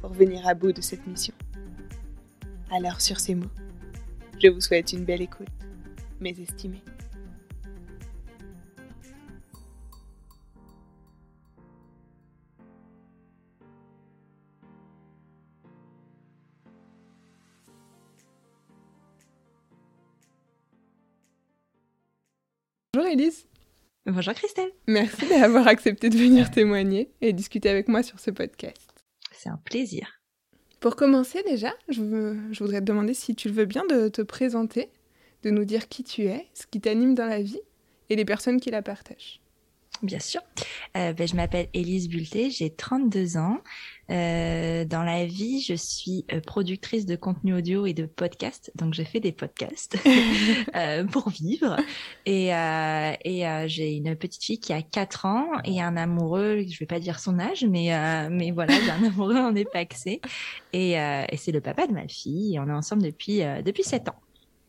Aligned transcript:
pour 0.00 0.12
venir 0.12 0.46
à 0.46 0.54
bout 0.54 0.72
de 0.72 0.80
cette 0.80 1.06
mission. 1.06 1.34
Alors 2.70 3.00
sur 3.00 3.18
ces 3.20 3.34
mots, 3.34 3.50
je 4.42 4.48
vous 4.48 4.60
souhaite 4.60 4.92
une 4.92 5.04
belle 5.04 5.22
écoute, 5.22 5.48
mes 6.20 6.38
estimés. 6.40 6.82
Bonjour 22.94 23.12
Elise. 23.12 23.46
Bonjour 24.06 24.34
Christelle. 24.34 24.72
Merci 24.86 25.28
d'avoir 25.28 25.68
accepté 25.68 26.08
de 26.08 26.16
venir 26.16 26.50
témoigner 26.50 27.12
et 27.20 27.32
discuter 27.32 27.68
avec 27.68 27.86
moi 27.86 28.02
sur 28.02 28.18
ce 28.18 28.30
podcast. 28.30 28.87
C'est 29.38 29.50
un 29.50 29.60
plaisir. 29.64 30.20
Pour 30.80 30.96
commencer 30.96 31.44
déjà, 31.44 31.72
je, 31.88 32.02
voudrais 32.58 32.80
te 32.80 32.84
demander 32.84 33.14
si 33.14 33.36
tu 33.36 33.46
le 33.46 33.54
veux 33.54 33.66
bien 33.66 33.84
de 33.86 34.08
te 34.08 34.20
présenter, 34.20 34.90
de 35.44 35.50
nous 35.50 35.64
dire 35.64 35.88
qui 35.88 36.02
tu 36.02 36.24
es, 36.24 36.48
ce 36.54 36.66
qui 36.66 36.80
t'anime 36.80 37.14
dans 37.14 37.26
la 37.26 37.40
vie 37.40 37.60
et 38.10 38.16
les 38.16 38.24
personnes 38.24 38.60
qui 38.60 38.72
la 38.72 38.82
partagent. 38.82 39.40
Bien 40.02 40.18
sûr. 40.18 40.40
Euh, 40.96 41.12
ben, 41.12 41.28
je 41.28 41.36
m'appelle 41.36 41.68
Élise 41.72 42.08
Bulté, 42.08 42.50
j'ai 42.50 42.70
32 42.70 43.36
ans. 43.36 43.58
Euh, 44.10 44.86
dans 44.86 45.02
la 45.02 45.26
vie, 45.26 45.60
je 45.60 45.74
suis 45.74 46.24
euh, 46.32 46.40
productrice 46.40 47.04
de 47.04 47.14
contenu 47.14 47.54
audio 47.54 47.84
et 47.84 47.92
de 47.92 48.06
podcasts, 48.06 48.72
donc 48.74 48.94
je 48.94 49.02
fais 49.02 49.20
des 49.20 49.32
podcasts 49.32 49.98
euh, 50.74 51.04
pour 51.04 51.28
vivre. 51.28 51.76
Et, 52.24 52.54
euh, 52.54 53.12
et 53.24 53.68
j'ai 53.68 53.94
une 53.94 54.16
petite 54.16 54.42
fille 54.42 54.60
qui 54.60 54.72
a 54.72 54.80
4 54.80 55.26
ans 55.26 55.46
et 55.64 55.82
un 55.82 55.96
amoureux, 55.96 56.64
je 56.66 56.78
vais 56.78 56.86
pas 56.86 57.00
dire 57.00 57.20
son 57.20 57.38
âge, 57.38 57.64
mais 57.64 57.88
mais 58.30 58.50
voilà, 58.50 58.74
j'ai 58.80 58.90
un 58.90 59.04
amoureux, 59.08 59.36
on 59.36 59.54
est 59.54 59.70
paxé. 59.70 60.20
Et, 60.72 60.92
et 60.92 61.36
c'est 61.36 61.52
le 61.52 61.60
papa 61.60 61.86
de 61.86 61.92
ma 61.92 62.08
fille 62.08 62.54
et 62.54 62.60
on 62.60 62.68
est 62.68 62.72
ensemble 62.72 63.02
depuis 63.02 63.40
depuis 63.64 63.84
7 63.84 64.08
ans. 64.08 64.20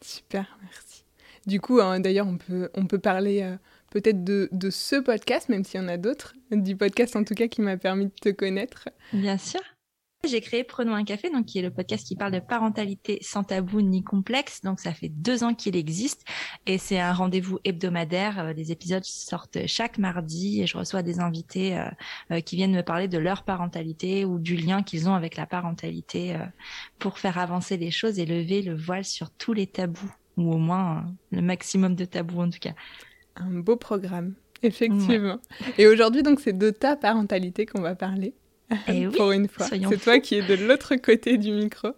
Super, 0.02 0.58
merci. 0.62 1.04
Du 1.46 1.62
coup, 1.62 1.80
hein, 1.80 2.00
d'ailleurs, 2.00 2.28
on 2.28 2.38
peut 2.38 2.70
on 2.74 2.86
peut 2.86 3.00
parler 3.00 3.56
peut-être 3.92 4.24
de, 4.24 4.50
de, 4.52 4.70
ce 4.70 4.96
podcast, 4.96 5.50
même 5.50 5.64
s'il 5.64 5.82
y 5.82 5.84
en 5.84 5.88
a 5.88 5.98
d'autres, 5.98 6.34
du 6.52 6.76
podcast 6.76 7.16
en 7.16 7.24
tout 7.24 7.36
cas 7.36 7.48
qui 7.48 7.62
m'a 7.62 7.78
permis 7.78 8.06
de 8.06 8.14
te 8.22 8.30
connaître. 8.30 8.90
Bien 9.14 9.38
sûr. 9.38 9.62
J'ai 10.28 10.42
créé 10.42 10.66
Prenons 10.66 10.96
un 10.96 11.06
café, 11.06 11.30
donc 11.30 11.46
qui 11.46 11.60
est 11.60 11.62
le 11.62 11.72
podcast 11.72 12.06
qui 12.06 12.18
parle 12.18 12.34
de 12.34 12.42
parentalité 12.42 13.20
sans 13.22 13.46
tabou 13.46 13.82
ni 13.82 14.04
complexe. 14.04 14.60
Donc 14.62 14.82
ça 14.82 14.94
fait 14.94 15.08
deux 15.08 15.46
ans 15.46 15.54
qu'il 15.54 15.78
existe 15.78 16.26
et 16.66 16.78
c'est 16.78 17.00
un 17.00 17.14
rendez-vous 17.14 17.60
hebdomadaire. 17.64 18.38
Euh, 18.40 18.54
les 18.54 18.74
épisodes 18.74 19.06
sortent 19.06 19.66
chaque 19.66 19.98
mardi 19.98 20.62
et 20.62 20.68
je 20.68 20.78
reçois 20.78 21.04
des 21.04 21.22
invités 21.22 21.78
euh, 21.78 21.86
euh, 22.32 22.42
qui 22.42 22.58
viennent 22.58 22.76
me 22.76 22.84
parler 22.84 23.08
de 23.08 23.18
leur 23.18 23.44
parentalité 23.44 24.26
ou 24.26 24.40
du 24.40 24.58
lien 24.58 24.84
qu'ils 24.84 25.08
ont 25.08 25.14
avec 25.14 25.38
la 25.38 25.46
parentalité 25.46 26.38
pour 27.00 27.18
faire 27.18 27.38
avancer 27.38 27.78
les 27.78 27.90
choses 27.90 28.20
et 28.20 28.26
lever 28.26 28.62
le 28.62 28.76
voile 28.76 29.06
sur 29.06 29.32
tous 29.32 29.54
les 29.54 29.68
tabous 29.68 30.14
ou 30.36 30.52
au 30.52 30.58
moins 30.58 31.06
le 31.32 31.42
maximum 31.42 31.96
de 31.96 32.04
tabous 32.04 32.42
en 32.42 32.50
tout 32.50 32.60
cas. 32.60 32.74
Un 33.40 33.60
beau 33.60 33.76
programme, 33.76 34.34
effectivement. 34.64 35.40
Et 35.78 35.88
aujourd'hui, 35.88 36.24
donc, 36.24 36.40
c'est 36.40 36.58
de 36.58 36.70
ta 36.70 36.96
parentalité 36.96 37.66
qu'on 37.66 37.82
va 37.82 37.96
parler. 37.96 38.34
Et 38.88 39.04
eh 39.04 39.08
pour 39.18 39.32
une 39.32 39.48
fois. 39.48 39.66
C'est 39.68 40.02
toi 40.02 40.20
qui 40.20 40.36
es 40.36 40.42
de 40.42 40.56
l'autre 40.66 40.96
côté 40.96 41.38
du 41.38 41.52
micro. 41.52 41.90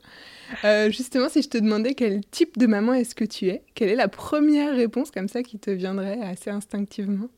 Euh, 0.63 0.91
justement, 0.91 1.29
si 1.29 1.41
je 1.41 1.50
te 1.50 1.57
demandais 1.57 1.94
quel 1.94 2.22
type 2.25 2.57
de 2.57 2.68
maman 2.68 2.94
est-ce 2.94 3.16
que 3.16 3.25
tu 3.25 3.47
es, 3.47 3.63
quelle 3.74 3.90
est 3.90 3.96
la 3.96 4.07
première 4.07 4.75
réponse 4.75 5.12
comme 5.12 5.28
ça 5.28 5.44
qui 5.44 5.59
te 5.59 5.72
viendrait 5.72 6.22
assez 6.22 6.50
instinctivement? 6.50 7.29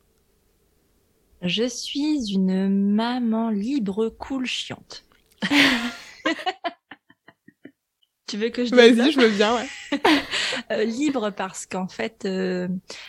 Je 1.42 1.64
suis 1.64 2.32
une 2.32 2.68
maman 2.68 3.50
libre, 3.50 4.08
cool, 4.08 4.46
chiante. 4.46 5.04
Tu 8.26 8.38
veux 8.38 8.48
que 8.48 8.64
je 8.64 8.74
Vas-y, 8.74 9.12
je 9.12 9.20
veux 9.20 9.28
bien, 9.30 9.54
ouais. 9.54 9.68
Euh, 10.70 10.84
libre 10.84 11.30
parce 11.30 11.66
qu'en 11.66 11.88
fait, 11.88 12.24
euh, 12.24 12.68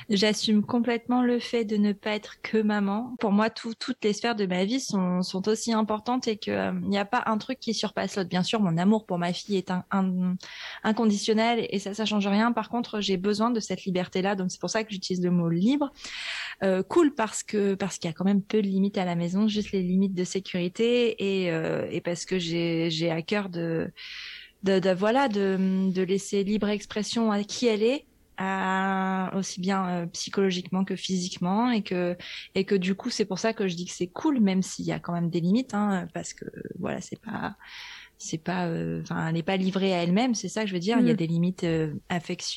j'assume 0.10 0.66
complètement 0.66 1.22
le 1.22 1.40
fait 1.40 1.64
de 1.64 1.78
ne 1.78 1.94
pas 1.94 2.12
être 2.12 2.42
que 2.42 2.58
maman. 2.58 3.16
Pour 3.20 3.32
moi, 3.32 3.50
toutes 3.50 4.04
les 4.04 4.12
sphères 4.12 4.36
de 4.36 4.46
ma 4.46 4.66
vie 4.66 4.82
sont, 4.82 5.22
sont 5.22 5.48
aussi 5.48 5.72
importantes 5.72 6.28
et 6.28 6.36
qu'il 6.36 6.54
n'y 6.84 6.98
euh, 6.98 7.02
a 7.02 7.06
pas 7.06 7.24
un 7.28 7.38
truc 7.38 7.60
qui 7.60 7.74
surpasse 7.74 8.18
l'autre. 8.18 8.30
Bien 8.30 8.44
sûr, 8.44 8.60
mon 8.60 8.78
amour 8.78 9.06
pour 9.06 9.20
ma 9.20 9.32
fille 9.32 9.56
est 9.56 9.72
un, 9.72 10.36
inconditionnel 10.84 11.66
et 11.70 11.80
ça, 11.80 11.94
ça 11.94 12.06
change 12.06 12.28
rien. 12.28 12.52
Par 12.52 12.68
contre, 12.68 13.00
j'ai 13.00 13.16
besoin 13.16 13.52
de 13.52 13.60
cette 13.62 13.86
liberté-là, 13.86 14.36
donc 14.36 14.52
c'est 14.52 14.60
pour 14.60 14.70
ça 14.70 14.84
que 14.84 14.92
j'utilise 14.92 15.24
le 15.24 15.32
mot 15.32 15.48
libre. 15.48 15.94
cool 16.90 17.14
parce 17.16 17.44
que 17.44 17.76
parce 17.76 18.00
qu'il 18.00 18.10
y 18.10 18.12
a 18.12 18.14
quand 18.14 18.26
même 18.26 18.42
peu 18.42 18.62
de 18.62 18.68
limites 18.68 18.98
à 18.98 19.06
la 19.06 19.16
maison, 19.16 19.48
juste 19.48 19.72
les 19.72 19.82
limites 19.82 20.16
de 20.16 20.24
sécurité 20.24 21.16
et, 21.24 21.46
et 21.92 22.02
parce 22.02 22.26
que 22.26 22.38
j'ai 22.38 23.12
à 23.12 23.22
cœur 23.22 23.50
de 23.50 23.92
de, 24.66 24.94
voilà 24.94 25.28
de, 25.28 25.92
de, 25.92 26.02
laisser 26.02 26.44
libre 26.44 26.70
expression 26.70 27.32
à 27.32 27.44
qui 27.44 27.68
elle 27.68 27.84
est 27.84 28.06
aussi 29.38 29.62
bien 29.62 29.88
euh, 29.88 30.06
psychologiquement 30.08 30.84
que 30.84 30.96
physiquement 30.96 31.72
et 31.72 31.82
que 31.84 32.18
et 32.54 32.66
que 32.66 32.76
du 32.76 32.96
coup 32.96 33.10
c'est 33.10 33.26
pour 33.26 33.40
ça 33.40 33.54
que 33.54 33.68
je 33.68 33.76
dis 33.76 33.86
que 33.86 33.94
c'est 33.94 34.08
cool 34.08 34.42
même 34.42 34.62
s'il 34.62 34.86
y 34.86 34.92
a 34.92 35.00
quand 35.00 35.14
même 35.14 35.30
des 35.30 35.40
limites 35.40 35.74
hein, 35.74 36.08
parce 36.14 36.34
que 36.34 36.46
voilà 36.78 37.00
c'est 37.00 37.22
pas 37.22 37.56
c'est 38.18 38.38
pas 38.38 38.68
euh, 38.68 39.02
enfin 39.02 39.28
elle 39.28 39.34
n'est 39.34 39.44
pas 39.44 39.58
livrée 39.58 39.94
à 39.94 40.04
elle-même 40.04 40.36
c'est 40.36 40.48
ça 40.48 40.62
que 40.62 40.68
je 40.68 40.74
veux 40.74 40.80
dire. 40.80 40.98
Il 41.00 41.08
y 41.08 41.10
a 41.10 41.14
mm. 41.14 41.18
des 41.18 41.28
limites 41.28 41.64
euh, 41.64 41.94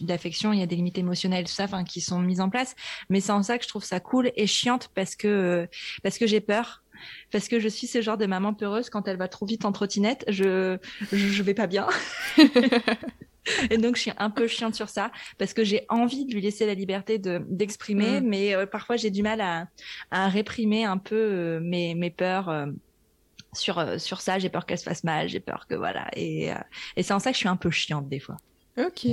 d'affection 0.00 0.52
il 0.52 0.60
y 0.60 0.62
a 0.62 0.66
des 0.66 0.76
limites 0.76 0.98
émotionnelles 0.98 1.44
tout 1.44 1.52
ça 1.52 1.64
enfin 1.64 1.84
qui 1.84 2.00
sont 2.00 2.20
mises 2.20 2.40
en 2.40 2.48
place. 2.48 2.74
Mais 3.10 3.20
c'est 3.20 3.32
en 3.32 3.42
ça 3.42 3.58
que 3.58 3.64
je 3.64 3.68
trouve 3.68 3.84
ça 3.84 4.00
cool 4.00 4.30
et 4.36 4.46
chiante 4.46 4.90
parce 4.94 5.16
que 5.16 5.68
parce 6.02 6.18
que 6.18 6.26
j'ai 6.26 6.40
peur 6.40 6.82
parce 7.30 7.48
que 7.48 7.60
je 7.60 7.68
suis 7.68 7.86
ce 7.86 8.00
genre 8.00 8.16
de 8.16 8.26
maman 8.26 8.54
peureuse 8.54 8.90
quand 8.90 9.08
elle 9.08 9.16
va 9.16 9.28
trop 9.28 9.46
vite 9.46 9.64
en 9.64 9.72
trottinette, 9.72 10.24
je 10.28 10.78
je, 11.12 11.42
vais 11.42 11.54
pas 11.54 11.66
bien. 11.66 11.86
Et 13.70 13.78
donc, 13.78 13.96
je 13.96 14.02
suis 14.02 14.12
un 14.18 14.28
peu 14.30 14.46
chiante 14.46 14.74
sur 14.74 14.88
ça 14.90 15.10
parce 15.38 15.54
que 15.54 15.64
j'ai 15.64 15.86
envie 15.88 16.26
de 16.26 16.34
lui 16.34 16.42
laisser 16.42 16.66
la 16.66 16.74
liberté 16.74 17.18
de 17.18 17.42
d'exprimer, 17.48 18.20
mm. 18.20 18.26
mais 18.26 18.54
euh, 18.54 18.66
parfois 18.66 18.96
j'ai 18.96 19.10
du 19.10 19.22
mal 19.22 19.40
à, 19.40 19.68
à 20.10 20.28
réprimer 20.28 20.84
un 20.84 20.98
peu 20.98 21.16
euh, 21.16 21.60
mes, 21.60 21.94
mes 21.94 22.10
peurs. 22.10 22.48
Euh, 22.48 22.66
sur, 23.54 23.82
sur 23.98 24.20
ça, 24.20 24.38
j'ai 24.38 24.50
peur 24.50 24.66
qu'elle 24.66 24.78
se 24.78 24.84
fasse 24.84 25.04
mal, 25.04 25.26
j'ai 25.26 25.40
peur 25.40 25.66
que 25.66 25.74
voilà. 25.74 26.08
Et, 26.14 26.50
et 26.96 27.02
c'est 27.02 27.14
en 27.14 27.18
ça 27.18 27.30
que 27.30 27.34
je 27.34 27.40
suis 27.40 27.48
un 27.48 27.56
peu 27.56 27.70
chiante 27.70 28.06
des 28.06 28.20
fois. 28.20 28.36
Ok. 28.76 29.06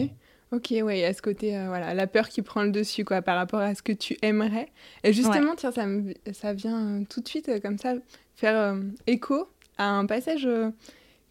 Ok, 0.56 0.72
y 0.72 1.04
a 1.04 1.13
ce 1.13 1.22
côté, 1.22 1.57
euh, 1.57 1.68
voilà, 1.68 1.94
la 1.94 2.07
peur 2.07 2.30
qui 2.30 2.42
prend 2.42 2.63
le 2.63 2.72
dessus, 2.72 3.04
quoi, 3.04 3.22
par 3.22 3.36
rapport 3.36 3.60
à 3.60 3.75
ce 3.75 3.81
que 3.81 3.92
tu 3.92 4.18
aimerais. 4.22 4.69
Et 5.04 5.12
justement, 5.12 5.54
tiens, 5.57 5.72
ça, 5.72 5.86
me, 5.86 6.13
ça 6.31 6.54
vient 6.54 6.80
euh, 6.80 7.04
tout 7.10 7.19
de 7.19 7.28
suite, 7.28 7.50
euh, 7.50 7.60
comme 7.60 7.78
ça, 7.78 7.96
faire 8.36 8.78
écho 9.06 9.50
à 9.78 9.90
un 9.90 10.06
passage 10.06 10.48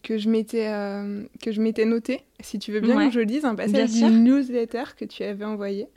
que 0.03 0.17
je 0.17 0.29
m'étais 0.29 0.65
que 1.41 1.51
je 1.51 1.61
m'étais 1.61 1.85
noté. 1.85 2.21
Si 2.39 2.59
tu 2.59 2.71
veux 2.71 2.81
bien 2.81 3.07
que 3.07 3.13
je 3.13 3.19
lise 3.19 3.45
un 3.45 3.55
passage 3.55 3.91
d'une 3.91 4.23
newsletter 4.23 4.83
que 4.97 5.05
tu 5.05 5.23
avais 5.23 5.45
envoyé. 5.45 5.87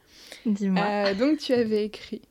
Dis-moi. 0.47 1.15
donc, 1.15 1.39
tu 1.39 1.53
avais 1.53 1.85
écrit 1.85 2.23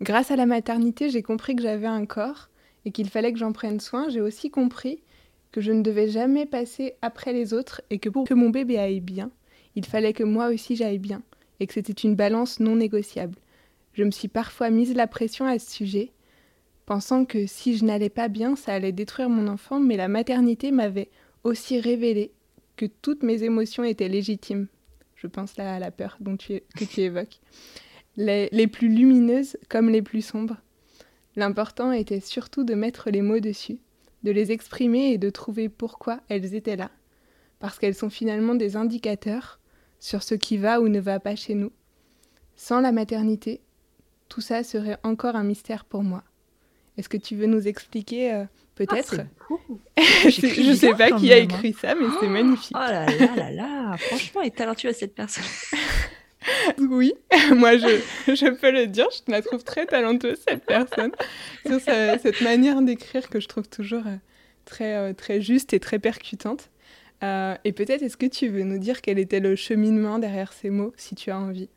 Grâce 0.00 0.30
à 0.30 0.36
la 0.36 0.46
maternité, 0.46 1.10
j'ai 1.10 1.22
compris 1.22 1.54
que 1.54 1.62
j'avais 1.62 1.86
un 1.86 2.06
corps 2.06 2.48
et 2.84 2.90
qu'il 2.90 3.08
fallait 3.08 3.32
que 3.32 3.38
j'en 3.38 3.52
prenne 3.52 3.80
soin. 3.80 4.08
J'ai 4.08 4.20
aussi 4.20 4.50
compris 4.50 5.02
que 5.52 5.60
je 5.60 5.72
ne 5.72 5.82
devais 5.82 6.08
jamais 6.08 6.46
passer 6.46 6.94
après 7.02 7.32
les 7.32 7.52
autres 7.52 7.82
et 7.90 7.98
que 7.98 8.08
pour 8.08 8.26
que 8.26 8.34
mon 8.34 8.50
bébé 8.50 8.78
aille 8.78 9.00
bien, 9.00 9.30
il 9.76 9.84
fallait 9.84 10.12
que 10.12 10.24
moi 10.24 10.48
aussi 10.48 10.76
j'aille 10.76 10.98
bien, 10.98 11.22
et 11.60 11.66
que 11.66 11.74
c'était 11.74 11.92
une 11.92 12.16
balance 12.16 12.60
non 12.60 12.76
négociable. 12.76 13.36
Je 13.92 14.04
me 14.04 14.10
suis 14.10 14.28
parfois 14.28 14.70
mise 14.70 14.94
la 14.94 15.06
pression 15.06 15.46
à 15.46 15.58
ce 15.58 15.70
sujet, 15.70 16.12
pensant 16.86 17.24
que 17.24 17.46
si 17.46 17.76
je 17.76 17.84
n'allais 17.84 18.08
pas 18.08 18.28
bien, 18.28 18.56
ça 18.56 18.74
allait 18.74 18.92
détruire 18.92 19.30
mon 19.30 19.46
enfant, 19.46 19.78
mais 19.78 19.96
la 19.96 20.08
maternité 20.08 20.72
m'avait 20.72 21.10
aussi 21.44 21.78
révélé 21.80 22.32
que 22.76 22.86
toutes 22.86 23.22
mes 23.22 23.42
émotions 23.42 23.84
étaient 23.84 24.08
légitimes. 24.08 24.66
Je 25.14 25.26
pense 25.26 25.56
là 25.56 25.74
à 25.74 25.78
la 25.78 25.90
peur 25.90 26.16
dont 26.20 26.36
tu, 26.36 26.62
que 26.76 26.84
tu 26.84 27.02
évoques. 27.02 27.40
Les, 28.16 28.48
les 28.52 28.66
plus 28.66 28.88
lumineuses 28.88 29.56
comme 29.68 29.90
les 29.90 30.02
plus 30.02 30.22
sombres. 30.22 30.56
L'important 31.36 31.92
était 31.92 32.20
surtout 32.20 32.64
de 32.64 32.74
mettre 32.74 33.10
les 33.10 33.22
mots 33.22 33.38
dessus, 33.38 33.78
de 34.24 34.32
les 34.32 34.50
exprimer 34.50 35.12
et 35.12 35.18
de 35.18 35.30
trouver 35.30 35.68
pourquoi 35.68 36.20
elles 36.28 36.54
étaient 36.54 36.76
là. 36.76 36.90
Parce 37.60 37.78
qu'elles 37.78 37.94
sont 37.94 38.10
finalement 38.10 38.54
des 38.54 38.76
indicateurs 38.76 39.59
sur 40.00 40.22
ce 40.22 40.34
qui 40.34 40.56
va 40.56 40.80
ou 40.80 40.88
ne 40.88 40.98
va 40.98 41.20
pas 41.20 41.36
chez 41.36 41.54
nous. 41.54 41.70
Sans 42.56 42.80
la 42.80 42.90
maternité, 42.90 43.60
tout 44.28 44.40
ça 44.40 44.64
serait 44.64 44.98
encore 45.02 45.36
un 45.36 45.44
mystère 45.44 45.84
pour 45.84 46.02
moi. 46.02 46.24
Est-ce 46.96 47.08
que 47.08 47.16
tu 47.16 47.36
veux 47.36 47.46
nous 47.46 47.68
expliquer 47.68 48.32
euh, 48.34 48.44
peut-être? 48.74 49.20
Ah, 49.20 49.54
Je 50.28 50.70
ne 50.70 50.74
sais 50.74 50.94
pas 50.94 51.12
qui 51.12 51.32
a 51.32 51.38
écrit 51.38 51.72
ça, 51.72 51.94
mais 51.94 52.06
c'est 52.20 52.28
magnifique. 52.28 52.76
Oh 52.76 52.80
là 52.80 53.06
là 53.06 53.36
là 53.36 53.50
là, 53.50 53.96
franchement, 53.98 54.42
est 54.42 54.56
talentueuse 54.56 54.96
cette 54.96 55.14
personne. 55.14 55.44
oui, 56.78 57.12
moi 57.54 57.76
je, 57.76 58.00
je, 58.26 58.50
peux 58.50 58.70
le 58.70 58.86
dire, 58.86 59.06
je 59.10 59.30
la 59.30 59.42
trouve 59.42 59.62
très 59.62 59.86
talentueuse 59.86 60.38
cette 60.46 60.64
personne, 60.64 61.12
sur 61.66 61.80
cette 61.80 62.40
manière 62.40 62.80
d'écrire 62.82 63.28
que 63.28 63.40
je 63.40 63.48
trouve 63.48 63.68
toujours 63.68 64.06
euh, 64.06 64.16
très, 64.64 64.96
euh, 64.96 65.12
très 65.12 65.40
juste 65.40 65.72
et 65.72 65.80
très 65.80 65.98
percutante. 65.98 66.70
Et 67.22 67.72
peut-être 67.72 68.02
est-ce 68.02 68.16
que 68.16 68.26
tu 68.26 68.48
veux 68.48 68.64
nous 68.64 68.78
dire 68.78 69.00
quel 69.00 69.18
était 69.18 69.40
le 69.40 69.56
cheminement 69.56 70.18
derrière 70.18 70.52
ces 70.52 70.70
mots, 70.70 70.92
si 70.96 71.14
tu 71.14 71.30
as 71.30 71.38
envie? 71.38 71.68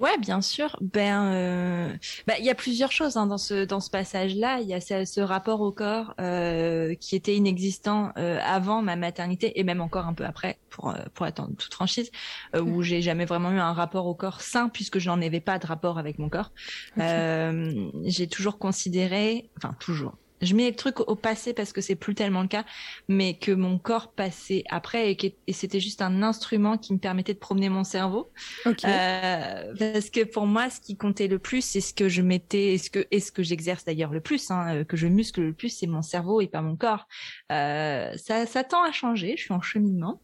Ouais, 0.00 0.16
bien 0.16 0.40
sûr. 0.40 0.76
Ben, 0.80 1.24
euh... 1.26 1.92
ben, 2.26 2.34
il 2.38 2.44
y 2.46 2.48
a 2.48 2.54
plusieurs 2.54 2.90
choses 2.90 3.18
hein, 3.18 3.26
dans 3.26 3.36
ce 3.36 3.66
dans 3.66 3.80
ce 3.80 3.90
passage-là. 3.90 4.60
Il 4.60 4.66
y 4.66 4.72
a 4.72 4.80
ce, 4.80 5.04
ce, 5.04 5.20
rapport 5.20 5.60
au 5.60 5.72
corps 5.72 6.14
euh, 6.20 6.94
qui 6.94 7.16
était 7.16 7.36
inexistant 7.36 8.10
euh, 8.16 8.38
avant 8.42 8.80
ma 8.80 8.96
maternité 8.96 9.60
et 9.60 9.62
même 9.62 9.82
encore 9.82 10.06
un 10.06 10.14
peu 10.14 10.24
après, 10.24 10.58
pour 10.70 10.88
euh, 10.88 10.96
pour 11.12 11.26
être 11.26 11.40
en 11.40 11.48
toute 11.48 11.74
franchise, 11.74 12.10
euh, 12.56 12.62
où 12.62 12.80
j'ai 12.82 13.02
jamais 13.02 13.26
vraiment 13.26 13.50
eu 13.52 13.58
un 13.58 13.74
rapport 13.74 14.06
au 14.06 14.14
corps 14.14 14.40
sain 14.40 14.70
puisque 14.70 14.98
je 14.98 15.10
n'en 15.10 15.20
avais 15.20 15.40
pas 15.40 15.58
de 15.58 15.66
rapport 15.66 15.98
avec 15.98 16.18
mon 16.18 16.30
corps. 16.30 16.50
j'ai 16.96 18.26
toujours 18.26 18.58
considéré, 18.58 19.50
enfin 19.58 19.74
toujours, 19.80 20.16
je 20.40 20.54
mets 20.54 20.68
le 20.70 20.76
truc 20.76 21.00
au 21.00 21.14
passé 21.14 21.52
parce 21.52 21.72
que 21.72 21.80
c'est 21.80 21.94
plus 21.94 22.14
tellement 22.14 22.42
le 22.42 22.48
cas, 22.48 22.64
mais 23.08 23.34
que 23.34 23.52
mon 23.52 23.78
corps 23.78 24.12
passait 24.12 24.64
après 24.70 25.12
et, 25.12 25.36
et 25.46 25.52
c'était 25.52 25.80
juste 25.80 26.02
un 26.02 26.22
instrument 26.22 26.78
qui 26.78 26.92
me 26.92 26.98
permettait 26.98 27.34
de 27.34 27.38
promener 27.38 27.68
mon 27.68 27.84
cerveau. 27.84 28.30
Okay. 28.64 28.86
Euh, 28.86 29.74
parce 29.78 30.10
que 30.10 30.24
pour 30.24 30.46
moi, 30.46 30.70
ce 30.70 30.80
qui 30.80 30.96
comptait 30.96 31.28
le 31.28 31.38
plus, 31.38 31.62
c'est 31.62 31.80
ce 31.80 31.94
que 31.94 32.08
je 32.08 32.22
mettais, 32.22 32.74
et 32.74 32.78
ce 32.78 32.90
que, 32.90 33.06
et 33.10 33.20
ce 33.20 33.32
que 33.32 33.42
j'exerce 33.42 33.84
d'ailleurs 33.84 34.12
le 34.12 34.20
plus, 34.20 34.50
hein, 34.50 34.76
euh, 34.76 34.84
que 34.84 34.96
je 34.96 35.06
muscle 35.06 35.40
le 35.40 35.52
plus, 35.52 35.70
c'est 35.70 35.86
mon 35.86 36.02
cerveau 36.02 36.40
et 36.40 36.46
pas 36.46 36.62
mon 36.62 36.76
corps. 36.76 37.06
Euh, 37.52 38.12
ça, 38.16 38.46
ça 38.46 38.64
tend 38.64 38.82
à 38.82 38.92
changer, 38.92 39.34
je 39.36 39.42
suis 39.42 39.54
en 39.54 39.60
cheminement, 39.60 40.20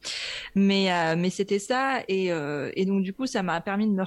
mais 0.54 0.92
euh, 0.92 1.16
mais 1.16 1.30
c'était 1.30 1.58
ça 1.58 2.02
et, 2.08 2.32
euh, 2.32 2.70
et 2.74 2.84
donc 2.84 3.02
du 3.02 3.12
coup, 3.12 3.26
ça 3.26 3.42
m'a 3.42 3.60
permis 3.60 3.86
de 3.86 3.92
me 3.92 4.02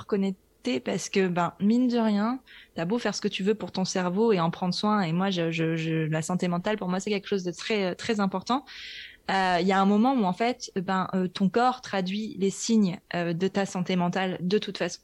parce 0.77 1.09
que 1.09 1.27
ben 1.27 1.53
mine 1.59 1.87
de 1.87 1.97
rien, 1.97 2.39
t'as 2.75 2.85
beau 2.85 2.99
faire 2.99 3.15
ce 3.15 3.21
que 3.21 3.27
tu 3.27 3.43
veux 3.43 3.55
pour 3.55 3.71
ton 3.71 3.85
cerveau 3.85 4.31
et 4.33 4.39
en 4.39 4.51
prendre 4.51 4.73
soin. 4.73 5.01
Et 5.01 5.13
moi, 5.13 5.31
je, 5.31 5.51
je, 5.51 5.75
je 5.75 6.05
la 6.05 6.21
santé 6.21 6.47
mentale 6.47 6.77
pour 6.77 6.89
moi 6.89 6.99
c'est 6.99 7.09
quelque 7.09 7.27
chose 7.27 7.43
de 7.43 7.51
très 7.51 7.95
très 7.95 8.19
important. 8.19 8.65
Il 9.29 9.35
euh, 9.35 9.61
y 9.61 9.71
a 9.71 9.79
un 9.79 9.85
moment 9.85 10.13
où 10.13 10.23
en 10.23 10.33
fait, 10.33 10.71
ben 10.75 11.07
euh, 11.13 11.27
ton 11.27 11.49
corps 11.49 11.81
traduit 11.81 12.35
les 12.39 12.49
signes 12.49 12.99
euh, 13.13 13.33
de 13.33 13.47
ta 13.47 13.67
santé 13.67 13.95
mentale 13.95 14.39
de 14.41 14.57
toute 14.57 14.79
façon. 14.79 15.01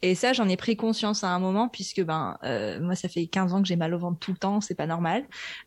Et 0.00 0.14
ça, 0.14 0.32
j'en 0.32 0.48
ai 0.48 0.56
pris 0.56 0.76
conscience 0.76 1.24
à 1.24 1.28
un 1.28 1.38
moment 1.38 1.68
puisque 1.68 2.02
ben 2.02 2.38
euh, 2.44 2.80
moi 2.80 2.94
ça 2.94 3.10
fait 3.10 3.26
15 3.26 3.52
ans 3.52 3.60
que 3.60 3.68
j'ai 3.68 3.76
mal 3.76 3.92
au 3.92 3.98
ventre 3.98 4.18
tout 4.18 4.30
le 4.32 4.38
temps, 4.38 4.62
c'est 4.62 4.74
pas 4.74 4.86
normal. 4.86 5.24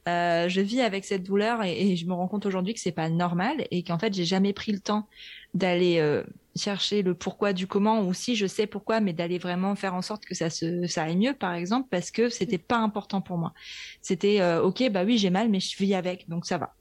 je 0.08 0.60
vis 0.60 0.82
avec 0.82 1.06
cette 1.06 1.22
douleur 1.22 1.64
et, 1.64 1.92
et 1.92 1.96
je 1.98 2.08
me 2.08 2.14
rends 2.14 2.28
compte 2.28 2.48
aujourd'hui 2.48 2.74
que 2.74 2.80
c'est 2.80 2.92
pas 2.92 3.10
normal 3.10 3.68
et 3.70 3.84
qu'en 3.84 4.00
fait 4.00 4.12
j'ai 4.12 4.26
jamais 4.26 4.54
pris 4.54 4.72
le 4.72 4.80
temps 4.80 5.08
d'aller 5.54 6.24
chercher 6.60 7.02
le 7.02 7.14
pourquoi 7.14 7.54
du 7.54 7.68
comment 7.68 8.02
ou 8.02 8.14
si 8.14 8.36
je 8.36 8.46
sais 8.46 8.68
pourquoi 8.68 9.00
mais 9.00 9.14
d'aller 9.14 9.38
vraiment 9.38 9.76
faire 9.76 9.96
en 9.96 10.02
sorte 10.02 10.26
que 10.26 10.36
ça 10.36 10.50
se 10.50 10.86
ça 10.88 11.04
aille 11.04 11.18
mieux 11.18 11.34
par 11.34 11.54
exemple 11.54 11.88
parce 11.90 12.12
que 12.12 12.30
c'était 12.30 12.58
pas 12.58 12.78
important 12.78 13.22
pour 13.22 13.38
moi 13.38 13.54
c'était 14.02 14.42
euh, 14.42 14.62
ok 14.62 14.90
bah 14.92 15.04
oui 15.04 15.18
j'ai 15.18 15.30
mal 15.30 15.50
mais 15.50 15.60
je 15.60 15.78
vis 15.78 15.96
avec 15.96 16.30
donc 16.30 16.46
ça 16.46 16.58
va 16.58 16.74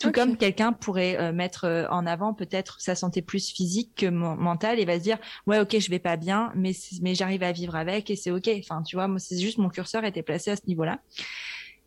tout 0.00 0.08
okay. 0.08 0.20
comme 0.20 0.36
quelqu'un 0.36 0.72
pourrait 0.72 1.18
euh, 1.18 1.32
mettre 1.32 1.64
euh, 1.64 1.86
en 1.90 2.06
avant 2.06 2.34
peut-être 2.34 2.80
sa 2.80 2.94
santé 2.94 3.22
plus 3.22 3.50
physique 3.50 3.92
que 3.96 4.06
mentale 4.06 4.78
et 4.78 4.84
va 4.84 4.98
se 4.98 5.02
dire 5.02 5.18
ouais 5.46 5.58
ok 5.58 5.78
je 5.78 5.90
vais 5.90 5.98
pas 5.98 6.16
bien 6.16 6.52
mais 6.54 6.72
mais 7.02 7.14
j'arrive 7.14 7.42
à 7.42 7.52
vivre 7.52 7.76
avec 7.76 8.10
et 8.10 8.16
c'est 8.16 8.30
ok 8.30 8.48
enfin 8.58 8.82
tu 8.82 8.96
vois 8.96 9.08
moi 9.08 9.18
c'est 9.18 9.38
juste 9.38 9.58
mon 9.58 9.68
curseur 9.68 10.04
était 10.04 10.22
placé 10.22 10.50
à 10.50 10.56
ce 10.56 10.66
niveau 10.66 10.84
là 10.84 11.00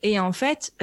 et 0.03 0.19
en 0.19 0.31
fait 0.31 0.73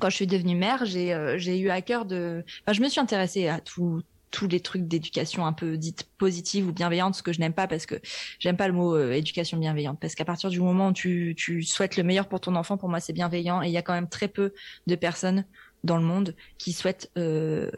quand 0.00 0.10
je 0.10 0.14
suis 0.14 0.26
devenue 0.26 0.54
mère, 0.54 0.84
j'ai 0.84 1.34
j'ai 1.38 1.58
eu 1.58 1.70
à 1.70 1.82
cœur 1.82 2.04
de. 2.04 2.44
Enfin, 2.62 2.72
je 2.72 2.82
me 2.82 2.88
suis 2.88 3.00
intéressée 3.00 3.48
à 3.48 3.60
tout, 3.60 4.00
tous 4.30 4.48
les 4.48 4.60
trucs 4.60 4.86
d'éducation 4.86 5.46
un 5.46 5.52
peu 5.52 5.76
dite 5.76 6.08
positive 6.18 6.68
ou 6.68 6.72
bienveillante, 6.72 7.14
ce 7.14 7.22
que 7.22 7.32
je 7.32 7.40
n'aime 7.40 7.52
pas 7.52 7.66
parce 7.66 7.86
que 7.86 7.96
j'aime 8.38 8.56
pas 8.56 8.68
le 8.68 8.74
mot 8.74 8.94
euh, 8.94 9.12
éducation 9.12 9.58
bienveillante 9.58 9.98
parce 10.00 10.14
qu'à 10.14 10.24
partir 10.24 10.50
du 10.50 10.60
moment 10.60 10.88
où 10.88 10.92
tu, 10.92 11.34
tu 11.36 11.62
souhaites 11.62 11.96
le 11.96 12.02
meilleur 12.02 12.28
pour 12.28 12.40
ton 12.40 12.54
enfant, 12.54 12.76
pour 12.76 12.88
moi 12.88 13.00
c'est 13.00 13.12
bienveillant 13.12 13.62
et 13.62 13.66
il 13.66 13.72
y 13.72 13.78
a 13.78 13.82
quand 13.82 13.94
même 13.94 14.08
très 14.08 14.28
peu 14.28 14.52
de 14.86 14.94
personnes 14.94 15.44
dans 15.84 15.96
le 15.96 16.02
monde 16.04 16.34
qui 16.58 16.72
souhaitent 16.72 17.10
euh, 17.16 17.70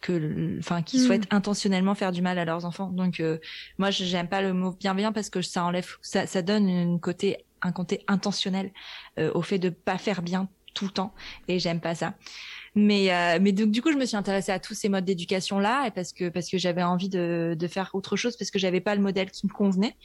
que 0.00 0.58
enfin 0.58 0.82
qui 0.82 0.98
mmh. 0.98 1.06
souhaitent 1.06 1.26
intentionnellement 1.30 1.94
faire 1.94 2.12
du 2.12 2.22
mal 2.22 2.38
à 2.38 2.44
leurs 2.44 2.64
enfants. 2.64 2.88
Donc 2.88 3.20
euh, 3.20 3.38
moi 3.78 3.90
j'aime 3.90 4.28
pas 4.28 4.42
le 4.42 4.52
mot 4.52 4.72
bienveillant 4.72 5.12
parce 5.12 5.30
que 5.30 5.42
ça 5.42 5.64
enlève 5.64 5.96
ça, 6.02 6.26
ça 6.26 6.42
donne 6.42 6.68
une 6.68 7.00
côté 7.00 7.44
un 7.62 7.72
côté 7.72 8.04
intentionnel 8.06 8.72
euh, 9.18 9.32
au 9.34 9.42
fait 9.42 9.58
de 9.58 9.70
pas 9.70 9.98
faire 9.98 10.22
bien 10.22 10.48
tout 10.74 10.84
le 10.84 10.92
temps 10.92 11.14
et 11.48 11.58
j'aime 11.58 11.80
pas 11.80 11.94
ça. 11.94 12.14
Mais 12.80 13.12
euh, 13.12 13.40
mais 13.42 13.50
donc 13.50 13.72
du 13.72 13.82
coup 13.82 13.90
je 13.90 13.96
me 13.96 14.06
suis 14.06 14.16
intéressée 14.16 14.52
à 14.52 14.60
tous 14.60 14.74
ces 14.74 14.88
modes 14.88 15.04
d'éducation 15.04 15.58
là 15.58 15.88
et 15.88 15.90
parce 15.90 16.12
que 16.12 16.28
parce 16.28 16.48
que 16.48 16.58
j'avais 16.58 16.84
envie 16.84 17.08
de 17.08 17.56
de 17.58 17.66
faire 17.66 17.90
autre 17.92 18.14
chose 18.14 18.36
parce 18.36 18.52
que 18.52 18.58
j'avais 18.60 18.80
pas 18.80 18.94
le 18.94 19.02
modèle 19.02 19.32
qui 19.32 19.46
me 19.48 19.52
convenait. 19.52 19.96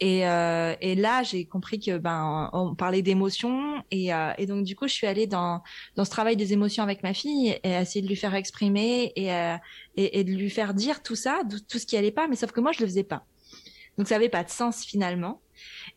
Et, 0.00 0.26
euh, 0.26 0.74
et 0.82 0.94
là, 0.94 1.22
j'ai 1.22 1.44
compris 1.46 1.78
que 1.78 1.96
ben 1.98 2.50
on 2.52 2.74
parlait 2.74 3.02
d'émotions 3.02 3.82
et, 3.90 4.12
euh, 4.12 4.32
et 4.38 4.46
donc 4.46 4.64
du 4.64 4.76
coup, 4.76 4.86
je 4.86 4.92
suis 4.92 5.06
allée 5.06 5.26
dans 5.26 5.62
dans 5.96 6.04
ce 6.04 6.10
travail 6.10 6.36
des 6.36 6.52
émotions 6.52 6.82
avec 6.82 7.02
ma 7.02 7.14
fille 7.14 7.58
et 7.62 7.70
essayer 7.70 8.02
de 8.02 8.08
lui 8.08 8.16
faire 8.16 8.34
exprimer 8.34 9.12
et 9.16 9.32
euh, 9.32 9.56
et, 9.96 10.20
et, 10.20 10.24
de 10.24 10.32
lui 10.32 10.50
faire 10.50 10.74
dire 10.74 11.02
tout 11.02 11.16
ça, 11.16 11.40
tout 11.68 11.78
ce 11.78 11.86
qui 11.86 11.96
allait 11.96 12.10
pas, 12.10 12.28
mais 12.28 12.36
sauf 12.36 12.52
que 12.52 12.60
moi 12.60 12.72
je 12.72 12.80
le 12.80 12.86
faisais 12.86 13.04
pas. 13.04 13.24
Donc 13.98 14.08
ça 14.08 14.16
avait 14.16 14.28
pas 14.28 14.44
de 14.44 14.50
sens 14.50 14.84
finalement. 14.84 15.40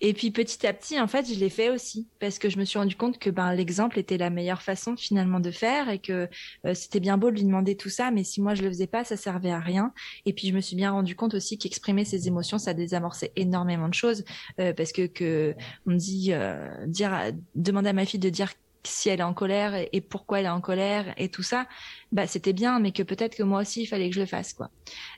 Et 0.01 0.13
puis 0.13 0.31
petit 0.31 0.65
à 0.65 0.73
petit, 0.73 0.99
en 0.99 1.07
fait, 1.07 1.31
je 1.31 1.39
l'ai 1.39 1.49
fait 1.49 1.69
aussi 1.69 2.07
parce 2.19 2.39
que 2.39 2.49
je 2.49 2.57
me 2.57 2.65
suis 2.65 2.79
rendu 2.79 2.95
compte 2.95 3.19
que 3.19 3.29
ben 3.29 3.53
l'exemple 3.53 3.99
était 3.99 4.17
la 4.17 4.29
meilleure 4.29 4.61
façon 4.61 4.95
finalement 4.95 5.39
de 5.39 5.51
faire 5.51 5.89
et 5.89 5.99
que 5.99 6.29
euh, 6.65 6.73
c'était 6.73 6.99
bien 6.99 7.17
beau 7.17 7.29
de 7.29 7.35
lui 7.35 7.43
demander 7.43 7.75
tout 7.75 7.89
ça, 7.89 8.11
mais 8.11 8.23
si 8.23 8.41
moi 8.41 8.55
je 8.55 8.63
le 8.63 8.69
faisais 8.69 8.87
pas, 8.87 9.03
ça 9.03 9.17
servait 9.17 9.51
à 9.51 9.59
rien. 9.59 9.93
Et 10.25 10.33
puis 10.33 10.47
je 10.47 10.53
me 10.53 10.61
suis 10.61 10.75
bien 10.75 10.91
rendu 10.91 11.15
compte 11.15 11.33
aussi 11.33 11.57
qu'exprimer 11.57 12.05
ses 12.05 12.27
émotions, 12.27 12.57
ça 12.57 12.73
désamorçait 12.73 13.31
énormément 13.35 13.89
de 13.89 13.93
choses 13.93 14.23
euh, 14.59 14.73
parce 14.73 14.91
que 14.91 15.07
que 15.07 15.55
on 15.85 15.95
dit 15.95 16.29
euh, 16.31 16.67
dire 16.87 17.31
demander 17.55 17.89
à 17.89 17.93
ma 17.93 18.05
fille 18.05 18.19
de 18.19 18.29
dire 18.29 18.53
si 18.85 19.09
elle 19.09 19.19
est 19.19 19.23
en 19.23 19.33
colère 19.33 19.73
et, 19.91 20.01
pourquoi 20.01 20.39
elle 20.39 20.45
est 20.45 20.49
en 20.49 20.61
colère 20.61 21.13
et 21.17 21.29
tout 21.29 21.43
ça, 21.43 21.67
bah 22.11 22.27
c'était 22.27 22.53
bien, 22.53 22.79
mais 22.79 22.91
que 22.91 23.03
peut-être 23.03 23.35
que 23.35 23.43
moi 23.43 23.61
aussi 23.61 23.83
il 23.83 23.85
fallait 23.85 24.09
que 24.09 24.15
je 24.15 24.19
le 24.19 24.25
fasse 24.25 24.53
quoi. 24.53 24.69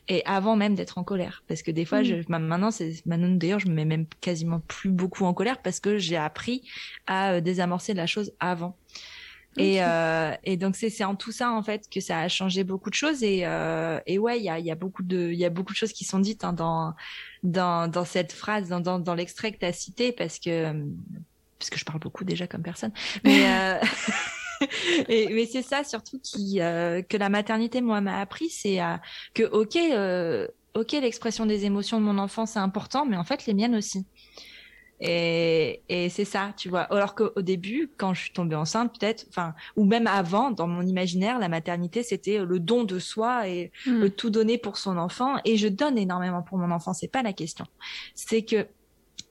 Et 0.07 0.23
avant 0.25 0.55
même 0.55 0.75
d'être 0.75 0.97
en 0.97 1.03
colère, 1.03 1.43
parce 1.47 1.63
que 1.63 1.71
des 1.71 1.85
fois, 1.85 2.01
mmh. 2.01 2.05
je, 2.05 2.15
maintenant 2.29 2.71
c'est 2.71 3.05
maintenant 3.05 3.29
d'ailleurs 3.29 3.59
je 3.59 3.67
me 3.67 3.73
mets 3.73 3.85
même 3.85 4.05
quasiment 4.21 4.59
plus 4.59 4.91
beaucoup 4.91 5.25
en 5.25 5.33
colère 5.33 5.61
parce 5.61 5.79
que 5.79 5.97
j'ai 5.97 6.17
appris 6.17 6.67
à 7.07 7.33
euh, 7.33 7.41
désamorcer 7.41 7.93
la 7.93 8.07
chose 8.07 8.33
avant. 8.39 8.77
Et, 9.57 9.81
euh, 9.81 10.33
et 10.43 10.57
donc 10.57 10.75
c'est 10.75 10.89
c'est 10.89 11.05
en 11.05 11.15
tout 11.15 11.31
ça 11.31 11.51
en 11.51 11.63
fait 11.63 11.87
que 11.89 12.01
ça 12.01 12.19
a 12.19 12.27
changé 12.27 12.65
beaucoup 12.65 12.89
de 12.89 12.95
choses 12.95 13.23
et 13.23 13.45
euh, 13.45 14.01
et 14.05 14.19
ouais 14.19 14.37
il 14.37 14.43
y 14.43 14.49
a 14.49 14.59
il 14.59 14.65
y 14.65 14.71
a 14.71 14.75
beaucoup 14.75 15.01
de 15.01 15.31
il 15.31 15.39
y 15.39 15.45
a 15.45 15.49
beaucoup 15.49 15.71
de 15.71 15.77
choses 15.77 15.93
qui 15.93 16.03
sont 16.03 16.19
dites 16.19 16.43
hein, 16.43 16.51
dans 16.51 16.93
dans 17.43 17.87
dans 17.87 18.03
cette 18.03 18.33
phrase 18.33 18.67
dans 18.67 18.81
dans, 18.81 18.99
dans 18.99 19.15
l'extrait 19.15 19.53
que 19.53 19.59
tu 19.59 19.65
as 19.65 19.71
cité 19.71 20.11
parce 20.11 20.39
que 20.39 20.73
parce 21.59 21.69
que 21.69 21.77
je 21.77 21.85
parle 21.85 21.99
beaucoup 21.99 22.23
déjà 22.23 22.47
comme 22.47 22.63
personne. 22.63 22.91
Mais, 23.23 23.49
euh... 23.49 23.79
Et, 25.09 25.27
mais 25.33 25.45
c'est 25.45 25.61
ça 25.61 25.83
surtout 25.83 26.19
qui 26.19 26.61
euh, 26.61 27.01
que 27.01 27.17
la 27.17 27.27
maternité 27.27 27.81
moi 27.81 27.99
m'a 27.99 28.19
appris, 28.19 28.49
c'est 28.49 28.81
euh, 28.81 28.95
que 29.33 29.43
ok 29.43 29.75
euh, 29.75 30.47
ok 30.75 30.93
l'expression 30.93 31.45
des 31.45 31.65
émotions 31.65 31.99
de 31.99 32.05
mon 32.05 32.17
enfant 32.17 32.45
c'est 32.45 32.59
important, 32.59 33.05
mais 33.05 33.17
en 33.17 33.25
fait 33.25 33.45
les 33.47 33.53
miennes 33.53 33.75
aussi. 33.75 34.05
Et, 35.01 35.81
et 35.89 36.07
c'est 36.07 36.23
ça, 36.23 36.53
tu 36.55 36.69
vois. 36.69 36.83
Alors 36.83 37.15
qu'au 37.15 37.41
début, 37.41 37.91
quand 37.97 38.13
je 38.13 38.21
suis 38.21 38.31
tombée 38.31 38.55
enceinte, 38.55 38.97
peut-être, 38.97 39.25
enfin, 39.27 39.53
ou 39.75 39.83
même 39.83 40.07
avant, 40.07 40.51
dans 40.51 40.67
mon 40.67 40.83
imaginaire, 40.83 41.37
la 41.37 41.49
maternité, 41.49 42.01
c'était 42.01 42.39
le 42.39 42.59
don 42.61 42.85
de 42.85 42.97
soi 42.97 43.49
et 43.49 43.73
mm. 43.85 43.91
le 43.91 44.09
tout 44.09 44.29
donner 44.29 44.57
pour 44.57 44.77
son 44.77 44.97
enfant. 44.97 45.35
Et 45.43 45.57
je 45.57 45.67
donne 45.67 45.97
énormément 45.97 46.41
pour 46.43 46.57
mon 46.57 46.71
enfant, 46.71 46.93
c'est 46.93 47.09
pas 47.09 47.23
la 47.23 47.33
question. 47.33 47.65
C'est 48.13 48.43
que 48.43 48.67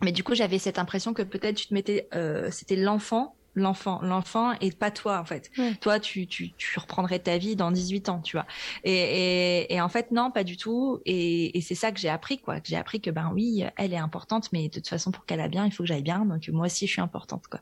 mais 0.03 0.13
du 0.13 0.25
coup, 0.25 0.35
j'avais 0.35 0.59
cette 0.59 0.79
impression 0.79 1.15
que 1.15 1.23
peut-être 1.23 1.57
tu 1.57 1.69
te 1.69 1.75
mettais, 1.75 2.09
euh, 2.15 2.51
c'était 2.51 2.77
l'enfant 2.77 3.37
l'enfant. 3.55 4.01
L'enfant 4.03 4.53
et 4.61 4.71
pas 4.73 4.91
toi, 4.91 5.19
en 5.19 5.25
fait. 5.25 5.51
Toi, 5.81 6.01
tu, 6.01 6.27
tu, 6.27 6.53
tu, 6.53 6.79
reprendrais 6.79 7.19
ta 7.19 7.39
vie 7.39 7.57
dans 7.57 7.71
18 7.71 8.09
ans, 8.09 8.21
tu 8.21 8.37
vois. 8.37 8.47
Et, 8.83 8.93
et, 8.93 9.75
et 9.75 9.81
en 9.81 9.89
fait, 9.89 10.11
non, 10.11 10.31
pas 10.31 10.45
du 10.45 10.57
tout. 10.57 11.01
Et, 11.05 11.57
et 11.57 11.61
c'est 11.61 11.75
ça 11.75 11.93
que 11.93 12.01
j'ai 12.01 12.09
appris, 12.09 12.39
quoi. 12.39 12.57
J'ai 12.65 12.77
appris 12.77 13.01
que, 13.01 13.11
ben 13.11 13.31
oui, 13.33 13.65
elle 13.77 13.93
est 13.93 13.99
importante, 13.99 14.51
mais 14.53 14.69
de 14.69 14.75
toute 14.75 14.89
façon, 14.89 15.11
pour 15.11 15.25
qu'elle 15.25 15.41
aille 15.41 15.49
bien, 15.49 15.67
il 15.67 15.73
faut 15.73 15.83
que 15.83 15.89
j'aille 15.89 16.03
bien. 16.03 16.25
Donc, 16.25 16.49
moi 16.49 16.67
aussi, 16.67 16.87
je 16.87 16.93
suis 16.93 17.03
importante, 17.03 17.47
quoi. 17.49 17.61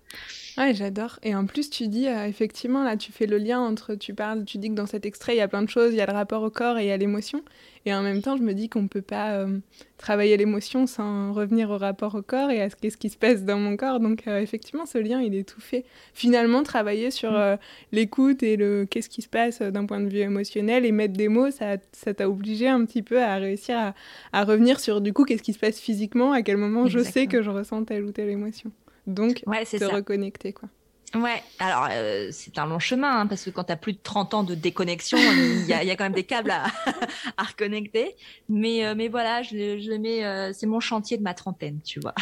Ouais, 0.57 0.75
j'adore. 0.75 1.19
Et 1.23 1.35
en 1.35 1.47
plus, 1.47 1.71
tu 1.71 1.89
dis, 1.89 2.09
euh, 2.09 2.27
effectivement, 2.27 2.85
là, 2.85 2.97
tu 2.97 3.13
fais 3.13 3.27
le 3.27 3.39
lien 3.39 3.61
entre, 3.61 3.95
tu 3.95 4.15
parles, 4.15 4.45
tu 4.45 4.59
dis 4.59 4.69
que 4.69 4.75
dans 4.75 4.87
cet 4.87 5.07
extrait, 5.07 5.35
il 5.35 5.39
y 5.39 5.43
a 5.43 5.49
plein 5.49 5.63
de 5.63 5.71
choses, 5.71 5.93
il 5.93 5.97
y 5.97 6.01
a 6.01 6.07
le 6.07 6.13
rapport 6.13 6.43
au 6.43 6.51
corps 6.51 6.79
et 6.79 6.85
il 6.85 6.89
y 6.89 6.93
a 6.93 6.97
l'émotion. 6.97 7.43
Et 7.85 7.93
en 7.93 8.03
même 8.03 8.23
temps, 8.23 8.37
je 8.37 8.43
me 8.43 8.53
dis 8.53 8.69
qu'on 8.69 8.83
ne 8.83 8.89
peut 8.89 9.03
pas 9.03 9.33
euh, 9.33 9.59
travailler 9.99 10.37
l'émotion 10.37 10.87
sans 10.87 11.33
revenir 11.33 11.71
au 11.71 11.79
rapport 11.79 12.15
au 12.15 12.23
corps 12.23 12.51
et 12.51 12.63
à 12.63 12.71
ce 12.71 12.77
qu'est-ce 12.77 12.97
qui 12.97 13.11
se 13.11 13.17
passe 13.17 13.45
dans 13.45 13.59
mon 13.59 13.77
corps. 13.77 13.99
Donc, 13.99 14.29
euh, 14.29 14.39
effectivement, 14.39 14.87
ce 14.87 14.99
lien, 14.99 15.21
il 15.21 15.35
est 15.35 15.49
tout 15.49 15.61
fait. 15.61 15.85
Finalement, 16.15 16.63
travailler 16.63 17.11
sur 17.11 17.33
mm. 17.33 17.37
euh, 17.37 17.57
l'écoute 17.91 18.43
et 18.43 18.57
le 18.57 18.87
qu'est-ce 18.89 19.09
qui 19.09 19.23
se 19.23 19.29
passe 19.29 19.61
d'un 19.63 19.87
point 19.87 20.01
de 20.01 20.09
vue 20.09 20.21
émotionnel 20.21 20.85
et 20.85 20.93
mettre 20.93 21.15
des 21.15 21.29
mots, 21.29 21.51
ça, 21.51 21.77
t'a 21.77 22.29
obligé 22.29 22.69
un 22.69 22.85
petit 22.85 23.03
peu 23.03 23.21
à 23.21 23.37
réussir 23.37 23.77
à, 23.77 23.95
à 24.33 24.45
revenir 24.45 24.79
sur, 24.79 25.01
du 25.01 25.13
coup, 25.13 25.25
qu'est-ce 25.25 25.43
qui 25.43 25.53
se 25.53 25.59
passe 25.59 25.81
physiquement, 25.81 26.33
à 26.33 26.43
quel 26.43 26.59
moment 26.59 26.87
je 26.87 27.01
sais 27.01 27.27
que 27.27 27.43
je 27.43 27.51
ressens 27.51 27.85
telle 27.85 28.05
ou 28.05 28.13
telle 28.13 28.31
émotion. 28.31 28.71
Donc, 29.09 29.43
ouais, 29.47 29.65
te 29.65 29.85
reconnecter, 29.85 30.53
quoi. 30.53 30.69
Ouais, 31.15 31.43
alors 31.59 31.89
euh, 31.91 32.31
c'est 32.33 32.59
un 32.59 32.65
long 32.65 32.79
chemin 32.79 33.21
hein, 33.21 33.27
parce 33.27 33.45
que 33.45 33.51
quand 33.51 33.65
tu 33.65 33.73
as 33.73 33.77
plus 33.77 33.93
de 33.93 33.99
30 34.03 34.33
ans 34.33 34.43
de 34.45 34.55
déconnexion, 34.55 35.19
il 35.19 35.67
y 35.67 35.75
a, 35.75 35.85
y 35.85 35.91
a, 35.91 35.97
quand 35.97 36.05
même 36.05 36.15
des 36.15 36.25
câbles 36.25 36.51
à, 36.51 36.65
à 37.37 37.43
reconnecter. 37.43 38.17
Mais, 38.49 38.87
euh, 38.87 38.95
mais 38.97 39.09
voilà, 39.09 39.43
je, 39.43 39.55
le, 39.55 39.79
je 39.79 39.93
mets, 39.93 40.25
euh, 40.25 40.53
c'est 40.55 40.67
mon 40.67 40.81
chantier 40.81 41.19
de 41.19 41.23
ma 41.23 41.35
trentaine, 41.35 41.81
tu 41.85 42.01
vois. 42.01 42.15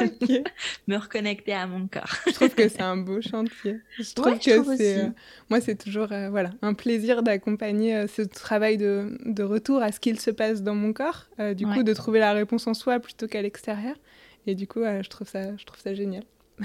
Me 0.88 0.96
reconnecter 0.96 1.52
à 1.52 1.68
mon 1.68 1.86
corps. 1.86 2.16
je 2.26 2.32
trouve 2.32 2.48
que 2.48 2.68
c'est 2.68 2.82
un 2.82 2.96
beau 2.96 3.20
chantier. 3.20 3.78
Je 3.96 4.12
trouve 4.12 4.36
que 4.40 4.76
c'est, 4.76 5.12
moi, 5.48 5.60
c'est 5.60 5.76
toujours 5.76 6.08
voilà, 6.08 6.50
un 6.62 6.74
plaisir 6.74 7.22
d'accompagner 7.22 8.08
ce 8.08 8.22
travail 8.22 8.76
de, 8.76 9.18
de, 9.24 9.42
retour 9.44 9.82
à 9.82 9.92
ce 9.92 10.00
qu'il 10.00 10.18
se 10.18 10.32
passe 10.32 10.62
dans 10.62 10.74
mon 10.74 10.92
corps, 10.92 11.26
du 11.54 11.64
coup, 11.66 11.84
de 11.84 11.94
trouver 11.94 12.18
la 12.18 12.32
réponse 12.32 12.66
en 12.66 12.74
soi 12.74 12.98
plutôt 12.98 13.28
qu'à 13.28 13.42
l'extérieur. 13.42 13.94
Et 14.48 14.56
du 14.56 14.66
coup, 14.66 14.80
je, 14.82 15.08
trouve 15.08 15.28
ça, 15.28 15.56
je 15.56 15.64
trouve 15.64 15.78
ça 15.78 15.94
génial. 15.94 16.24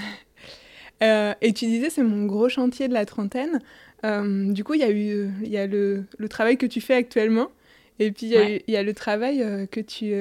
Euh, 1.03 1.33
et 1.41 1.53
tu 1.53 1.65
disais, 1.65 1.89
c'est 1.89 2.03
mon 2.03 2.25
gros 2.25 2.49
chantier 2.49 2.87
de 2.87 2.93
la 2.93 3.05
trentaine. 3.05 3.61
Euh, 4.03 4.51
du 4.51 4.63
coup, 4.63 4.73
il 4.73 4.81
y 4.81 4.83
a 4.83 4.91
eu 4.91 5.29
il 5.41 5.49
y 5.49 5.57
a 5.57 5.67
le, 5.67 6.05
le, 6.17 6.29
travail 6.29 6.57
que 6.57 6.65
tu 6.65 6.81
fais 6.81 6.95
actuellement, 6.95 7.49
et 7.99 8.11
puis 8.11 8.27
il 8.27 8.61
y, 8.67 8.71
y, 8.71 8.77
a 8.77 8.83
le 8.83 8.93
travail 8.93 9.41
euh, 9.41 9.65
que, 9.65 9.79
tu, 9.79 10.13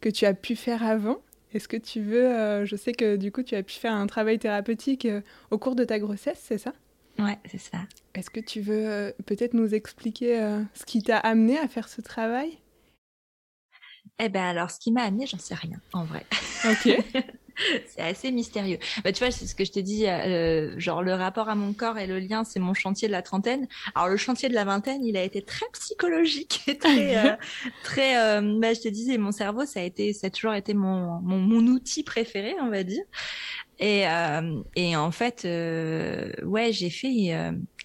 que 0.00 0.08
tu 0.08 0.24
as 0.26 0.34
pu 0.34 0.56
faire 0.56 0.82
avant. 0.82 1.18
Est-ce 1.54 1.68
que 1.68 1.76
tu 1.76 2.00
veux, 2.00 2.64
je 2.64 2.76
sais 2.76 2.92
que 2.92 3.16
du 3.16 3.30
coup, 3.30 3.42
tu 3.42 3.54
as 3.54 3.62
pu 3.62 3.74
faire 3.74 3.92
un 3.92 4.06
travail 4.06 4.38
thérapeutique 4.38 5.06
au 5.50 5.58
cours 5.58 5.74
de 5.76 5.84
ta 5.84 5.98
grossesse, 5.98 6.40
c'est 6.42 6.56
ça? 6.56 6.72
Ouais, 7.18 7.38
c'est 7.44 7.60
ça. 7.60 7.80
Est-ce 8.14 8.30
que 8.30 8.40
tu 8.40 8.62
veux 8.62 9.12
peut-être 9.26 9.52
nous 9.52 9.74
expliquer 9.74 10.40
ce 10.72 10.86
qui 10.86 11.02
t'a 11.02 11.18
amené 11.18 11.58
à 11.58 11.68
faire 11.68 11.88
ce 11.88 12.00
travail? 12.00 12.56
Eh 14.18 14.30
ben 14.30 14.44
alors, 14.44 14.70
ce 14.70 14.78
qui 14.78 14.92
m'a 14.92 15.02
amené, 15.02 15.26
j'en 15.26 15.38
sais 15.38 15.54
rien, 15.54 15.78
en 15.92 16.04
vrai. 16.04 16.24
Ok. 16.64 16.96
c'est 17.86 18.02
assez 18.02 18.30
mystérieux. 18.30 18.78
Bah, 19.04 19.12
tu 19.12 19.22
vois, 19.22 19.30
c'est 19.30 19.46
ce 19.46 19.54
que 19.54 19.64
je 19.64 19.72
t'ai 19.72 19.82
dit, 19.82 20.06
euh, 20.06 20.78
genre 20.78 21.02
le 21.02 21.14
rapport 21.14 21.48
à 21.48 21.54
mon 21.54 21.72
corps 21.72 21.98
et 21.98 22.06
le 22.06 22.18
lien, 22.18 22.44
c'est 22.44 22.60
mon 22.60 22.74
chantier 22.74 23.08
de 23.08 23.12
la 23.12 23.22
trentaine. 23.22 23.66
Alors 23.94 24.08
le 24.08 24.16
chantier 24.16 24.48
de 24.48 24.54
la 24.54 24.64
vingtaine, 24.64 25.04
il 25.04 25.16
a 25.16 25.22
été 25.22 25.42
très 25.42 25.66
psychologique 25.72 26.62
et 26.66 26.78
très, 26.78 27.16
euh, 27.16 27.36
très. 27.82 28.16
Euh, 28.18 28.58
bah, 28.58 28.74
je 28.74 28.80
te 28.80 28.88
disais, 28.88 29.18
mon 29.18 29.32
cerveau, 29.32 29.66
ça 29.66 29.80
a 29.80 29.82
été, 29.82 30.12
ça 30.12 30.28
a 30.28 30.30
toujours 30.30 30.54
été 30.54 30.74
mon, 30.74 31.20
mon, 31.20 31.38
mon 31.38 31.66
outil 31.66 32.02
préféré, 32.02 32.54
on 32.60 32.70
va 32.70 32.82
dire. 32.82 33.04
Et, 33.78 34.06
euh, 34.08 34.62
et 34.76 34.96
en 34.96 35.10
fait, 35.10 35.44
euh, 35.44 36.30
ouais, 36.44 36.72
j'ai 36.72 36.90
fait. 36.90 37.34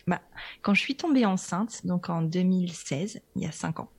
bah, 0.06 0.22
quand 0.62 0.74
je 0.74 0.82
suis 0.82 0.96
tombée 0.96 1.26
enceinte, 1.26 1.86
donc 1.86 2.10
en 2.10 2.22
2016, 2.22 3.22
il 3.36 3.44
y 3.44 3.46
a 3.46 3.52
cinq 3.52 3.80
ans. 3.80 3.90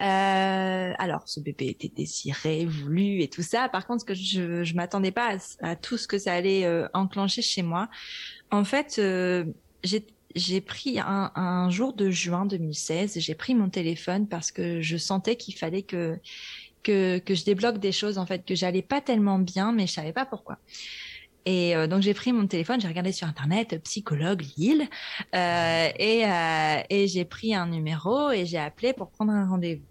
Euh, 0.00 0.92
alors, 0.98 1.22
ce 1.26 1.40
bébé 1.40 1.66
était 1.68 1.88
désiré, 1.88 2.66
voulu 2.66 3.20
et 3.20 3.28
tout 3.28 3.42
ça. 3.42 3.68
Par 3.68 3.86
contre, 3.86 4.14
je 4.14 4.62
je 4.62 4.74
m'attendais 4.74 5.10
pas 5.10 5.36
à, 5.60 5.76
tout 5.76 5.98
ce 5.98 6.06
que 6.06 6.18
ça 6.18 6.34
allait 6.34 6.64
euh, 6.64 6.86
enclencher 6.94 7.42
chez 7.42 7.62
moi. 7.62 7.88
En 8.50 8.64
fait, 8.64 8.96
euh, 8.98 9.44
j'ai 10.34 10.60
pris 10.60 11.00
un, 11.00 11.32
un, 11.34 11.70
jour 11.70 11.94
de 11.94 12.10
juin 12.10 12.46
2016, 12.46 13.18
j'ai 13.18 13.34
pris 13.34 13.54
mon 13.54 13.70
téléphone 13.70 14.28
parce 14.28 14.52
que 14.52 14.80
je 14.80 14.96
sentais 14.96 15.36
qu'il 15.36 15.54
fallait 15.56 15.82
que 15.82 16.18
que 16.84 17.18
que 17.18 17.34
je 17.34 17.44
débloque 17.44 17.78
des 17.78 17.92
choses 17.92 18.18
en 18.18 18.26
fait 18.26 18.44
que 18.44 18.54
j'allais 18.54 18.82
pas 18.82 19.00
tellement 19.00 19.38
bien, 19.38 19.72
mais 19.72 19.86
je 19.86 19.92
savais 19.94 20.12
pas 20.12 20.26
pourquoi. 20.26 20.58
Et 21.48 21.74
euh, 21.74 21.86
donc 21.86 22.02
j'ai 22.02 22.12
pris 22.12 22.30
mon 22.34 22.46
téléphone, 22.46 22.78
j'ai 22.78 22.88
regardé 22.88 23.10
sur 23.10 23.26
internet 23.26 23.82
psychologue 23.82 24.44
Lille 24.58 24.86
euh, 25.34 25.88
et, 25.98 26.26
euh, 26.26 26.82
et 26.90 27.08
j'ai 27.08 27.24
pris 27.24 27.54
un 27.54 27.66
numéro 27.66 28.30
et 28.30 28.44
j'ai 28.44 28.58
appelé 28.58 28.92
pour 28.92 29.08
prendre 29.08 29.32
un 29.32 29.48
rendez-vous. 29.48 29.82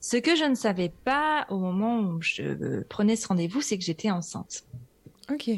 Ce 0.00 0.16
que 0.16 0.34
je 0.34 0.42
ne 0.42 0.56
savais 0.56 0.92
pas 1.04 1.46
au 1.50 1.58
moment 1.58 2.00
où 2.00 2.20
je 2.20 2.82
prenais 2.88 3.14
ce 3.14 3.28
rendez-vous, 3.28 3.60
c'est 3.60 3.78
que 3.78 3.84
j'étais 3.84 4.10
enceinte. 4.10 4.64
Ok 5.30 5.50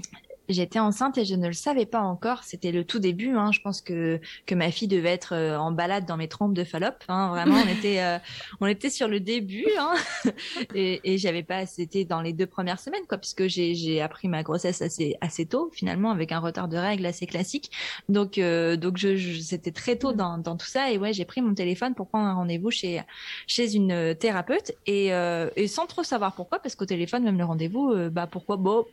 j'étais 0.49 0.79
enceinte 0.79 1.19
et 1.19 1.25
je 1.25 1.35
ne 1.35 1.47
le 1.47 1.53
savais 1.53 1.87
pas 1.87 2.01
encore. 2.01 2.45
C'était 2.45 2.73
le 2.73 2.85
tout 2.85 2.99
début. 2.99 3.37
Hein. 3.37 3.51
Je 3.53 3.61
pense 3.61 3.81
que 3.81 4.21
que 4.47 4.55
ma 4.55 4.71
fille 4.71 4.89
devait 4.89 5.11
être 5.11 5.35
euh, 5.35 5.57
en 5.57 5.73
balade 5.73 6.07
dans 6.07 6.17
mes 6.17 6.29
trompes 6.29 6.55
de 6.55 6.65
Fallope. 6.65 7.05
Hein. 7.09 7.29
Vraiment, 7.29 7.57
on 7.57 7.69
était 7.69 8.03
euh, 8.03 8.19
on 8.61 8.67
était 8.67 8.91
sur 8.91 9.09
le 9.09 9.21
début. 9.21 9.67
Hein. 9.79 9.95
et, 10.75 11.01
et 11.05 11.19
j'avais 11.19 11.43
pas. 11.43 11.67
C'était 11.67 12.05
dans 12.05 12.21
les 12.21 12.33
deux 12.33 12.47
premières 12.47 12.81
semaines, 12.81 13.07
quoi, 13.09 13.19
puisque 13.19 13.47
j'ai 13.47 13.75
j'ai 13.75 14.01
appris 14.01 14.29
ma 14.29 14.43
grossesse 14.43 14.83
assez 14.83 15.17
assez 15.21 15.47
tôt, 15.47 15.71
finalement, 15.73 16.11
avec 16.11 16.33
un 16.33 16.41
retard 16.41 16.69
de 16.69 16.77
règles 16.77 17.07
assez 17.07 17.27
classique. 17.27 17.71
Donc 18.09 18.39
euh, 18.39 18.77
donc 18.77 18.99
je, 18.99 19.17
je 19.17 19.41
c'était 19.41 19.73
très 19.73 19.97
tôt 19.97 20.13
dans 20.13 20.39
dans 20.39 20.57
tout 20.57 20.67
ça. 20.67 20.91
Et 20.91 20.99
ouais, 20.99 21.13
j'ai 21.13 21.25
pris 21.25 21.43
mon 21.43 21.55
téléphone 21.55 21.95
pour 21.95 22.09
prendre 22.09 22.27
un 22.27 22.35
rendez-vous 22.35 22.71
chez 22.71 23.01
chez 23.47 23.75
une 23.75 24.15
thérapeute 24.19 24.73
et 24.87 25.13
et 25.57 25.69
sans 25.69 25.87
trop 25.87 26.03
savoir 26.03 26.35
pourquoi, 26.35 26.59
parce 26.59 26.75
qu'au 26.75 26.87
téléphone, 26.87 27.25
même 27.25 27.39
le 27.39 27.45
rendez-vous, 27.45 27.95
bah 28.11 28.27
pourquoi 28.27 28.57
bon 28.57 28.87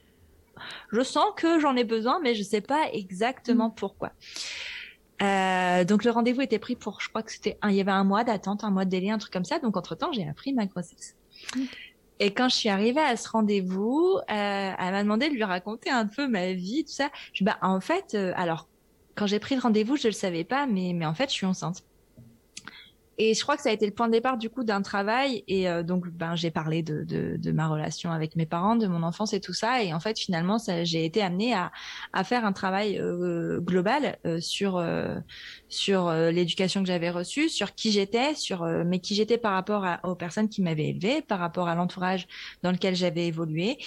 je 0.92 1.02
sens 1.02 1.26
que 1.36 1.60
j'en 1.60 1.76
ai 1.76 1.84
besoin, 1.84 2.20
mais 2.22 2.36
je 2.36 2.44
sais 2.44 2.62
pas 2.62 2.88
exactement 2.94 3.70
mm. 3.70 3.76
pourquoi. 3.76 4.12
Euh, 5.22 5.84
donc 5.84 6.06
le 6.06 6.12
rendez-vous 6.12 6.42
était 6.42 6.60
pris 6.60 6.76
pour, 6.76 7.02
je 7.02 7.10
crois 7.10 7.24
que 7.24 7.32
c'était, 7.32 7.58
il 7.66 7.72
y 7.74 7.82
avait 7.82 7.92
un 7.92 8.06
mois 8.06 8.24
d'attente, 8.24 8.64
un 8.64 8.72
mois 8.72 8.86
de 8.86 8.90
délai, 8.90 9.10
un 9.12 9.18
truc 9.18 9.34
comme 9.34 9.46
ça. 9.46 9.60
Donc 9.60 9.76
entre 9.78 9.96
temps, 9.96 10.12
j'ai 10.12 10.28
appris 10.28 10.54
ma 10.54 10.66
grossesse. 10.66 11.16
Mm. 11.56 11.64
Et 12.22 12.34
quand 12.34 12.50
je 12.50 12.56
suis 12.56 12.70
arrivée 12.70 13.02
à 13.02 13.16
ce 13.16 13.30
rendez-vous, 13.30 14.18
euh, 14.18 14.24
elle 14.28 14.92
m'a 14.92 15.04
demandé 15.04 15.30
de 15.30 15.34
lui 15.34 15.44
raconter 15.44 15.90
un 15.90 16.06
peu 16.06 16.28
ma 16.28 16.54
vie, 16.54 16.84
tout 16.84 16.92
ça. 16.92 17.10
Je 17.34 17.44
bah 17.46 17.58
en 17.62 17.80
fait, 17.80 18.14
euh, 18.14 18.34
alors 18.36 18.68
quand 19.16 19.26
j'ai 19.26 19.40
pris 19.40 19.56
le 19.56 19.62
rendez-vous, 19.62 19.96
je 19.96 20.08
le 20.08 20.14
savais 20.14 20.44
pas, 20.44 20.66
mais 20.66 20.92
mais 20.94 21.06
en 21.06 21.14
fait, 21.14 21.30
je 21.30 21.36
suis 21.36 21.46
enceinte. 21.46 21.84
Et 23.22 23.34
je 23.34 23.44
crois 23.44 23.58
que 23.58 23.62
ça 23.62 23.70
a 23.70 23.74
été 23.74 23.86
le 23.86 23.92
point 23.92 24.08
de 24.08 24.14
départ 24.14 24.38
du 24.38 24.50
coup 24.50 24.64
d'un 24.64 24.82
travail. 24.82 25.44
Et 25.50 25.68
euh, 25.68 25.84
donc, 25.84 26.08
ben, 26.08 26.38
j'ai 26.38 26.52
parlé 26.52 26.82
de, 26.84 27.04
de, 27.04 27.52
ma 27.52 27.68
relation 27.68 28.12
avec 28.14 28.38
mes 28.38 28.46
parents, 28.46 28.78
de 28.78 28.88
mon 28.88 29.04
enfance 29.04 29.34
et 29.34 29.42
tout 29.42 29.54
ça. 29.54 29.84
Et 29.84 29.94
en 29.94 30.00
fait, 30.00 30.18
finalement, 30.18 30.58
j'ai 30.84 31.04
été 31.04 31.22
amenée 31.22 31.54
à, 31.54 31.74
à 32.14 32.24
faire 32.24 32.46
un 32.46 32.54
travail 32.54 32.98
euh, 32.98 33.60
global 33.60 34.18
euh, 34.26 34.40
sur 34.40 34.82
sur 35.68 36.12
l'éducation 36.12 36.82
que 36.82 36.88
j'avais 36.88 37.10
reçue, 37.10 37.50
sur 37.50 37.76
qui 37.76 37.92
j'étais, 37.92 38.36
sur 38.36 38.64
mais 38.64 39.00
qui 39.00 39.16
j'étais 39.16 39.38
par 39.38 39.52
rapport 39.52 39.86
aux 40.04 40.16
personnes 40.16 40.48
qui 40.48 40.62
m'avaient 40.62 40.88
élevée, 40.88 41.22
par 41.22 41.40
rapport 41.40 41.68
à 41.68 41.76
l'entourage 41.76 42.28
dans 42.64 42.72
lequel 42.72 42.96
j'avais 42.96 43.28
évolué, 43.28 43.78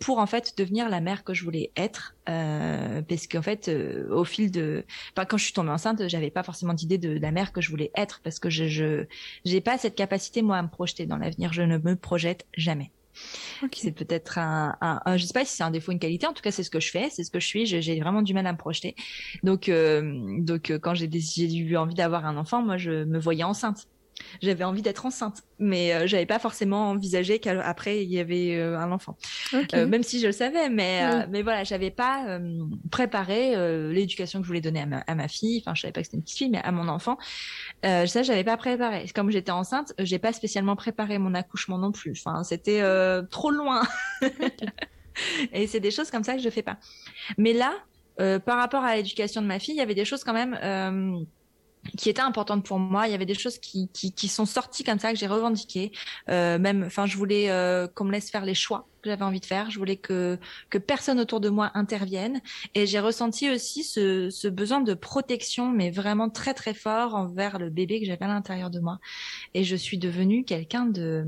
pour 0.00 0.18
en 0.18 0.26
fait 0.26 0.52
devenir 0.58 0.88
la 0.88 1.00
mère 1.00 1.24
que 1.24 1.32
je 1.32 1.44
voulais 1.44 1.72
être. 1.76 2.14
parce 2.26 3.26
qu'en 3.26 3.42
fait, 3.42 3.70
au 4.10 4.24
fil 4.24 4.50
de, 4.50 4.84
quand 5.16 5.36
je 5.36 5.44
suis 5.44 5.52
tombée 5.52 5.70
enceinte, 5.70 6.06
j'avais 6.08 6.30
pas 6.30 6.42
forcément 6.42 6.74
d'idée 6.74 6.98
de, 6.98 7.18
la 7.18 7.32
mère 7.32 7.52
que 7.52 7.60
je 7.60 7.70
voulais 7.70 7.90
être 7.96 8.20
que 8.40 8.50
je 8.50 8.66
je 8.68 9.06
j'ai 9.44 9.60
pas 9.60 9.78
cette 9.78 9.94
capacité 9.94 10.42
moi 10.42 10.58
à 10.58 10.62
me 10.62 10.68
projeter 10.68 11.06
dans 11.06 11.16
l'avenir. 11.16 11.52
Je 11.52 11.62
ne 11.62 11.78
me 11.78 11.96
projette 11.96 12.46
jamais. 12.56 12.90
C'est 13.72 13.92
peut-être 13.92 14.38
un, 14.38 14.76
un, 14.80 15.16
je 15.16 15.24
sais 15.24 15.32
pas 15.32 15.44
si 15.44 15.56
c'est 15.56 15.62
un 15.62 15.70
défaut, 15.70 15.92
une 15.92 15.98
qualité. 15.98 16.26
En 16.26 16.32
tout 16.32 16.42
cas, 16.42 16.50
c'est 16.50 16.62
ce 16.64 16.70
que 16.70 16.80
je 16.80 16.90
fais, 16.90 17.10
c'est 17.10 17.24
ce 17.24 17.30
que 17.30 17.40
je 17.40 17.46
suis. 17.46 17.66
J'ai 17.66 18.00
vraiment 18.00 18.22
du 18.22 18.34
mal 18.34 18.46
à 18.46 18.52
me 18.52 18.58
projeter. 18.58 18.96
Donc, 19.42 19.68
euh, 19.68 20.40
donc 20.40 20.70
euh, 20.70 20.78
quand 20.78 20.94
j'ai 20.94 21.06
eu 21.06 21.76
envie 21.76 21.94
d'avoir 21.94 22.26
un 22.26 22.36
enfant, 22.36 22.62
moi, 22.62 22.76
je 22.76 23.04
me 23.04 23.18
voyais 23.18 23.44
enceinte 23.44 23.86
j'avais 24.42 24.64
envie 24.64 24.82
d'être 24.82 25.06
enceinte, 25.06 25.42
mais 25.58 25.92
euh, 25.92 26.06
j'avais 26.06 26.26
pas 26.26 26.38
forcément 26.38 26.90
envisagé 26.90 27.38
qu'après 27.38 28.02
il 28.02 28.10
y 28.10 28.18
avait 28.18 28.56
euh, 28.56 28.78
un 28.78 28.92
enfant. 28.92 29.16
Euh, 29.74 29.86
même 29.86 30.02
si 30.02 30.20
je 30.20 30.26
le 30.26 30.32
savais, 30.32 30.68
mais 30.68 31.26
mais 31.28 31.42
voilà, 31.42 31.64
j'avais 31.64 31.90
pas 31.90 32.38
préparé 32.90 33.54
l'éducation 33.92 34.40
que 34.40 34.44
je 34.44 34.48
voulais 34.48 34.60
donner 34.60 34.80
à 34.80 34.86
ma, 34.86 34.98
à 34.98 35.14
ma 35.14 35.28
fille. 35.28 35.62
Enfin, 35.64 35.74
je 35.74 35.82
savais 35.82 35.92
pas 35.92 36.00
que 36.00 36.06
c'était 36.06 36.16
une 36.16 36.22
petite 36.22 36.38
fille, 36.38 36.50
mais 36.50 36.62
à 36.62 36.72
mon 36.72 36.88
enfant, 36.88 37.18
ça 37.82 38.22
j'avais 38.22 38.44
pas 38.44 38.56
préparé. 38.56 39.06
Comme 39.14 39.30
j'étais 39.30 39.52
enceinte, 39.52 39.92
j'ai 39.98 40.18
pas 40.18 40.32
spécialement 40.32 40.76
préparé 40.76 41.18
mon 41.18 41.34
accouchement 41.34 41.78
non 41.78 41.92
plus. 41.92 42.12
Enfin, 42.24 42.44
c'était 42.44 42.82
trop 43.30 43.50
loin. 43.50 43.82
Et 45.52 45.68
c'est 45.68 45.80
des 45.80 45.92
choses 45.92 46.10
comme 46.10 46.24
ça 46.24 46.34
que 46.34 46.40
je 46.40 46.50
fais 46.50 46.62
pas. 46.62 46.78
Mais 47.38 47.52
là, 47.52 47.74
par 48.40 48.58
rapport 48.58 48.84
à 48.84 48.96
l'éducation 48.96 49.42
de 49.42 49.46
ma 49.46 49.58
fille, 49.58 49.74
il 49.74 49.78
y 49.78 49.82
avait 49.82 49.94
des 49.94 50.04
choses 50.04 50.24
quand 50.24 50.34
même 50.34 51.26
qui 51.96 52.10
était 52.10 52.22
importante 52.22 52.64
pour 52.64 52.78
moi. 52.78 53.06
Il 53.06 53.12
y 53.12 53.14
avait 53.14 53.26
des 53.26 53.34
choses 53.34 53.58
qui, 53.58 53.88
qui, 53.88 54.12
qui 54.12 54.28
sont 54.28 54.46
sorties 54.46 54.84
comme 54.84 54.98
ça 54.98 55.12
que 55.12 55.18
j'ai 55.18 55.26
revendiquées. 55.26 55.92
Euh, 56.28 56.58
même, 56.58 56.84
enfin, 56.84 57.06
je 57.06 57.16
voulais 57.16 57.50
euh, 57.50 57.86
qu'on 57.88 58.04
me 58.04 58.12
laisse 58.12 58.30
faire 58.30 58.44
les 58.44 58.54
choix 58.54 58.86
que 59.04 59.10
j'avais 59.10 59.24
envie 59.24 59.40
de 59.40 59.46
faire. 59.46 59.70
Je 59.70 59.78
voulais 59.78 59.96
que 59.96 60.38
que 60.70 60.78
personne 60.78 61.20
autour 61.20 61.40
de 61.40 61.48
moi 61.48 61.70
intervienne. 61.74 62.40
Et 62.74 62.86
j'ai 62.86 63.00
ressenti 63.00 63.50
aussi 63.50 63.84
ce, 63.84 64.30
ce 64.30 64.48
besoin 64.48 64.80
de 64.80 64.94
protection, 64.94 65.70
mais 65.70 65.90
vraiment 65.90 66.30
très 66.30 66.54
très 66.54 66.74
fort 66.74 67.14
envers 67.14 67.58
le 67.58 67.70
bébé 67.70 68.00
que 68.00 68.06
j'avais 68.06 68.24
à 68.24 68.28
l'intérieur 68.28 68.70
de 68.70 68.80
moi. 68.80 68.98
Et 69.52 69.62
je 69.62 69.76
suis 69.76 69.98
devenue 69.98 70.44
quelqu'un 70.44 70.86
de. 70.86 71.26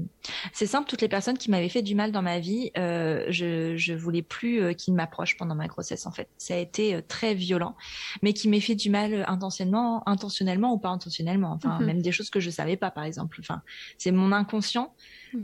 C'est 0.52 0.66
simple, 0.66 0.88
toutes 0.88 1.02
les 1.02 1.08
personnes 1.08 1.38
qui 1.38 1.50
m'avaient 1.50 1.68
fait 1.68 1.82
du 1.82 1.94
mal 1.94 2.10
dans 2.10 2.22
ma 2.22 2.38
vie, 2.38 2.70
euh, 2.78 3.26
je 3.28 3.76
je 3.76 3.92
voulais 3.92 4.22
plus 4.22 4.62
euh, 4.62 4.72
qu'ils 4.72 4.94
m'approchent 4.94 5.36
pendant 5.36 5.54
ma 5.54 5.66
grossesse. 5.66 6.06
En 6.06 6.12
fait, 6.12 6.28
ça 6.38 6.54
a 6.54 6.58
été 6.58 6.94
euh, 6.94 7.02
très 7.06 7.34
violent, 7.34 7.76
mais 8.22 8.32
qui 8.32 8.48
m'ait 8.48 8.60
fait 8.60 8.74
du 8.74 8.90
mal 8.90 9.24
intentionnellement, 9.28 10.08
intentionnellement 10.08 10.72
ou 10.72 10.78
pas 10.78 10.88
intentionnellement. 10.88 11.52
Enfin, 11.52 11.78
mhm. 11.78 11.86
même 11.86 12.02
des 12.02 12.12
choses 12.12 12.30
que 12.30 12.40
je 12.40 12.50
savais 12.50 12.76
pas, 12.76 12.90
par 12.90 13.04
exemple. 13.04 13.36
Enfin, 13.40 13.62
c'est 13.98 14.12
mon 14.12 14.32
inconscient 14.32 14.94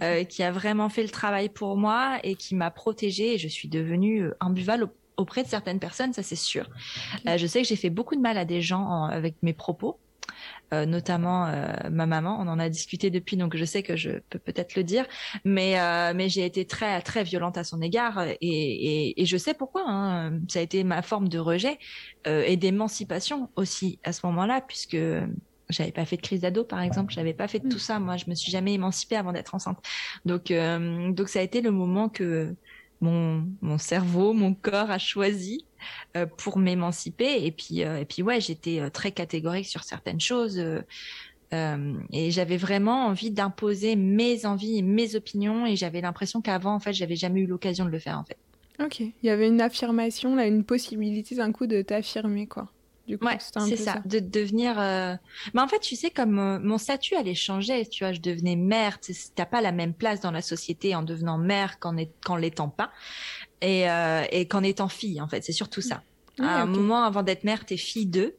euh, 0.02 0.24
qui 0.24 0.42
a 0.42 0.52
vraiment 0.52 0.88
fait 0.88 1.02
le 1.02 1.08
travail 1.08 1.48
pour 1.48 1.76
moi 1.76 2.18
et 2.22 2.34
qui 2.34 2.54
m'a 2.54 2.70
protégée 2.70 3.34
et 3.34 3.38
je 3.38 3.48
suis 3.48 3.68
devenue 3.68 4.24
euh, 4.24 4.36
imbuvable 4.40 4.88
auprès 5.16 5.42
de 5.42 5.48
certaines 5.48 5.78
personnes, 5.78 6.12
ça 6.12 6.22
c'est 6.22 6.36
sûr. 6.36 6.68
Euh, 7.28 7.36
je 7.36 7.46
sais 7.46 7.62
que 7.62 7.68
j'ai 7.68 7.76
fait 7.76 7.90
beaucoup 7.90 8.16
de 8.16 8.20
mal 8.20 8.38
à 8.38 8.44
des 8.44 8.62
gens 8.62 9.04
avec 9.04 9.34
mes 9.42 9.52
propos. 9.52 9.98
Euh, 10.72 10.86
notamment 10.86 11.46
euh, 11.46 11.66
ma 11.90 12.06
maman. 12.06 12.38
On 12.40 12.48
en 12.48 12.58
a 12.58 12.70
discuté 12.70 13.10
depuis, 13.10 13.36
donc 13.36 13.54
je 13.56 13.64
sais 13.64 13.82
que 13.82 13.94
je 13.94 14.12
peux 14.30 14.38
peut-être 14.38 14.74
le 14.74 14.82
dire, 14.82 15.04
mais 15.44 15.78
euh, 15.78 16.14
mais 16.16 16.30
j'ai 16.30 16.46
été 16.46 16.64
très 16.64 17.02
très 17.02 17.24
violente 17.24 17.58
à 17.58 17.64
son 17.64 17.82
égard 17.82 18.22
et, 18.22 18.36
et, 18.40 19.20
et 19.20 19.26
je 19.26 19.36
sais 19.36 19.52
pourquoi. 19.52 19.84
Hein. 19.86 20.40
Ça 20.48 20.60
a 20.60 20.62
été 20.62 20.82
ma 20.82 21.02
forme 21.02 21.28
de 21.28 21.38
rejet 21.38 21.78
et 22.24 22.56
d'émancipation 22.56 23.50
aussi 23.56 23.98
à 24.02 24.12
ce 24.12 24.24
moment-là, 24.26 24.62
puisque 24.66 24.96
j'avais 25.72 25.92
pas 25.92 26.04
fait 26.04 26.16
de 26.16 26.22
crise 26.22 26.40
d'ado, 26.40 26.64
par 26.64 26.80
exemple. 26.80 27.12
J'avais 27.12 27.34
pas 27.34 27.48
fait 27.48 27.60
de 27.60 27.68
tout 27.68 27.78
ça. 27.78 27.98
Moi, 27.98 28.16
je 28.16 28.24
me 28.28 28.34
suis 28.34 28.50
jamais 28.50 28.74
émancipée 28.74 29.16
avant 29.16 29.32
d'être 29.32 29.54
enceinte. 29.54 29.78
Donc, 30.24 30.50
euh, 30.50 31.10
donc 31.12 31.28
ça 31.28 31.40
a 31.40 31.42
été 31.42 31.60
le 31.60 31.70
moment 31.70 32.08
que 32.08 32.54
mon, 33.00 33.46
mon 33.60 33.78
cerveau, 33.78 34.32
mon 34.32 34.54
corps 34.54 34.90
a 34.90 34.98
choisi 34.98 35.66
euh, 36.16 36.26
pour 36.26 36.58
m'émanciper. 36.58 37.44
Et 37.44 37.52
puis, 37.52 37.82
euh, 37.84 37.98
et 37.98 38.04
puis 38.04 38.22
ouais, 38.22 38.40
j'étais 38.40 38.88
très 38.90 39.12
catégorique 39.12 39.66
sur 39.66 39.84
certaines 39.84 40.20
choses. 40.20 40.62
et 41.52 42.30
j'avais 42.30 42.56
vraiment 42.56 43.06
envie 43.06 43.30
d'imposer 43.30 43.96
mes 43.96 44.46
envies 44.46 44.78
et 44.78 44.82
mes 44.82 45.16
opinions. 45.16 45.66
Et 45.66 45.76
j'avais 45.76 46.00
l'impression 46.00 46.40
qu'avant, 46.40 46.74
en 46.74 46.80
fait, 46.80 46.92
j'avais 46.92 47.16
jamais 47.16 47.40
eu 47.40 47.46
l'occasion 47.46 47.84
de 47.84 47.90
le 47.90 47.98
faire, 47.98 48.18
en 48.18 48.24
fait. 48.24 48.38
Ok. 48.82 49.00
Il 49.00 49.12
y 49.22 49.30
avait 49.30 49.48
une 49.48 49.60
affirmation, 49.60 50.34
là, 50.34 50.46
une 50.46 50.64
possibilité 50.64 51.34
d'un 51.34 51.52
coup 51.52 51.66
de 51.66 51.82
t'affirmer, 51.82 52.46
quoi 52.46 52.70
ouais, 53.08 53.38
c'est 53.38 53.76
ça, 53.76 54.00
de 54.04 54.18
devenir. 54.18 54.78
Euh... 54.78 55.14
Mais 55.54 55.60
en 55.60 55.68
fait, 55.68 55.80
tu 55.80 55.96
sais, 55.96 56.10
comme 56.10 56.38
euh, 56.38 56.58
mon 56.58 56.78
statut 56.78 57.14
allait 57.14 57.34
changer, 57.34 57.86
tu 57.86 58.04
vois, 58.04 58.12
je 58.12 58.20
devenais 58.20 58.56
mère. 58.56 58.98
T'as 59.34 59.46
pas 59.46 59.60
la 59.60 59.72
même 59.72 59.94
place 59.94 60.20
dans 60.20 60.30
la 60.30 60.42
société 60.42 60.94
en 60.94 61.02
devenant 61.02 61.38
mère 61.38 61.78
qu'en 61.78 61.96
qu'en 62.24 62.36
l'étant 62.36 62.68
pas, 62.68 62.90
et, 63.60 63.90
euh, 63.90 64.24
et 64.30 64.46
qu'en 64.46 64.62
étant 64.62 64.88
fille. 64.88 65.20
En 65.20 65.28
fait, 65.28 65.42
c'est 65.44 65.52
surtout 65.52 65.80
ça. 65.80 66.02
à 66.38 66.62
un 66.62 66.66
moment, 66.66 67.04
avant 67.04 67.22
d'être 67.22 67.44
mère, 67.44 67.64
t'es 67.64 67.76
fille 67.76 68.06
d'eux. 68.06 68.36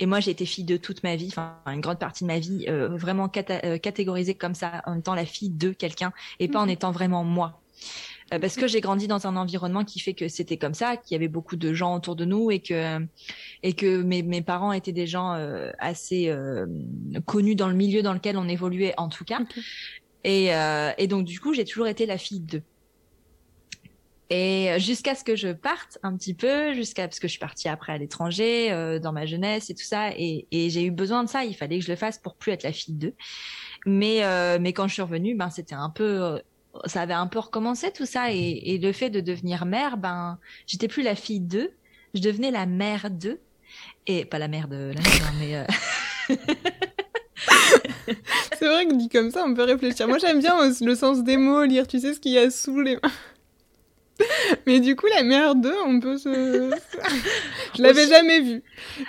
Et 0.00 0.06
moi, 0.06 0.18
j'ai 0.20 0.32
été 0.32 0.44
fille 0.44 0.64
de 0.64 0.76
toute 0.76 1.04
ma 1.04 1.14
vie, 1.14 1.28
enfin 1.28 1.56
une 1.66 1.80
grande 1.80 2.00
partie 2.00 2.24
de 2.24 2.26
ma 2.26 2.40
vie, 2.40 2.66
euh, 2.68 2.88
vraiment 2.96 3.28
catégorisée 3.28 4.34
comme 4.34 4.54
ça, 4.54 4.82
en 4.86 4.98
étant 4.98 5.14
la 5.14 5.24
fille 5.24 5.50
de 5.50 5.70
quelqu'un 5.70 6.12
et 6.40 6.48
pas 6.48 6.58
en 6.58 6.68
étant 6.68 6.90
vraiment 6.90 7.22
moi. 7.22 7.60
Euh, 8.34 8.38
parce 8.38 8.56
que 8.56 8.66
j'ai 8.66 8.80
grandi 8.80 9.06
dans 9.06 9.26
un 9.26 9.36
environnement 9.36 9.84
qui 9.84 10.00
fait 10.00 10.14
que 10.14 10.28
c'était 10.28 10.56
comme 10.56 10.74
ça, 10.74 10.96
qu'il 10.96 11.14
y 11.14 11.16
avait 11.16 11.28
beaucoup 11.28 11.56
de 11.56 11.72
gens 11.72 11.94
autour 11.94 12.16
de 12.16 12.24
nous 12.24 12.50
et 12.50 12.60
que 12.60 13.00
et 13.62 13.72
que 13.72 14.02
mes, 14.02 14.22
mes 14.22 14.42
parents 14.42 14.72
étaient 14.72 14.92
des 14.92 15.06
gens 15.06 15.34
euh, 15.34 15.70
assez 15.78 16.28
euh, 16.28 16.66
connus 17.26 17.54
dans 17.54 17.68
le 17.68 17.74
milieu 17.74 18.02
dans 18.02 18.12
lequel 18.12 18.36
on 18.36 18.48
évoluait 18.48 18.94
en 18.96 19.08
tout 19.08 19.24
cas. 19.24 19.40
Et, 20.24 20.48
et 20.96 21.06
donc 21.06 21.26
du 21.26 21.38
coup, 21.38 21.52
j'ai 21.52 21.66
toujours 21.66 21.86
été 21.86 22.06
la 22.06 22.16
fille 22.16 22.40
d'eux. 22.40 22.62
Et 24.30 24.70
jusqu'à 24.78 25.14
ce 25.14 25.22
que 25.22 25.36
je 25.36 25.48
parte 25.48 25.98
un 26.02 26.16
petit 26.16 26.32
peu, 26.32 26.72
jusqu'à 26.72 27.06
parce 27.06 27.20
que 27.20 27.28
je 27.28 27.32
suis 27.32 27.40
partie 27.40 27.68
après 27.68 27.92
à 27.92 27.98
l'étranger 27.98 28.98
dans 29.02 29.12
ma 29.12 29.26
jeunesse 29.26 29.68
et 29.68 29.74
tout 29.74 29.84
ça, 29.84 30.12
et, 30.16 30.46
et 30.50 30.70
j'ai 30.70 30.84
eu 30.84 30.90
besoin 30.90 31.24
de 31.24 31.28
ça. 31.28 31.44
Il 31.44 31.54
fallait 31.54 31.78
que 31.78 31.84
je 31.84 31.90
le 31.90 31.96
fasse 31.96 32.16
pour 32.16 32.36
plus 32.36 32.52
être 32.52 32.62
la 32.62 32.72
fille 32.72 32.94
d'eux. 32.94 33.14
Mais 33.84 34.22
mais 34.58 34.72
quand 34.72 34.88
je 34.88 34.94
suis 34.94 35.02
revenue, 35.02 35.34
ben 35.34 35.50
c'était 35.50 35.74
un 35.74 35.90
peu 35.90 36.40
ça 36.86 37.02
avait 37.02 37.14
un 37.14 37.26
peu 37.26 37.38
recommencé 37.38 37.90
tout 37.92 38.06
ça 38.06 38.30
et, 38.32 38.78
le 38.82 38.92
fait 38.92 39.10
de 39.10 39.20
devenir 39.20 39.66
mère, 39.66 39.96
ben 39.96 40.38
j'étais 40.66 40.88
plus 40.88 41.02
la 41.02 41.14
fille 41.14 41.40
d'eux, 41.40 41.70
je 42.14 42.20
devenais 42.20 42.50
la 42.50 42.66
mère 42.66 43.10
d'eux 43.10 43.40
et 44.06 44.24
pas 44.24 44.38
la 44.38 44.48
mère 44.48 44.68
de 44.68 44.92
la 44.94 45.00
mère, 45.00 45.26
hein, 45.26 45.34
mais 45.38 45.56
euh, 45.56 45.64
c'est 48.58 48.66
vrai 48.66 48.86
que 48.86 48.94
dit 48.94 49.08
comme 49.08 49.30
ça, 49.30 49.44
on 49.46 49.54
peut 49.54 49.64
réfléchir. 49.64 50.08
Moi, 50.08 50.18
j'aime 50.18 50.40
bien 50.40 50.56
le 50.80 50.94
sens 50.94 51.24
des 51.24 51.36
mots, 51.36 51.64
lire, 51.64 51.86
tu 51.86 52.00
sais 52.00 52.14
ce 52.14 52.20
qu'il 52.20 52.32
y 52.32 52.38
a 52.38 52.50
sous 52.50 52.80
les 52.80 52.96
mains. 52.96 53.10
Mais 54.66 54.80
du 54.80 54.96
coup, 54.96 55.06
la 55.06 55.22
merde, 55.22 55.70
on 55.86 56.00
peut 56.00 56.18
se. 56.18 56.70
je 57.76 57.82
l'avais 57.82 58.06
jamais 58.06 58.40
vu. 58.40 58.62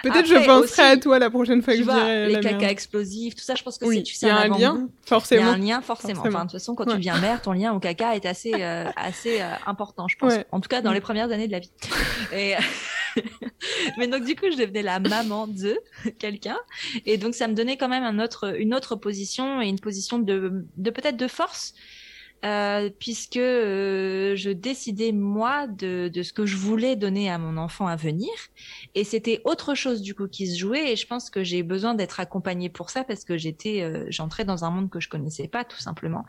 Peut-être 0.03 0.27
je 0.27 0.45
penserai 0.45 0.83
à 0.83 0.97
toi 0.97 1.19
la 1.19 1.29
prochaine 1.29 1.61
fois 1.61 1.73
que 1.73 1.79
je 1.79 1.83
dirai. 1.83 2.27
Les 2.27 2.39
caca 2.39 2.69
explosifs, 2.69 3.35
tout 3.35 3.43
ça, 3.43 3.55
je 3.55 3.63
pense 3.63 3.77
que 3.77 3.85
oui, 3.85 4.03
tu 4.03 4.15
sais. 4.15 4.27
Il 4.27 4.29
y 4.29 4.31
a 4.31 4.37
un 4.37 4.47
lien, 4.47 4.89
forcément. 5.05 5.41
Il 5.41 5.45
y 5.45 5.49
a 5.49 5.53
un 5.53 5.77
lien, 5.77 5.81
forcément. 5.81 6.21
Enfin, 6.21 6.45
de 6.45 6.51
toute 6.51 6.59
façon, 6.59 6.75
quand 6.75 6.85
tu 6.85 6.95
deviens 6.95 7.19
mère, 7.19 7.41
ton 7.41 7.53
lien 7.53 7.73
au 7.73 7.79
caca 7.79 8.15
est 8.15 8.25
assez, 8.25 8.53
euh, 8.55 8.85
assez 8.95 9.41
euh, 9.41 9.51
important, 9.65 10.07
je 10.07 10.17
pense. 10.17 10.33
En 10.51 10.59
tout 10.59 10.69
cas, 10.69 10.81
dans 10.81 10.91
les 10.91 11.01
premières 11.01 11.31
années 11.31 11.47
de 11.47 11.51
la 11.51 11.59
vie. 11.59 11.71
Et. 12.33 12.55
mais 13.97 14.07
donc 14.07 14.25
du 14.25 14.35
coup 14.35 14.47
je 14.51 14.57
devenais 14.57 14.81
la 14.81 14.99
maman 14.99 15.47
de 15.47 15.79
quelqu'un 16.19 16.57
et 17.05 17.17
donc 17.17 17.33
ça 17.33 17.47
me 17.47 17.53
donnait 17.53 17.77
quand 17.77 17.87
même 17.87 18.03
un 18.03 18.21
autre 18.21 18.59
une 18.59 18.73
autre 18.73 18.97
position 18.97 19.61
et 19.61 19.67
une 19.67 19.79
position 19.79 20.19
de, 20.19 20.65
de 20.75 20.89
peut-être 20.89 21.15
de 21.15 21.27
force 21.29 21.73
euh, 22.45 22.89
puisque 22.99 23.37
euh, 23.37 24.35
je 24.35 24.51
décidais 24.51 25.11
moi 25.11 25.65
de, 25.67 26.09
de, 26.13 26.21
ce 26.21 26.31
que 26.31 26.45
je 26.45 26.57
voulais 26.57 26.95
donner 26.95 27.29
à 27.29 27.37
mon 27.37 27.57
enfant 27.57 27.87
à 27.87 27.95
venir. 27.95 28.29
Et 28.93 29.03
c'était 29.03 29.41
autre 29.45 29.73
chose 29.73 30.01
du 30.01 30.13
coup 30.13 30.27
qui 30.27 30.47
se 30.47 30.57
jouait. 30.59 30.91
Et 30.91 30.95
je 30.95 31.07
pense 31.07 31.29
que 31.29 31.43
j'ai 31.43 31.63
besoin 31.63 31.95
d'être 31.95 32.19
accompagnée 32.19 32.69
pour 32.69 32.91
ça 32.91 33.03
parce 33.03 33.23
que 33.23 33.37
j'étais 33.37 33.81
euh, 33.81 34.05
j'entrais 34.09 34.45
dans 34.45 34.63
un 34.63 34.69
monde 34.69 34.89
que 34.89 34.99
je 34.99 35.09
connaissais 35.09 35.47
pas 35.47 35.63
tout 35.63 35.79
simplement. 35.79 36.25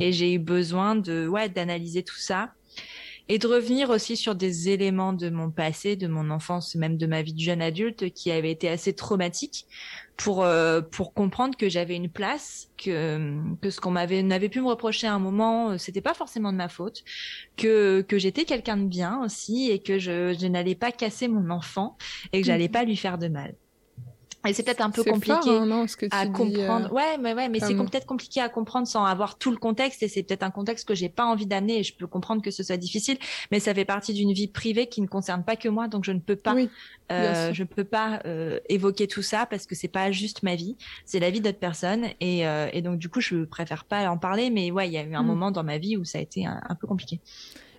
Et 0.00 0.12
j'ai 0.12 0.34
eu 0.34 0.38
besoin 0.38 0.96
de 0.96 1.28
ouais 1.28 1.48
d'analyser 1.48 2.02
tout 2.02 2.18
ça 2.18 2.52
et 3.30 3.38
de 3.38 3.46
revenir 3.46 3.90
aussi 3.90 4.16
sur 4.16 4.34
des 4.34 4.70
éléments 4.70 5.12
de 5.12 5.30
mon 5.30 5.52
passé, 5.52 5.94
de 5.94 6.08
mon 6.08 6.30
enfance, 6.30 6.74
même 6.74 6.96
de 6.96 7.06
ma 7.06 7.22
vie 7.22 7.32
de 7.32 7.38
jeune 7.38 7.62
adulte 7.62 8.10
qui 8.12 8.32
avaient 8.32 8.50
été 8.50 8.68
assez 8.68 8.92
traumatiques 8.92 9.66
pour 10.16 10.42
euh, 10.42 10.80
pour 10.80 11.14
comprendre 11.14 11.56
que 11.56 11.68
j'avais 11.68 11.94
une 11.94 12.10
place, 12.10 12.72
que 12.76 13.38
que 13.62 13.70
ce 13.70 13.80
qu'on 13.80 13.92
m'avait 13.92 14.24
n'avait 14.24 14.48
pu 14.48 14.60
me 14.60 14.66
reprocher 14.66 15.06
à 15.06 15.14
un 15.14 15.20
moment, 15.20 15.70
euh, 15.70 15.78
c'était 15.78 16.00
pas 16.00 16.12
forcément 16.12 16.50
de 16.50 16.56
ma 16.56 16.68
faute, 16.68 17.04
que 17.56 18.00
que 18.02 18.18
j'étais 18.18 18.44
quelqu'un 18.44 18.76
de 18.76 18.86
bien 18.86 19.22
aussi 19.22 19.70
et 19.70 19.78
que 19.78 20.00
je 20.00 20.36
je 20.36 20.46
n'allais 20.48 20.74
pas 20.74 20.90
casser 20.90 21.28
mon 21.28 21.50
enfant 21.50 21.96
et 22.32 22.40
que 22.40 22.46
j'allais 22.48 22.66
mmh. 22.66 22.72
pas 22.72 22.82
lui 22.82 22.96
faire 22.96 23.16
de 23.16 23.28
mal. 23.28 23.54
Et 24.46 24.54
c'est 24.54 24.62
peut-être 24.62 24.80
un 24.80 24.90
peu 24.90 25.04
compliqué 25.04 25.50
hein, 25.50 25.86
à 26.12 26.26
comprendre. 26.26 26.86
Euh, 26.86 26.94
ouais, 26.94 27.18
mais 27.18 27.34
ouais, 27.34 27.50
mais 27.50 27.60
c'est 27.60 27.74
peut-être 27.74 28.06
compliqué 28.06 28.40
à 28.40 28.48
comprendre 28.48 28.86
sans 28.86 29.04
avoir 29.04 29.36
tout 29.36 29.50
le 29.50 29.58
contexte. 29.58 30.02
Et 30.02 30.08
c'est 30.08 30.22
peut-être 30.22 30.42
un 30.42 30.50
contexte 30.50 30.88
que 30.88 30.94
j'ai 30.94 31.10
pas 31.10 31.26
envie 31.26 31.46
d'amener. 31.46 31.80
Et 31.80 31.82
je 31.82 31.94
peux 31.94 32.06
comprendre 32.06 32.40
que 32.40 32.50
ce 32.50 32.62
soit 32.62 32.78
difficile, 32.78 33.18
mais 33.50 33.60
ça 33.60 33.74
fait 33.74 33.84
partie 33.84 34.14
d'une 34.14 34.32
vie 34.32 34.48
privée 34.48 34.86
qui 34.86 35.02
ne 35.02 35.06
concerne 35.06 35.44
pas 35.44 35.56
que 35.56 35.68
moi, 35.68 35.88
donc 35.88 36.04
je 36.04 36.12
ne 36.12 36.20
peux 36.20 36.36
pas, 36.36 36.56
euh, 37.12 37.52
je 37.52 37.62
ne 37.62 37.68
peux 37.68 37.84
pas 37.84 38.20
euh, 38.24 38.60
évoquer 38.68 39.06
tout 39.06 39.22
ça 39.22 39.44
parce 39.44 39.66
que 39.66 39.74
c'est 39.74 39.88
pas 39.88 40.10
juste 40.10 40.42
ma 40.42 40.54
vie, 40.54 40.76
c'est 41.04 41.20
la 41.20 41.30
vie 41.30 41.40
d'autres 41.40 41.58
personnes. 41.58 42.06
Et, 42.20 42.46
euh, 42.46 42.70
et, 42.72 42.80
donc 42.80 42.98
du 42.98 43.10
coup, 43.10 43.20
je 43.20 43.44
préfère 43.44 43.84
pas 43.84 44.08
en 44.08 44.16
parler. 44.16 44.48
Mais 44.48 44.70
ouais, 44.70 44.88
il 44.88 44.92
y 44.92 44.98
a 44.98 45.04
eu 45.04 45.14
un 45.14 45.22
mm. 45.22 45.26
moment 45.26 45.50
dans 45.50 45.64
ma 45.64 45.76
vie 45.76 45.98
où 45.98 46.04
ça 46.04 46.18
a 46.18 46.20
été 46.22 46.46
un 46.46 46.74
peu 46.80 46.86
compliqué. 46.86 47.20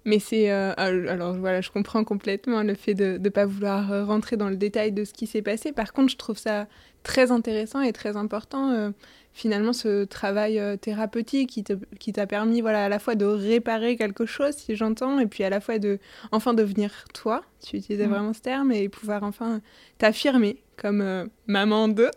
Mais 0.04 0.20
c'est. 0.20 0.52
Euh, 0.52 0.74
alors 0.78 1.34
voilà, 1.34 1.62
je 1.62 1.70
comprends 1.70 2.04
complètement 2.04 2.64
le 2.64 2.74
fait 2.74 2.96
de 2.96 3.20
ne 3.20 3.30
pas 3.30 3.46
vouloir 3.46 3.92
euh, 3.92 4.04
rentrer 4.04 4.36
dans 4.36 4.50
le 4.50 4.56
détail 4.56 4.92
de 4.92 5.06
ce 5.06 5.14
qui 5.14 5.28
s'est 5.28 5.44
passé. 5.44 5.72
Par 5.72 5.94
contre, 5.94 6.12
je 6.12 6.18
trouve 6.18 6.38
ça 6.38 6.68
très 7.04 7.32
intéressant 7.32 7.82
et 7.82 7.94
très 7.94 8.16
important, 8.18 8.72
euh, 8.72 8.90
finalement, 9.34 9.74
ce 9.74 10.04
travail 10.04 10.62
thérapeutique 10.80 11.50
qui, 11.50 11.64
qui 12.00 12.14
t'a 12.14 12.28
permis 12.28 12.62
voilà, 12.62 12.86
à 12.86 12.90
la 12.90 13.00
fois 13.00 13.16
de 13.16 13.26
réparer 13.26 13.96
quelque 13.96 14.26
chose, 14.26 14.56
si 14.56 14.76
j'entends, 14.76 15.20
et 15.20 15.28
puis 15.28 15.44
à 15.44 15.50
la 15.50 15.60
fois 15.60 15.78
de 15.78 16.00
enfin 16.32 16.54
devenir 16.54 17.06
toi. 17.14 17.44
Tu 17.64 17.78
utilisais 17.78 18.08
mmh. 18.08 18.12
vraiment 18.12 18.34
ce 18.34 18.42
terme 18.42 18.72
et 18.72 18.90
pouvoir 18.90 19.24
enfin 19.24 19.62
t'affirmer 20.00 20.58
comme 20.78 21.30
maman 21.46 21.88
de. 21.88 22.10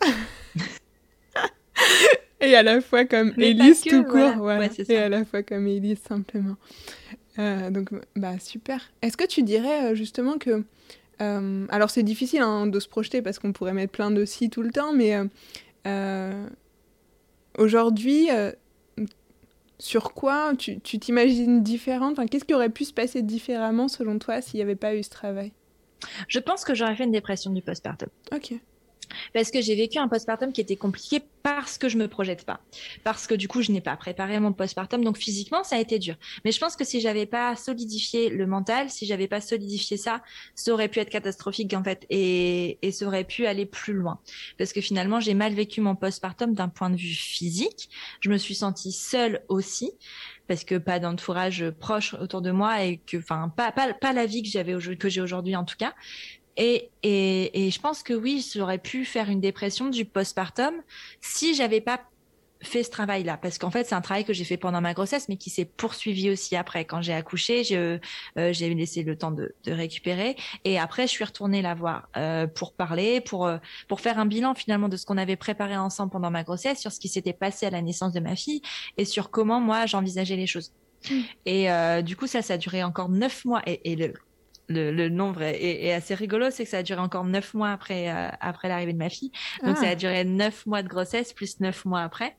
et 2.41 2.55
à 2.57 2.63
la 2.63 2.81
fois 2.81 3.05
comme 3.05 3.33
Élise 3.37 3.83
tout 3.83 4.05
court. 4.05 4.41
Ouais, 4.41 4.71
et 4.89 4.97
à 4.97 5.09
la 5.11 5.25
fois 5.25 5.43
comme 5.43 5.67
Élise 5.67 6.01
simplement. 6.01 6.57
Euh, 7.39 7.71
donc, 7.71 7.91
bah, 8.17 8.39
super. 8.39 8.91
Est-ce 9.03 9.17
que 9.17 9.27
tu 9.27 9.43
dirais 9.43 9.93
euh, 9.93 9.95
justement 9.95 10.39
que. 10.39 10.65
Euh, 11.21 11.67
alors, 11.69 11.91
c'est 11.91 12.03
difficile 12.03 12.41
hein, 12.41 12.67
de 12.67 12.81
se 12.81 12.89
projeter 12.89 13.23
parce 13.23 13.39
qu'on 13.39 13.53
pourrait 13.53 13.73
mettre 13.73 13.93
plein 13.93 14.11
de 14.11 14.25
si 14.25 14.51
tout 14.51 14.63
le 14.63 14.71
temps, 14.71 14.93
mais 14.93 15.17
aujourd'hui, 17.57 18.29
sur 19.79 20.13
quoi 20.13 20.53
tu 20.57 20.81
t'imagines 20.81 21.63
différente? 21.63 22.19
Enfin, 22.19 22.27
Qu'est-ce 22.27 22.45
qui 22.45 22.55
aurait 22.55 22.71
pu 22.71 22.85
se 22.85 22.93
passer 22.93 23.23
différemment 23.23 23.87
selon 23.89 24.19
toi 24.19 24.41
s'il 24.41 24.59
n'y 24.59 24.63
avait 24.63 24.77
pas 24.77 24.97
eu 24.97 25.03
ce 25.03 25.11
travail? 25.11 25.53
Je 26.29 26.39
pense 26.39 26.65
que 26.65 26.75
j'aurais 26.75 26.97
fait 26.97 27.05
une 27.05 27.13
dépression 27.13 27.51
du 27.53 27.63
postpartum. 27.63 28.09
Ok. 28.35 28.55
Parce 29.33 29.51
que 29.51 29.61
j'ai 29.61 29.75
vécu 29.75 29.99
un 29.99 30.09
postpartum 30.09 30.53
qui 30.53 30.61
était 30.61 30.77
compliqué 30.77 31.23
parce 31.43 31.79
que 31.79 31.89
je 31.89 31.99
me 31.99 32.09
projette 32.09 32.45
pas, 32.45 32.61
parce 33.03 33.27
que 33.27 33.35
du 33.35 33.49
coup 33.49 33.63
je 33.63 33.71
n'ai 33.71 33.81
pas 33.81 33.97
préparé 33.97 34.41
mon 34.41 34.53
postpartum, 34.53 35.05
donc 35.05 35.19
physiquement 35.19 35.63
ça 35.65 35.77
a 35.77 35.79
été 35.79 35.99
dur. 35.99 36.17
Mais 36.45 36.53
je 36.53 36.59
pense 36.59 36.77
que 36.77 36.85
si 36.85 37.01
j'avais 37.01 37.27
pas 37.27 37.57
solidifié 37.57 38.31
le 38.31 38.47
mental, 38.47 38.91
si 38.91 39.07
j'avais 39.07 39.29
pas 39.29 39.41
solidifié 39.41 39.97
ça, 39.97 40.23
ça 40.55 40.73
aurait 40.73 40.89
pu 40.89 41.01
être 41.01 41.11
catastrophique 41.11 41.75
en 41.75 41.85
fait, 41.85 42.07
et, 42.11 42.79
et 42.83 42.93
ça 42.93 43.07
aurait 43.07 43.25
pu 43.25 43.47
aller 43.47 43.67
plus 43.67 43.95
loin, 43.95 44.21
parce 44.59 44.73
que 44.73 44.81
finalement 44.81 45.21
j'ai 45.21 45.35
mal 45.35 45.55
vécu 45.55 45.81
mon 45.81 45.97
postpartum 45.97 46.55
d'un 46.55 46.69
point 46.69 46.91
de 46.91 46.97
vue 46.97 47.15
physique. 47.15 47.89
Je 48.21 48.31
me 48.31 48.39
suis 48.39 48.55
sentie 48.55 48.93
seule 48.93 49.43
aussi 49.49 49.93
parce 50.47 50.65
que 50.65 50.77
pas 50.77 50.99
d'entourage 50.99 51.71
proche 51.71 52.15
autour 52.15 52.43
de 52.43 52.51
moi 52.51 52.85
et 52.85 52.99
que, 52.99 53.17
enfin, 53.17 53.53
pas, 53.57 53.73
pas, 53.73 53.95
pas 53.95 54.13
la 54.13 54.27
vie 54.27 54.43
que 54.43 54.49
j'avais 54.49 54.75
que 54.97 55.09
j'ai 55.09 55.21
aujourd'hui 55.21 55.57
en 55.57 55.65
tout 55.65 55.77
cas. 55.77 55.95
Et, 56.57 56.91
et, 57.03 57.67
et, 57.67 57.71
je 57.71 57.81
pense 57.81 58.03
que 58.03 58.15
oui, 58.15 58.47
j'aurais 58.55 58.79
pu 58.79 59.05
faire 59.05 59.29
une 59.29 59.41
dépression 59.41 59.89
du 59.89 60.05
postpartum 60.05 60.75
si 61.21 61.55
j'avais 61.55 61.81
pas 61.81 62.01
fait 62.65 62.83
ce 62.83 62.91
travail-là, 62.91 63.37
parce 63.37 63.59
qu'en 63.59 63.71
fait, 63.71 63.85
c'est 63.85 63.95
un 63.95 64.01
travail 64.01 64.25
que 64.25 64.33
j'ai 64.33 64.45
fait 64.45 64.57
pendant 64.57 64.81
ma 64.81 64.95
grossesse, 64.95 65.29
mais 65.29 65.37
qui 65.37 65.51
s'est 65.51 65.65
poursuivi 65.65 66.31
aussi 66.31 66.57
après. 66.57 66.85
Quand 66.85 67.03
j'ai 67.03 67.13
accouché, 67.13 67.63
euh, 67.73 67.99
j'ai 68.37 68.75
laissé 68.75 69.03
le 69.03 69.17
temps 69.17 69.31
de, 69.31 69.55
de, 69.65 69.73
récupérer, 69.73 70.37
et 70.65 70.79
après, 70.79 71.03
je 71.03 71.13
suis 71.13 71.25
retournée 71.25 71.63
la 71.63 71.75
voir 71.75 72.09
euh, 72.17 72.47
pour 72.47 72.73
parler, 72.73 73.21
pour 73.21 73.47
euh, 73.47 73.59
pour 73.89 74.01
faire 74.01 74.19
un 74.19 74.27
bilan 74.27 74.55
finalement 74.55 74.89
de 74.89 74.97
ce 74.97 75.07
qu'on 75.07 75.19
avait 75.19 75.37
préparé 75.37 75.77
ensemble 75.77 76.13
pendant 76.13 76.31
ma 76.31 76.43
grossesse, 76.43 76.81
sur 76.81 76.93
ce 76.93 77.01
qui 77.01 77.09
s'était 77.09 77.33
passé 77.33 77.67
à 77.67 77.71
la 77.71 77.83
naissance 77.83 78.13
de 78.13 78.21
ma 78.21 78.37
fille, 78.37 78.63
et 78.97 79.05
sur 79.05 79.31
comment 79.31 79.61
moi 79.61 79.87
j'envisageais 79.87 80.37
les 80.37 80.47
choses. 80.47 80.73
Mmh. 81.11 81.21
Et 81.47 81.71
euh, 81.71 82.03
du 82.03 82.17
coup, 82.17 82.27
ça, 82.27 82.43
ça 82.43 82.55
a 82.55 82.59
duré 82.59 82.83
encore 82.83 83.09
neuf 83.09 83.45
mois. 83.45 83.63
Et, 83.67 83.93
et 83.93 83.97
le 83.97 84.15
le, 84.69 85.09
nombre 85.09 85.43
est, 85.43 85.93
assez 85.93 86.15
rigolo, 86.15 86.51
c'est 86.51 86.65
que 86.65 86.71
ça 86.71 86.79
a 86.79 86.83
duré 86.83 87.01
encore 87.01 87.25
neuf 87.25 87.55
mois 87.55 87.71
après 87.71 88.11
euh, 88.11 88.29
après 88.41 88.69
l'arrivée 88.69 88.93
de 88.93 88.99
ma 88.99 89.11
fille. 89.11 89.31
Donc 89.65 89.77
ça 89.77 89.87
a 89.87 89.91
ah. 89.91 89.95
duré 89.95 90.25
neuf 90.25 90.67
mois 90.67 90.83
de 90.83 90.89
grossesse 90.89 91.33
plus 91.33 91.61
neuf 91.61 91.85
mois 91.85 92.03
après. 92.03 92.37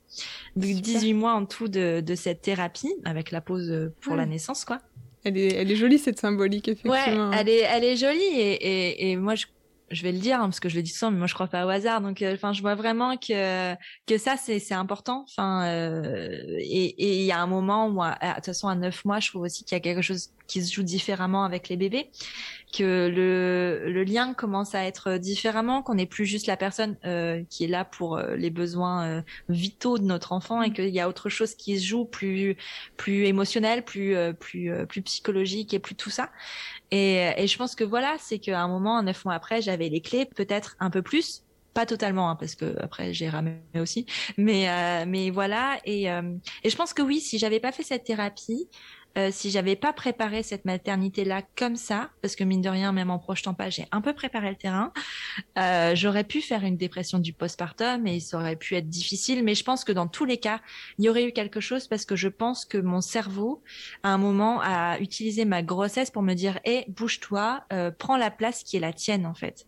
Donc 0.55 0.69
18 0.69 1.13
mois 1.13 1.33
en 1.33 1.45
tout 1.45 1.67
de, 1.67 2.01
de 2.01 2.15
cette 2.15 2.41
thérapie 2.41 2.93
avec 3.05 3.31
la 3.31 3.41
pause 3.41 3.69
euh, 3.71 3.93
pour 4.01 4.15
la 4.15 4.25
naissance 4.25 4.65
quoi. 4.65 4.79
Elle 5.23 5.37
est, 5.37 5.53
elle 5.55 5.71
est 5.71 5.75
jolie 5.75 5.97
cette 5.97 6.19
symbolique 6.19 6.67
effectivement. 6.67 7.29
Ouais, 7.29 7.37
elle 7.39 7.49
est, 7.49 7.61
elle 7.61 7.83
est 7.83 7.97
jolie 7.97 8.21
et, 8.21 8.53
et, 8.53 9.11
et 9.11 9.15
moi 9.17 9.33
je 9.33 9.45
je 9.91 10.01
vais 10.03 10.11
le 10.11 10.19
dire 10.19 10.37
hein, 10.39 10.45
parce 10.45 10.59
que 10.59 10.69
je 10.69 10.75
le 10.75 10.81
dis 10.81 10.91
souvent 10.91 11.11
mais 11.11 11.17
moi 11.19 11.27
je 11.27 11.33
crois 11.33 11.47
pas 11.47 11.65
au 11.65 11.69
hasard. 11.69 12.01
Donc 12.01 12.21
euh, 12.21 12.33
enfin 12.33 12.53
je 12.53 12.61
vois 12.61 12.75
vraiment 12.75 13.17
que 13.17 13.73
que 14.05 14.17
ça 14.17 14.37
c'est 14.37 14.59
c'est 14.59 14.73
important. 14.73 15.25
Enfin 15.29 15.65
euh, 15.65 16.57
et 16.59 17.19
il 17.19 17.25
y 17.25 17.31
a 17.31 17.39
un 17.39 17.47
moment 17.47 17.87
où 17.87 18.01
de 18.01 18.35
toute 18.35 18.45
façon 18.45 18.67
à 18.67 18.75
neuf 18.75 19.05
mois 19.05 19.19
je 19.19 19.29
trouve 19.29 19.43
aussi 19.43 19.63
qu'il 19.63 19.75
y 19.75 19.79
a 19.79 19.81
quelque 19.81 20.01
chose 20.01 20.29
qui 20.47 20.63
se 20.63 20.73
joue 20.73 20.83
différemment 20.83 21.43
avec 21.43 21.69
les 21.69 21.77
bébés 21.77 22.09
que 22.75 23.07
le 23.07 23.89
le 23.89 24.03
lien 24.03 24.33
commence 24.33 24.75
à 24.75 24.83
être 24.83 25.17
différemment 25.17 25.81
qu'on 25.81 25.95
n'est 25.95 26.05
plus 26.05 26.25
juste 26.25 26.47
la 26.47 26.57
personne 26.57 26.97
euh, 27.05 27.43
qui 27.49 27.63
est 27.63 27.67
là 27.67 27.85
pour 27.85 28.17
euh, 28.17 28.35
les 28.35 28.49
besoins 28.49 29.05
euh, 29.05 29.21
vitaux 29.49 29.97
de 29.97 30.03
notre 30.03 30.33
enfant 30.33 30.61
et 30.61 30.73
qu'il 30.73 30.89
y 30.89 30.99
a 30.99 31.07
autre 31.07 31.29
chose 31.29 31.55
qui 31.55 31.79
se 31.79 31.85
joue 31.85 32.05
plus 32.05 32.57
plus 32.97 33.25
émotionnel 33.25 33.83
plus 33.83 34.15
plus 34.39 34.71
plus 34.87 35.01
psychologique 35.03 35.73
et 35.73 35.79
plus 35.79 35.95
tout 35.95 36.09
ça 36.09 36.29
et, 36.91 37.31
et 37.37 37.47
je 37.47 37.57
pense 37.57 37.75
que 37.75 37.83
voilà, 37.83 38.15
c'est 38.19 38.39
qu'à 38.39 38.61
un 38.61 38.67
moment, 38.67 39.01
neuf 39.03 39.25
mois 39.25 39.33
après, 39.33 39.61
j'avais 39.61 39.89
les 39.89 40.01
clés, 40.01 40.25
peut-être 40.25 40.75
un 40.79 40.89
peu 40.89 41.01
plus, 41.01 41.45
pas 41.75 41.85
totalement 41.85 42.29
hein, 42.31 42.35
parce 42.35 42.55
que 42.55 42.75
après 42.81 43.13
j'ai 43.13 43.29
ramé 43.29 43.57
aussi. 43.75 44.07
Mais 44.37 44.69
euh, 44.69 45.05
mais 45.07 45.29
voilà 45.29 45.77
et 45.85 46.09
euh, 46.09 46.33
et 46.63 46.69
je 46.71 46.75
pense 46.75 46.93
que 46.93 47.03
oui 47.03 47.19
si 47.19 47.37
j'avais 47.37 47.59
pas 47.59 47.71
fait 47.71 47.83
cette 47.83 48.05
thérapie 48.05 48.67
euh, 49.17 49.29
si 49.31 49.49
j'avais 49.49 49.75
pas 49.75 49.93
préparé 49.93 50.43
cette 50.43 50.65
maternité 50.65 51.23
là 51.23 51.41
comme 51.55 51.75
ça, 51.75 52.09
parce 52.21 52.35
que 52.35 52.43
mine 52.43 52.61
de 52.61 52.69
rien, 52.69 52.91
même 52.91 53.09
en 53.09 53.19
projetant 53.19 53.53
pas, 53.53 53.69
j'ai 53.69 53.87
un 53.91 54.01
peu 54.01 54.13
préparé 54.13 54.49
le 54.49 54.55
terrain, 54.55 54.91
euh, 55.57 55.95
j'aurais 55.95 56.23
pu 56.25 56.41
faire 56.41 56.63
une 56.63 56.75
dépression 56.77 57.19
du 57.19 57.31
postpartum 57.31 58.05
et 58.07 58.19
ça 58.19 58.37
aurait 58.37 58.55
pu 58.55 58.75
être 58.75 58.89
difficile. 58.89 59.43
Mais 59.43 59.55
je 59.55 59.63
pense 59.63 59.83
que 59.83 59.91
dans 59.91 60.07
tous 60.07 60.25
les 60.25 60.37
cas, 60.37 60.59
il 60.97 61.05
y 61.05 61.09
aurait 61.09 61.25
eu 61.25 61.31
quelque 61.31 61.59
chose 61.59 61.87
parce 61.87 62.05
que 62.05 62.15
je 62.15 62.27
pense 62.27 62.65
que 62.65 62.77
mon 62.77 63.01
cerveau, 63.01 63.63
à 64.03 64.09
un 64.09 64.17
moment, 64.17 64.59
a 64.61 64.99
utilisé 64.99 65.45
ma 65.45 65.63
grossesse 65.63 66.11
pour 66.11 66.21
me 66.21 66.33
dire, 66.33 66.59
hé, 66.65 66.85
bouge-toi, 66.89 67.63
euh, 67.71 67.91
prends 67.97 68.17
la 68.17 68.31
place 68.31 68.63
qui 68.63 68.77
est 68.77 68.81
la 68.81 68.93
tienne 68.93 69.25
en 69.25 69.33
fait, 69.33 69.65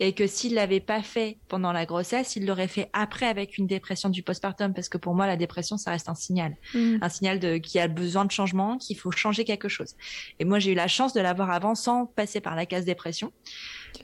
et 0.00 0.12
que 0.12 0.26
s'il 0.26 0.54
l'avait 0.54 0.80
pas 0.80 1.02
fait 1.02 1.38
pendant 1.48 1.72
la 1.72 1.86
grossesse, 1.86 2.36
il 2.36 2.46
l'aurait 2.46 2.68
fait 2.68 2.90
après 2.92 3.26
avec 3.26 3.58
une 3.58 3.66
dépression 3.66 4.08
du 4.08 4.22
postpartum, 4.22 4.74
parce 4.74 4.88
que 4.88 4.98
pour 4.98 5.14
moi, 5.14 5.26
la 5.26 5.36
dépression, 5.36 5.76
ça 5.76 5.92
reste 5.92 6.08
un 6.08 6.14
signal, 6.14 6.56
mmh. 6.74 6.96
un 7.00 7.08
signal 7.08 7.38
de 7.38 7.58
qui 7.58 7.78
a 7.78 7.88
besoin 7.88 8.24
de 8.24 8.30
changement 8.30 8.78
il 8.90 8.96
faut 8.96 9.10
changer 9.10 9.44
quelque 9.44 9.68
chose. 9.68 9.94
Et 10.38 10.44
moi, 10.44 10.58
j'ai 10.58 10.72
eu 10.72 10.74
la 10.74 10.88
chance 10.88 11.12
de 11.12 11.20
l'avoir 11.20 11.50
avant 11.50 11.74
sans 11.74 12.06
passer 12.06 12.40
par 12.40 12.56
la 12.56 12.66
case 12.66 12.84
dépression. 12.84 13.32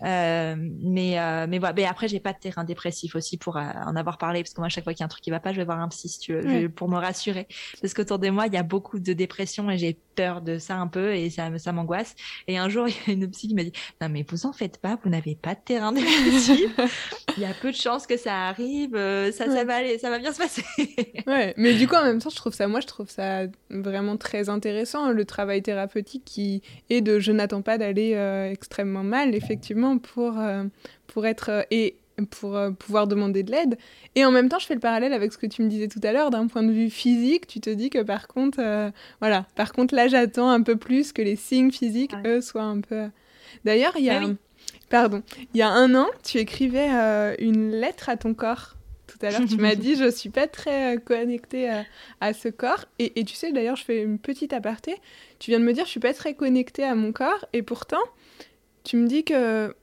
Euh, 0.02 0.54
mais 0.58 1.18
euh, 1.18 1.46
mais 1.48 1.58
voilà. 1.58 1.74
Mais 1.74 1.84
après, 1.84 2.08
j'ai 2.08 2.20
pas 2.20 2.32
de 2.32 2.38
terrain 2.38 2.64
dépressif 2.64 3.14
aussi 3.14 3.36
pour 3.36 3.56
euh, 3.56 3.62
en 3.86 3.96
avoir 3.96 4.18
parlé 4.18 4.42
parce 4.42 4.54
que 4.54 4.60
moi, 4.60 4.66
à 4.66 4.68
chaque 4.70 4.84
fois 4.84 4.92
qu'il 4.92 5.00
y 5.00 5.04
a 5.04 5.06
un 5.06 5.08
truc 5.08 5.22
qui 5.22 5.30
va 5.30 5.40
pas, 5.40 5.52
je 5.52 5.58
vais 5.58 5.64
voir 5.64 5.80
un 5.80 5.88
psy 5.88 6.08
si 6.08 6.18
tu 6.18 6.34
veux, 6.34 6.68
pour 6.68 6.88
me 6.88 6.98
rassurer. 6.98 7.46
Parce 7.80 7.94
qu'autour 7.94 8.18
de 8.18 8.30
moi, 8.30 8.46
il 8.46 8.54
y 8.54 8.56
a 8.56 8.62
beaucoup 8.62 8.98
de 8.98 9.12
dépression 9.12 9.70
et 9.70 9.78
j'ai 9.78 9.98
peur 10.14 10.42
de 10.42 10.58
ça 10.58 10.76
un 10.76 10.86
peu 10.86 11.14
et 11.14 11.30
ça 11.30 11.50
ça 11.58 11.72
m'angoisse. 11.72 12.14
Et 12.48 12.58
un 12.58 12.68
jour, 12.68 12.88
il 12.88 12.94
y 12.94 13.10
a 13.10 13.12
une 13.12 13.30
psy 13.30 13.48
qui 13.48 13.54
m'a 13.54 13.64
dit 13.64 13.72
non 14.00 14.08
mais 14.08 14.24
vous 14.28 14.46
en 14.46 14.52
faites 14.52 14.78
pas, 14.78 14.98
vous 15.02 15.10
n'avez 15.10 15.34
pas 15.34 15.54
de 15.54 15.60
terrain 15.64 15.92
dépressif. 15.92 16.70
il 17.36 17.42
y 17.42 17.46
a 17.46 17.54
peu 17.54 17.70
de 17.70 17.76
chances 17.76 18.06
que 18.06 18.16
ça 18.16 18.48
arrive. 18.48 18.94
ça 19.32 19.46
ça 19.46 19.64
va 19.64 19.76
aller, 19.76 19.98
ça 19.98 20.10
va 20.10 20.18
bien 20.18 20.32
se 20.32 20.38
passer. 20.38 20.64
ouais. 21.26 21.54
Mais 21.56 21.74
du 21.74 21.88
coup, 21.88 21.96
en 21.96 22.04
même 22.04 22.20
temps, 22.20 22.30
je 22.30 22.36
trouve 22.36 22.54
ça, 22.54 22.68
moi, 22.68 22.80
je 22.80 22.86
trouve 22.86 23.10
ça 23.10 23.42
vraiment 23.70 24.16
très 24.16 24.48
intéressant 24.48 25.10
le 25.10 25.24
travail 25.24 25.62
thérapeutique 25.62 26.24
qui 26.24 26.62
est 26.90 27.00
de 27.00 27.18
je 27.18 27.32
n'attends 27.32 27.62
pas 27.62 27.78
d'aller 27.78 28.12
extrêmement 28.50 29.04
mal, 29.04 29.34
effectivement 29.34 29.73
pour, 29.98 30.38
euh, 30.38 30.64
pour 31.06 31.26
être 31.26 31.50
euh, 31.50 31.62
et 31.70 31.96
pour 32.30 32.56
euh, 32.56 32.70
pouvoir 32.70 33.06
demander 33.06 33.42
de 33.42 33.50
l'aide. 33.50 33.76
Et 34.14 34.24
en 34.24 34.30
même 34.30 34.48
temps, 34.48 34.58
je 34.58 34.66
fais 34.66 34.74
le 34.74 34.80
parallèle 34.80 35.12
avec 35.12 35.32
ce 35.32 35.38
que 35.38 35.46
tu 35.46 35.62
me 35.62 35.68
disais 35.68 35.88
tout 35.88 36.00
à 36.02 36.12
l'heure, 36.12 36.30
d'un 36.30 36.46
point 36.46 36.62
de 36.62 36.72
vue 36.72 36.90
physique, 36.90 37.46
tu 37.46 37.60
te 37.60 37.70
dis 37.70 37.90
que 37.90 38.02
par 38.02 38.28
contre, 38.28 38.60
voilà, 39.20 39.46
par 39.56 39.72
contre 39.72 39.94
là, 39.94 40.06
j'attends 40.06 40.50
un 40.50 40.62
peu 40.62 40.76
plus 40.76 41.12
que 41.12 41.22
les 41.22 41.36
signes 41.36 41.72
physiques, 41.72 42.14
eux, 42.24 42.40
soient 42.40 42.62
un 42.62 42.80
peu... 42.80 43.08
D'ailleurs, 43.64 43.94
il 43.96 44.04
y 44.04 44.10
a... 44.10 44.20
Ah 44.22 44.30
pardon, 44.90 45.22
il 45.54 45.58
y 45.58 45.62
a 45.62 45.68
un 45.68 45.94
an, 45.96 46.06
tu 46.22 46.38
écrivais 46.38 46.88
une 47.40 47.72
lettre 47.72 48.08
à 48.08 48.16
ton 48.16 48.32
corps. 48.32 48.76
Tout 49.06 49.26
à 49.26 49.30
l'heure, 49.30 49.48
tu 49.48 49.56
m'as 49.56 49.74
dit, 49.76 49.96
je 49.96 50.10
suis 50.10 50.30
pas 50.30 50.46
très 50.46 50.98
connectée 51.04 51.68
à, 51.68 51.84
à, 52.20 52.32
ce 52.32 52.48
corps. 52.48 52.84
Et, 52.98 53.18
et 53.20 53.24
tu 53.24 53.34
sais, 53.34 53.52
d'ailleurs, 53.52 53.76
je 53.76 53.84
fais 53.84 54.02
une 54.02 54.18
petite 54.18 54.52
aparté. 54.52 54.96
Tu 55.38 55.50
viens 55.50 55.60
de 55.60 55.64
me 55.64 55.72
dire, 55.72 55.84
je 55.84 55.90
suis 55.90 56.00
pas 56.00 56.14
très 56.14 56.34
connectée 56.34 56.84
à 56.84 56.94
mon 56.94 57.12
corps. 57.12 57.46
Et 57.52 57.62
pourtant, 57.62 58.00
tu 58.84 58.96
me 58.96 59.08
dis 59.08 59.24
que 59.24 59.74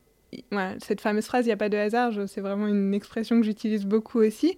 cette 0.80 1.02
fameuse 1.02 1.26
phrase, 1.26 1.46
il 1.46 1.50
n'y 1.50 1.54
a 1.54 1.58
pas 1.58 1.70
de 1.70 1.78
hasard, 1.78 2.14
c'est 2.28 2.42
vraiment 2.42 2.68
une 2.68 2.94
expression 2.94 3.40
que 3.40 3.46
j'utilise 3.46 3.86
beaucoup 3.86 4.20
aussi. 4.20 4.58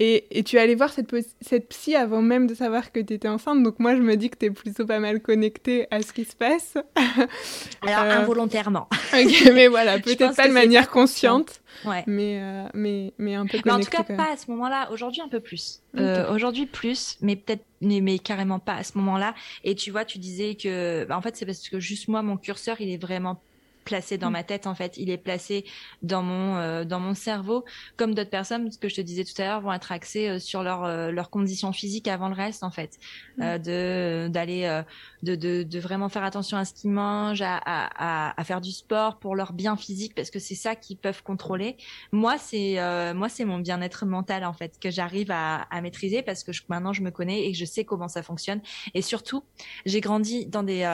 Et, 0.00 0.26
et, 0.30 0.44
tu 0.44 0.56
es 0.56 0.60
allé 0.60 0.76
voir 0.76 0.90
cette, 0.90 1.12
cette 1.40 1.68
psy 1.70 1.96
avant 1.96 2.22
même 2.22 2.46
de 2.46 2.54
savoir 2.54 2.92
que 2.92 3.00
tu 3.00 3.14
étais 3.14 3.26
enceinte. 3.26 3.64
Donc 3.64 3.80
moi, 3.80 3.96
je 3.96 4.00
me 4.00 4.16
dis 4.16 4.30
que 4.30 4.38
tu 4.38 4.46
es 4.46 4.50
plutôt 4.50 4.86
pas 4.86 5.00
mal 5.00 5.20
connectée 5.20 5.88
à 5.90 6.02
ce 6.02 6.12
qui 6.12 6.24
se 6.24 6.36
passe. 6.36 6.74
Alors, 7.82 8.04
euh, 8.04 8.20
involontairement. 8.20 8.88
ok, 9.12 9.50
mais 9.52 9.66
voilà, 9.66 9.98
peut-être 9.98 10.36
pas 10.36 10.46
de 10.46 10.52
manière 10.52 10.88
consciente. 10.88 11.62
Ouais. 11.84 12.04
Mais, 12.06 12.38
euh, 12.40 12.68
mais, 12.74 13.12
mais 13.18 13.34
un 13.34 13.46
peu 13.46 13.58
connectée. 13.58 13.70
Mais 13.70 13.72
en 13.72 13.80
tout 13.80 13.90
cas, 13.90 14.04
pas 14.04 14.32
à 14.32 14.36
ce 14.36 14.48
moment-là. 14.52 14.88
Aujourd'hui, 14.92 15.20
un 15.20 15.28
peu 15.28 15.40
plus. 15.40 15.80
Euh, 15.96 16.32
aujourd'hui, 16.32 16.66
plus, 16.66 17.18
mais 17.20 17.34
peut-être, 17.34 17.64
mais, 17.80 18.00
mais, 18.00 18.20
carrément 18.20 18.60
pas 18.60 18.74
à 18.74 18.84
ce 18.84 18.96
moment-là. 18.98 19.34
Et 19.64 19.74
tu 19.74 19.90
vois, 19.90 20.04
tu 20.04 20.18
disais 20.18 20.54
que, 20.54 21.06
bah, 21.06 21.18
en 21.18 21.22
fait, 21.22 21.36
c'est 21.36 21.46
parce 21.46 21.68
que 21.68 21.80
juste 21.80 22.06
moi, 22.06 22.22
mon 22.22 22.36
curseur, 22.36 22.80
il 22.80 22.88
est 22.88 23.02
vraiment 23.02 23.40
placé 23.88 24.18
dans 24.18 24.28
mm. 24.28 24.32
ma 24.34 24.44
tête 24.44 24.66
en 24.66 24.74
fait, 24.74 24.98
il 24.98 25.08
est 25.08 25.16
placé 25.16 25.64
dans 26.02 26.22
mon 26.22 26.56
euh, 26.56 26.84
dans 26.84 27.00
mon 27.00 27.14
cerveau 27.14 27.64
comme 27.96 28.14
d'autres 28.14 28.30
personnes 28.30 28.70
ce 28.70 28.78
que 28.78 28.88
je 28.88 28.96
te 28.96 29.00
disais 29.00 29.24
tout 29.24 29.40
à 29.40 29.46
l'heure 29.46 29.60
vont 29.62 29.72
être 29.72 29.90
axées 29.92 30.28
euh, 30.28 30.38
sur 30.38 30.62
leur 30.62 30.84
euh, 30.84 31.10
leurs 31.10 31.30
conditions 31.30 31.72
physiques 31.72 32.06
avant 32.06 32.28
le 32.28 32.34
reste 32.34 32.62
en 32.62 32.70
fait, 32.70 32.98
mm. 33.38 33.58
de 33.58 34.28
d'aller 34.28 34.82
de, 35.22 35.34
de, 35.34 35.62
de 35.62 35.78
vraiment 35.80 36.10
faire 36.10 36.22
attention 36.22 36.58
à 36.58 36.64
ce 36.66 36.74
qu'ils 36.74 36.90
mangent, 36.90 37.42
à, 37.42 37.56
à, 37.64 38.38
à, 38.38 38.44
faire 38.44 38.60
du 38.60 38.72
sport 38.72 39.18
pour 39.18 39.34
leur 39.34 39.52
bien 39.54 39.76
physique 39.76 40.14
parce 40.14 40.30
que 40.30 40.38
c'est 40.38 40.54
ça 40.54 40.76
qu'ils 40.76 40.98
peuvent 40.98 41.22
contrôler. 41.22 41.76
Moi 42.12 42.36
c'est 42.36 42.76
moi 43.14 43.28
c'est 43.30 43.46
mon 43.46 43.58
bien-être 43.58 44.04
mental 44.04 44.44
en 44.44 44.52
fait 44.52 44.78
que 44.78 44.90
j'arrive 44.90 45.30
à, 45.30 45.62
à 45.70 45.80
maîtriser 45.80 46.22
parce 46.22 46.44
que 46.44 46.52
je, 46.52 46.62
maintenant 46.68 46.92
je 46.92 47.02
me 47.02 47.10
connais 47.10 47.48
et 47.48 47.54
je 47.54 47.64
sais 47.64 47.84
comment 47.84 48.08
ça 48.08 48.22
fonctionne 48.22 48.60
et 48.94 49.02
surtout 49.02 49.42
j'ai 49.86 50.00
grandi 50.00 50.46
dans 50.46 50.62
des 50.62 50.84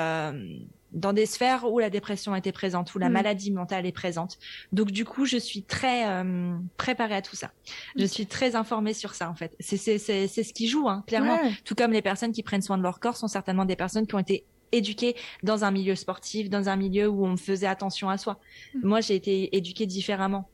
dans 0.95 1.13
des 1.13 1.27
sphères 1.27 1.71
où 1.71 1.79
la 1.79 1.91
dépression 1.91 2.35
était 2.35 2.53
présente, 2.53 2.95
où 2.95 2.99
la 2.99 3.09
mm. 3.09 3.13
maladie 3.13 3.51
mentale 3.51 3.85
est 3.85 3.93
présente. 3.93 4.39
Donc 4.73 4.91
du 4.91 5.05
coup, 5.05 5.27
je 5.27 5.37
suis 5.37 5.63
très 5.63 6.09
euh, 6.09 6.55
préparée 6.77 7.17
à 7.17 7.23
tout 7.23 7.37
ça. 7.37 7.51
Je 7.97 8.07
suis 8.07 8.27
très 8.27 8.57
informée 8.57 8.95
sur 8.95 9.15
ça 9.15 9.29
en 9.29 9.35
fait. 9.35 9.55
C'est 9.61 9.77
c'est 9.77 9.99
c'est 9.99 10.29
c'est 10.29 10.43
ce 10.43 10.55
qui 10.55 10.69
joue 10.69 10.89
hein, 10.89 11.05
clairement. 11.07 11.39
Tout 11.65 11.75
comme 11.75 11.93
les 11.93 12.03
personnes 12.03 12.33
qui 12.33 12.43
prennent 12.43 12.63
soin 12.63 12.79
de 12.79 12.83
leur 12.83 13.01
corps 13.01 13.17
sont 13.17 13.29
certainement 13.29 13.65
des 13.65 13.77
personnes 13.77 14.07
qui 14.07 14.15
ont 14.15 14.21
été 14.21 14.45
éduquées 14.73 15.15
dans 15.43 15.65
un 15.65 15.71
milieu 15.71 15.95
sportif, 15.95 16.49
dans 16.49 16.69
un 16.69 16.77
milieu 16.77 17.09
où 17.09 17.25
on 17.27 17.37
faisait 17.37 17.67
attention 17.67 18.09
à 18.09 18.19
soi. 18.19 18.39
Mm. 18.75 18.87
Moi, 18.87 19.01
j'ai 19.01 19.15
été 19.17 19.57
éduquée 19.57 19.87
différemment. 19.87 20.49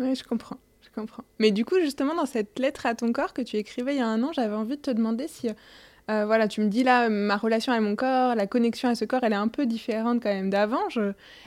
Oui, 0.00 0.14
je 0.14 0.24
comprends. 0.24 0.58
Je 0.82 0.88
comprends. 1.00 1.24
Mais 1.38 1.50
du 1.50 1.64
coup, 1.64 1.78
justement, 1.80 2.14
dans 2.14 2.26
cette 2.26 2.58
lettre 2.58 2.86
à 2.86 2.94
ton 2.94 3.12
corps 3.12 3.32
que 3.32 3.42
tu 3.42 3.56
écrivais 3.56 3.94
il 3.94 3.98
y 3.98 4.02
a 4.02 4.08
un 4.08 4.22
an, 4.22 4.32
j'avais 4.32 4.54
envie 4.54 4.76
de 4.76 4.82
te 4.82 4.90
demander 4.90 5.28
si 5.28 5.48
euh, 6.10 6.26
voilà, 6.26 6.48
tu 6.48 6.60
me 6.60 6.68
dis 6.68 6.82
là, 6.82 7.08
ma 7.08 7.36
relation 7.36 7.72
avec 7.72 7.84
mon 7.84 7.94
corps, 7.94 8.34
la 8.34 8.46
connexion 8.46 8.88
à 8.88 8.94
ce 8.94 9.04
corps, 9.04 9.20
elle 9.22 9.32
est 9.32 9.36
un 9.36 9.48
peu 9.48 9.66
différente 9.66 10.22
quand 10.22 10.32
même 10.32 10.50
d'avant. 10.50 10.82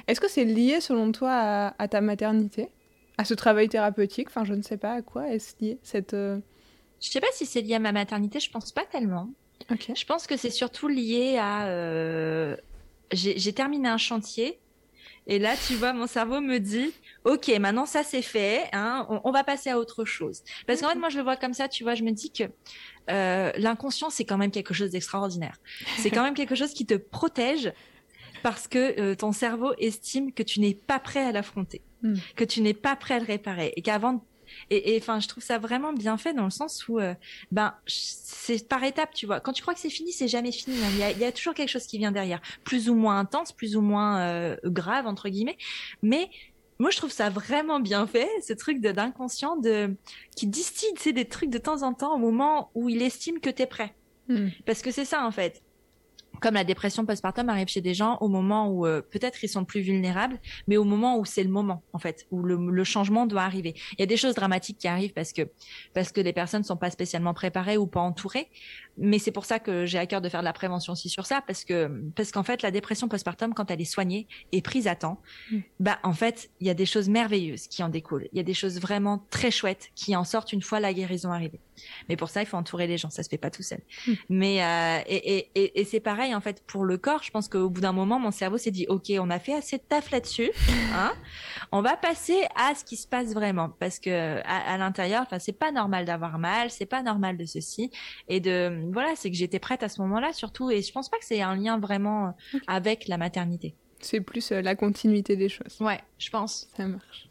Est-ce 0.07 0.21
que 0.21 0.29
c'est 0.29 0.45
lié 0.45 0.79
selon 0.79 1.11
toi 1.11 1.73
à, 1.77 1.87
ta 1.87 2.01
maternité? 2.01 2.69
À 3.17 3.25
ce 3.25 3.33
travail 3.33 3.67
thérapeutique? 3.67 4.29
Enfin, 4.29 4.45
je 4.45 4.53
ne 4.53 4.61
sais 4.61 4.77
pas 4.77 4.93
à 4.93 5.01
quoi 5.01 5.29
est-ce 5.29 5.55
lié 5.61 5.77
cette. 5.83 6.13
Euh, 6.13 6.39
je 7.01 7.09
sais 7.09 7.19
pas 7.19 7.27
si 7.33 7.45
c'est 7.45 7.61
lié 7.61 7.75
à 7.75 7.79
ma 7.79 7.91
maternité. 7.91 8.39
Je 8.39 8.49
pense 8.49 8.71
pas 8.71 8.85
tellement. 8.85 9.29
Je 9.69 10.05
pense 10.05 10.27
que 10.27 10.37
c'est 10.37 10.49
surtout 10.49 10.87
lié 10.87 11.37
à. 11.39 11.67
Euh, 11.67 12.55
j'ai 13.11 13.53
terminé 13.53 13.89
un 13.89 13.97
chantier 13.97 14.59
et 15.27 15.39
là, 15.39 15.55
tu 15.67 15.75
vois, 15.75 15.93
mon 15.93 16.07
cerveau 16.07 16.41
me 16.41 16.57
dit, 16.57 16.91
ok, 17.25 17.47
maintenant 17.59 17.85
ça 17.85 18.03
c'est 18.03 18.21
fait, 18.21 18.69
hein, 18.73 19.07
on, 19.23 19.31
va 19.31 19.43
passer 19.43 19.69
à 19.69 19.79
autre 19.79 20.05
chose. 20.05 20.43
Parce 20.67 20.81
qu'en 20.81 20.89
fait, 20.89 20.95
moi 20.95 21.09
je 21.09 21.17
le 21.17 21.23
vois 21.23 21.35
comme 21.35 21.53
ça, 21.53 21.67
tu 21.67 21.83
vois, 21.83 21.95
je 21.95 22.03
me 22.03 22.11
dis 22.11 22.31
que 22.31 22.43
euh, 23.09 23.51
l'inconscient 23.57 24.09
c'est 24.09 24.25
quand 24.25 24.37
même 24.37 24.51
quelque 24.51 24.73
chose 24.73 24.91
d'extraordinaire. 24.91 25.57
C'est 25.97 26.11
quand 26.11 26.23
même 26.23 26.35
quelque 26.35 26.55
chose 26.55 26.73
qui 26.73 26.85
te 26.85 26.95
protège 26.95 27.71
parce 28.43 28.67
que 28.67 28.99
euh, 28.99 29.15
ton 29.15 29.31
cerveau 29.31 29.73
estime 29.77 30.33
que 30.33 30.43
tu 30.43 30.59
n'es 30.59 30.73
pas 30.73 30.99
prêt 30.99 31.23
à 31.23 31.31
l'affronter, 31.31 31.81
hmm. 32.01 32.15
que 32.35 32.43
tu 32.43 32.61
n'es 32.61 32.73
pas 32.73 32.95
prêt 32.95 33.15
à 33.15 33.19
le 33.19 33.25
réparer 33.25 33.73
et 33.75 33.81
qu'avant 33.81 34.23
et 34.69 34.97
enfin, 34.99 35.19
je 35.19 35.27
trouve 35.27 35.43
ça 35.43 35.57
vraiment 35.57 35.93
bien 35.93 36.17
fait 36.17 36.33
dans 36.33 36.43
le 36.43 36.49
sens 36.49 36.87
où, 36.87 36.99
euh, 36.99 37.13
ben, 37.51 37.73
c'est 37.87 38.67
par 38.67 38.83
étapes, 38.83 39.13
tu 39.13 39.25
vois. 39.25 39.39
Quand 39.39 39.53
tu 39.53 39.61
crois 39.61 39.73
que 39.73 39.79
c'est 39.79 39.89
fini, 39.89 40.11
c'est 40.11 40.27
jamais 40.27 40.51
fini. 40.51 40.77
Hein. 40.83 40.89
Il, 40.91 40.97
y 40.97 41.03
a, 41.03 41.11
il 41.11 41.19
y, 41.19 41.25
a, 41.25 41.31
toujours 41.31 41.53
quelque 41.53 41.69
chose 41.69 41.85
qui 41.85 41.97
vient 41.97 42.11
derrière, 42.11 42.41
plus 42.63 42.89
ou 42.89 42.95
moins 42.95 43.19
intense, 43.19 43.51
plus 43.51 43.75
ou 43.75 43.81
moins 43.81 44.19
euh, 44.21 44.55
grave 44.65 45.07
entre 45.07 45.29
guillemets. 45.29 45.57
Mais 46.01 46.29
moi, 46.83 46.89
je 46.91 46.97
trouve 46.97 47.11
ça 47.11 47.29
vraiment 47.29 47.79
bien 47.79 48.05
fait, 48.05 48.27
ce 48.45 48.51
truc 48.51 48.81
d'inconscient 48.81 49.55
de 49.55 49.95
qui 50.35 50.47
distille, 50.47 50.89
sais, 50.97 51.13
des 51.13 51.23
trucs 51.23 51.49
de 51.49 51.57
temps 51.57 51.81
en 51.81 51.93
temps 51.93 52.13
au 52.13 52.17
moment 52.17 52.71
où 52.75 52.89
il 52.89 53.01
estime 53.01 53.39
que 53.39 53.49
t'es 53.49 53.65
prêt. 53.65 53.95
Hmm. 54.27 54.49
Parce 54.65 54.81
que 54.81 54.91
c'est 54.91 55.05
ça 55.05 55.25
en 55.25 55.31
fait 55.31 55.61
comme 56.43 56.55
la 56.55 56.65
dépression 56.65 57.05
postpartum 57.05 57.47
arrive 57.47 57.69
chez 57.69 57.79
des 57.79 57.93
gens 57.93 58.17
au 58.19 58.27
moment 58.27 58.67
où 58.67 58.85
euh, 58.85 59.01
peut-être 59.01 59.41
ils 59.45 59.47
sont 59.47 59.63
plus 59.63 59.79
vulnérables, 59.79 60.39
mais 60.67 60.75
au 60.75 60.83
moment 60.83 61.17
où 61.17 61.23
c'est 61.23 61.43
le 61.43 61.49
moment 61.49 61.83
en 61.93 61.99
fait, 61.99 62.27
où 62.31 62.43
le, 62.43 62.83
changement 62.83 63.25
doit 63.25 63.43
arriver. 63.43 63.75
Il 63.93 64.01
y 64.01 64.03
a 64.03 64.05
des 64.05 64.17
choses 64.17 64.35
dramatiques 64.35 64.77
qui 64.77 64.89
arrivent 64.89 65.13
parce 65.13 65.31
que 65.31 65.43
parce 65.93 66.11
que 66.11 66.19
les 66.19 66.33
personnes 66.33 66.65
sont 66.65 66.75
pas 66.75 66.91
spécialement 66.91 67.33
préparées 67.33 67.77
ou 67.77 67.87
pas 67.87 68.01
entourées, 68.01 68.49
mais 68.97 69.19
c'est 69.19 69.31
pour 69.31 69.45
ça 69.45 69.59
que 69.59 69.85
j'ai 69.85 69.97
à 69.97 70.05
cœur 70.05 70.21
de 70.21 70.29
faire 70.29 70.41
de 70.41 70.45
la 70.45 70.53
prévention 70.53 70.93
aussi 70.93 71.09
sur 71.09 71.25
ça 71.25 71.41
parce 71.45 71.63
que 71.63 71.89
parce 72.15 72.31
qu'en 72.31 72.43
fait 72.43 72.61
la 72.61 72.71
dépression 72.71 73.07
postpartum 73.07 73.53
quand 73.53 73.71
elle 73.71 73.81
est 73.81 73.85
soignée 73.85 74.27
et 74.51 74.61
prise 74.61 74.87
à 74.87 74.95
temps, 74.95 75.21
mm. 75.51 75.59
bah 75.79 75.99
en 76.03 76.13
fait 76.13 76.49
il 76.59 76.67
y 76.67 76.69
a 76.69 76.73
des 76.73 76.85
choses 76.85 77.09
merveilleuses 77.09 77.67
qui 77.67 77.83
en 77.83 77.89
découlent. 77.89 78.27
Il 78.33 78.37
y 78.37 78.41
a 78.41 78.43
des 78.43 78.53
choses 78.53 78.79
vraiment 78.79 79.25
très 79.29 79.51
chouettes 79.51 79.91
qui 79.95 80.15
en 80.15 80.23
sortent 80.23 80.53
une 80.53 80.61
fois 80.61 80.79
la 80.79 80.93
guérison 80.93 81.31
arrivée. 81.31 81.59
Mais 82.07 82.15
pour 82.15 82.29
ça, 82.29 82.41
il 82.41 82.45
faut 82.45 82.57
entourer 82.57 82.85
les 82.85 82.99
gens. 82.99 83.09
Ça 83.09 83.23
se 83.23 83.29
fait 83.29 83.37
pas 83.37 83.49
tout 83.49 83.63
seul. 83.63 83.79
Hmm. 84.07 84.13
Mais 84.29 84.63
euh, 84.63 84.99
et, 85.07 85.49
et, 85.55 85.81
et 85.81 85.85
c'est 85.85 85.99
pareil 85.99 86.35
en 86.35 86.41
fait 86.41 86.63
pour 86.67 86.85
le 86.85 86.97
corps. 86.97 87.23
Je 87.23 87.31
pense 87.31 87.47
qu'au 87.47 87.69
bout 87.69 87.81
d'un 87.81 87.93
moment, 87.93 88.19
mon 88.19 88.31
cerveau 88.31 88.57
s'est 88.57 88.71
dit 88.71 88.85
OK, 88.87 89.11
on 89.19 89.29
a 89.29 89.39
fait 89.39 89.53
assez 89.53 89.77
de 89.77 89.83
taf 89.83 90.11
là-dessus. 90.11 90.51
Hein 90.95 91.13
on 91.71 91.81
va 91.81 91.97
passer 91.97 92.45
à 92.55 92.75
ce 92.75 92.83
qui 92.83 92.97
se 92.97 93.07
passe 93.07 93.33
vraiment 93.33 93.69
parce 93.79 93.97
que 93.97 94.41
à, 94.45 94.77
l'intérieur, 94.77 95.23
enfin, 95.23 95.39
c'est 95.39 95.57
pas 95.57 95.71
normal 95.71 96.05
d'avoir 96.05 96.37
mal, 96.37 96.69
c'est 96.69 96.85
pas 96.85 97.01
normal 97.01 97.35
de 97.35 97.45
ceci 97.45 97.89
et 98.27 98.39
de 98.39 98.82
voilà, 98.91 99.15
c'est 99.15 99.29
que 99.29 99.37
j'étais 99.37 99.59
prête 99.59 99.83
à 99.83 99.89
ce 99.89 100.01
moment-là 100.01 100.33
surtout. 100.33 100.71
Et 100.71 100.81
je 100.81 100.91
pense 100.91 101.09
pas 101.09 101.17
que 101.17 101.25
c'est 101.25 101.41
un 101.41 101.55
lien 101.55 101.79
vraiment 101.79 102.35
avec 102.67 103.07
la 103.07 103.17
maternité. 103.17 103.75
C'est 104.03 104.21
plus 104.21 104.51
euh, 104.51 104.61
la 104.61 104.75
continuité 104.75 105.35
des 105.35 105.49
choses. 105.49 105.77
Ouais, 105.79 105.99
je 106.19 106.29
pense. 106.29 106.67
Ça 106.75 106.85
marche. 106.85 107.29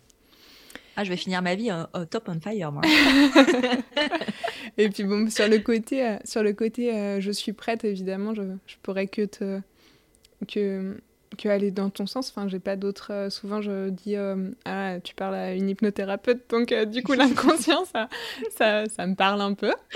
Ah, 0.97 1.05
je 1.05 1.11
vais 1.11 1.17
finir 1.17 1.41
ma 1.41 1.55
vie 1.55 1.71
au 1.73 2.05
top 2.05 2.29
on 2.29 2.38
fire, 2.38 2.71
moi. 2.71 2.83
et 4.77 4.91
puis 4.91 5.05
bon, 5.05 5.31
sur 5.31 5.49
le 5.49 5.59
côté, 5.59 6.07
euh, 6.07 6.17
sur 6.25 6.43
le 6.43 6.53
côté, 6.53 6.95
euh, 6.95 7.21
je 7.21 7.31
suis 7.31 7.55
prête, 7.55 7.85
évidemment, 7.85 8.35
je, 8.35 8.43
je 8.67 8.77
pourrais 8.83 9.07
que 9.07 9.25
te, 9.25 9.61
que, 10.47 11.01
que 11.37 11.49
aller 11.49 11.71
dans 11.71 11.90
ton 11.90 12.07
sens. 12.07 12.31
Enfin, 12.31 12.49
j'ai 12.49 12.59
pas 12.59 12.77
d'autres. 12.77 13.12
Euh, 13.12 13.31
souvent, 13.31 13.61
je 13.61 13.90
dis, 13.90 14.16
ah, 14.64 15.01
tu 15.03 15.14
parles 15.14 15.35
à 15.35 15.55
une 15.55 15.68
hypnothérapeute, 15.68 16.49
donc 16.51 16.73
du 16.73 17.03
coup, 17.03 17.12
l'inconscient, 17.14 17.85
ça, 17.85 18.09
ça, 18.57 18.87
ça, 18.87 19.07
me 19.07 19.14
parle 19.14 19.40
un 19.40 19.55
peu. 19.55 19.73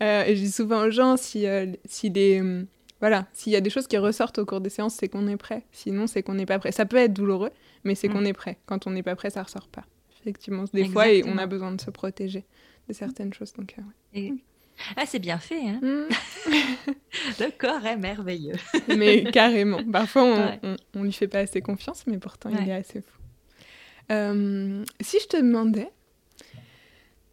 et 0.00 0.36
je 0.36 0.40
dis 0.40 0.52
souvent 0.52 0.86
aux 0.86 0.90
gens, 0.90 1.16
si, 1.16 1.46
si 1.84 2.10
des 2.10 2.66
voilà, 3.00 3.26
s'il 3.32 3.52
y 3.52 3.56
a 3.56 3.60
des 3.60 3.70
choses 3.70 3.86
qui 3.86 3.96
ressortent 3.96 4.38
au 4.38 4.46
cours 4.46 4.60
des 4.60 4.68
séances, 4.68 4.94
c'est 4.94 5.08
qu'on 5.08 5.26
est 5.26 5.38
prêt. 5.38 5.64
Sinon, 5.72 6.06
c'est 6.06 6.22
qu'on 6.22 6.34
n'est 6.34 6.46
pas 6.46 6.58
prêt. 6.58 6.70
Ça 6.70 6.84
peut 6.84 6.98
être 6.98 7.14
douloureux, 7.14 7.50
mais 7.82 7.94
c'est 7.94 8.08
mm. 8.08 8.12
qu'on 8.12 8.24
est 8.26 8.32
prêt. 8.34 8.58
Quand 8.66 8.86
on 8.86 8.90
n'est 8.90 9.02
pas 9.02 9.16
prêt, 9.16 9.30
ça 9.30 9.42
ressort 9.42 9.68
pas. 9.68 9.84
Effectivement, 10.20 10.64
des 10.74 10.84
fois, 10.84 11.08
et 11.08 11.22
on 11.26 11.38
a 11.38 11.46
besoin 11.46 11.72
de 11.72 11.80
se 11.80 11.90
protéger 11.90 12.44
de 12.88 12.92
certaines 12.92 13.32
choses. 13.32 13.54
Donc, 13.54 13.74
euh, 14.14 14.30
Ah, 14.96 15.06
c'est 15.06 15.18
bien 15.18 15.38
fait, 15.38 15.68
hein 15.68 15.80
mm. 15.82 16.08
Le 17.40 17.50
corps 17.50 17.84
est 17.86 17.96
merveilleux. 17.96 18.56
mais 18.88 19.24
carrément. 19.24 19.80
Parfois, 19.84 20.58
on, 20.62 20.76
on, 20.94 21.02
lui 21.02 21.12
fait 21.12 21.28
pas 21.28 21.40
assez 21.40 21.60
confiance, 21.60 22.06
mais 22.06 22.18
pourtant, 22.18 22.50
il 22.50 22.68
est 22.68 22.72
assez 22.72 23.00
fou. 23.00 23.18
Euh, 24.10 24.84
si 25.00 25.18
je 25.20 25.26
te 25.26 25.36
demandais, 25.36 25.90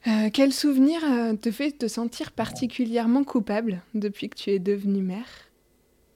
euh, 0.07 0.29
quel 0.31 0.53
souvenir 0.53 1.01
te 1.41 1.51
fait 1.51 1.71
te 1.71 1.87
sentir 1.87 2.31
particulièrement 2.31 3.23
coupable 3.23 3.81
depuis 3.93 4.29
que 4.29 4.35
tu 4.35 4.49
es 4.51 4.59
devenue 4.59 5.01
mère? 5.01 5.49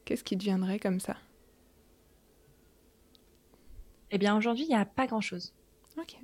Qu'est-ce 0.05 0.23
qui 0.23 0.35
deviendrait 0.35 0.79
comme 0.79 0.99
ça? 0.99 1.17
Eh 4.11 4.17
bien, 4.17 4.35
aujourd'hui, 4.37 4.65
il 4.65 4.69
n'y 4.69 4.75
a 4.75 4.85
pas 4.85 5.07
grand-chose. 5.07 5.53
Ok. 5.97 6.17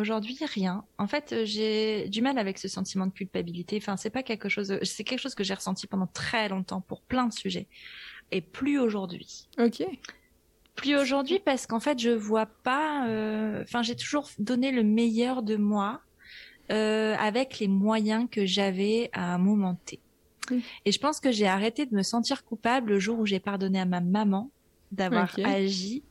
Aujourd'hui, 0.00 0.38
rien. 0.44 0.84
En 0.98 1.06
fait, 1.06 1.32
euh, 1.32 1.44
j'ai 1.44 2.08
du 2.08 2.22
mal 2.22 2.38
avec 2.38 2.58
ce 2.58 2.68
sentiment 2.68 3.06
de 3.06 3.12
culpabilité. 3.12 3.76
Enfin, 3.76 3.96
c'est 3.96 4.10
pas 4.10 4.22
quelque 4.22 4.48
chose. 4.48 4.78
C'est 4.82 5.04
quelque 5.04 5.20
chose 5.20 5.34
que 5.34 5.44
j'ai 5.44 5.54
ressenti 5.54 5.86
pendant 5.86 6.06
très 6.06 6.48
longtemps 6.48 6.80
pour 6.80 7.02
plein 7.02 7.26
de 7.26 7.32
sujets, 7.32 7.66
et 8.30 8.40
plus 8.40 8.78
aujourd'hui. 8.78 9.48
Ok. 9.58 9.84
Plus 10.74 10.96
aujourd'hui 10.96 11.40
parce 11.40 11.66
qu'en 11.66 11.80
fait, 11.80 11.98
je 11.98 12.10
vois 12.10 12.46
pas. 12.46 13.06
Euh, 13.08 13.62
enfin, 13.62 13.82
j'ai 13.82 13.96
toujours 13.96 14.30
donné 14.38 14.72
le 14.72 14.82
meilleur 14.82 15.42
de 15.42 15.56
moi 15.56 16.00
euh, 16.70 17.14
avec 17.18 17.58
les 17.58 17.68
moyens 17.68 18.26
que 18.30 18.46
j'avais 18.46 19.10
à 19.12 19.34
un 19.34 19.38
moment 19.38 19.74
T. 19.84 20.00
Et 20.84 20.90
je 20.90 20.98
pense 20.98 21.20
que 21.20 21.30
j'ai 21.30 21.46
arrêté 21.46 21.86
de 21.86 21.94
me 21.94 22.02
sentir 22.02 22.44
coupable 22.44 22.90
le 22.90 22.98
jour 22.98 23.18
où 23.20 23.26
j'ai 23.26 23.38
pardonné 23.38 23.80
à 23.80 23.84
ma 23.84 24.00
maman 24.00 24.50
d'avoir 24.90 25.32
agi 25.44 26.02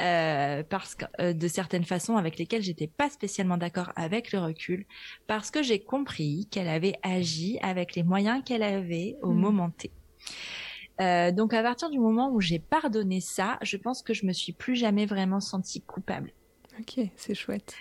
euh, 0.00 0.62
parce 0.68 0.94
que 0.94 1.04
euh, 1.20 1.32
de 1.32 1.48
certaines 1.48 1.84
façons 1.84 2.16
avec 2.16 2.38
lesquelles 2.38 2.62
j'étais 2.62 2.86
pas 2.86 3.08
spécialement 3.08 3.56
d'accord 3.56 3.92
avec 3.96 4.32
le 4.32 4.40
recul, 4.40 4.86
parce 5.26 5.50
que 5.50 5.62
j'ai 5.62 5.80
compris 5.80 6.48
qu'elle 6.50 6.68
avait 6.68 6.98
agi 7.02 7.58
avec 7.62 7.94
les 7.94 8.02
moyens 8.02 8.42
qu'elle 8.44 8.62
avait 8.62 9.16
au 9.22 9.32
hmm. 9.32 9.38
moment 9.38 9.70
T. 9.70 9.90
Euh, 11.00 11.30
donc 11.30 11.54
à 11.54 11.62
partir 11.62 11.90
du 11.90 11.98
moment 11.98 12.30
où 12.30 12.40
j'ai 12.40 12.58
pardonné 12.58 13.20
ça, 13.20 13.58
je 13.62 13.76
pense 13.76 14.02
que 14.02 14.14
je 14.14 14.26
me 14.26 14.32
suis 14.32 14.52
plus 14.52 14.76
jamais 14.76 15.06
vraiment 15.06 15.40
sentie 15.40 15.80
coupable. 15.80 16.32
Ok, 16.78 17.00
c'est 17.16 17.34
chouette. 17.34 17.74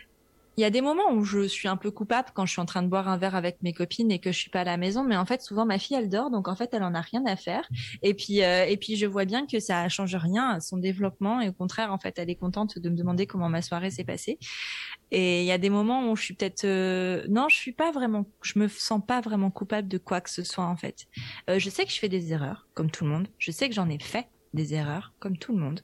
Il 0.57 0.61
y 0.61 0.63
a 0.63 0.69
des 0.69 0.79
moments 0.79 1.11
où 1.11 1.25
je 1.25 1.47
suis 1.47 1.67
un 1.67 1.75
peu 1.75 1.91
coupable 1.91 2.29
quand 2.33 2.45
je 2.45 2.53
suis 2.53 2.61
en 2.61 2.65
train 2.65 2.81
de 2.81 2.87
boire 2.87 3.09
un 3.09 3.17
verre 3.17 3.35
avec 3.35 3.61
mes 3.61 3.73
copines 3.73 4.09
et 4.09 4.19
que 4.19 4.31
je 4.31 4.37
suis 4.37 4.49
pas 4.49 4.61
à 4.61 4.63
la 4.63 4.77
maison, 4.77 5.03
mais 5.03 5.17
en 5.17 5.25
fait 5.25 5.41
souvent 5.41 5.65
ma 5.65 5.77
fille 5.77 5.97
elle 5.97 6.07
dort, 6.07 6.31
donc 6.31 6.47
en 6.47 6.55
fait 6.55 6.69
elle 6.73 6.83
en 6.83 6.93
a 6.93 7.01
rien 7.01 7.25
à 7.25 7.35
faire. 7.35 7.67
Et 8.03 8.13
puis 8.13 8.41
euh, 8.41 8.65
et 8.65 8.77
puis 8.77 8.95
je 8.95 9.05
vois 9.05 9.25
bien 9.25 9.45
que 9.47 9.59
ça 9.59 9.89
change 9.89 10.15
rien 10.15 10.51
à 10.51 10.59
son 10.61 10.77
développement 10.77 11.41
et 11.41 11.49
au 11.49 11.53
contraire 11.53 11.91
en 11.91 11.97
fait 11.97 12.17
elle 12.19 12.29
est 12.29 12.37
contente 12.37 12.79
de 12.79 12.89
me 12.89 12.95
demander 12.95 13.27
comment 13.27 13.49
ma 13.49 13.61
soirée 13.61 13.91
s'est 13.91 14.05
passée. 14.05 14.39
Et 15.11 15.41
il 15.41 15.45
y 15.45 15.51
a 15.51 15.57
des 15.57 15.69
moments 15.69 16.09
où 16.09 16.15
je 16.15 16.23
suis 16.23 16.33
peut-être 16.35 16.63
euh, 16.63 17.25
non, 17.27 17.49
je 17.49 17.55
suis 17.57 17.73
pas 17.73 17.91
vraiment, 17.91 18.25
je 18.41 18.57
me 18.57 18.69
sens 18.69 19.01
pas 19.05 19.19
vraiment 19.19 19.51
coupable 19.51 19.89
de 19.89 19.97
quoi 19.97 20.21
que 20.21 20.29
ce 20.29 20.43
soit 20.43 20.65
en 20.65 20.77
fait. 20.77 21.05
Euh, 21.49 21.59
je 21.59 21.69
sais 21.69 21.85
que 21.85 21.91
je 21.91 21.99
fais 21.99 22.09
des 22.09 22.31
erreurs 22.31 22.67
comme 22.73 22.89
tout 22.89 23.03
le 23.03 23.09
monde. 23.09 23.27
Je 23.39 23.51
sais 23.51 23.67
que 23.67 23.75
j'en 23.75 23.89
ai 23.89 23.99
fait 23.99 24.27
des 24.53 24.73
erreurs 24.73 25.13
comme 25.19 25.37
tout 25.37 25.53
le 25.53 25.59
monde, 25.59 25.81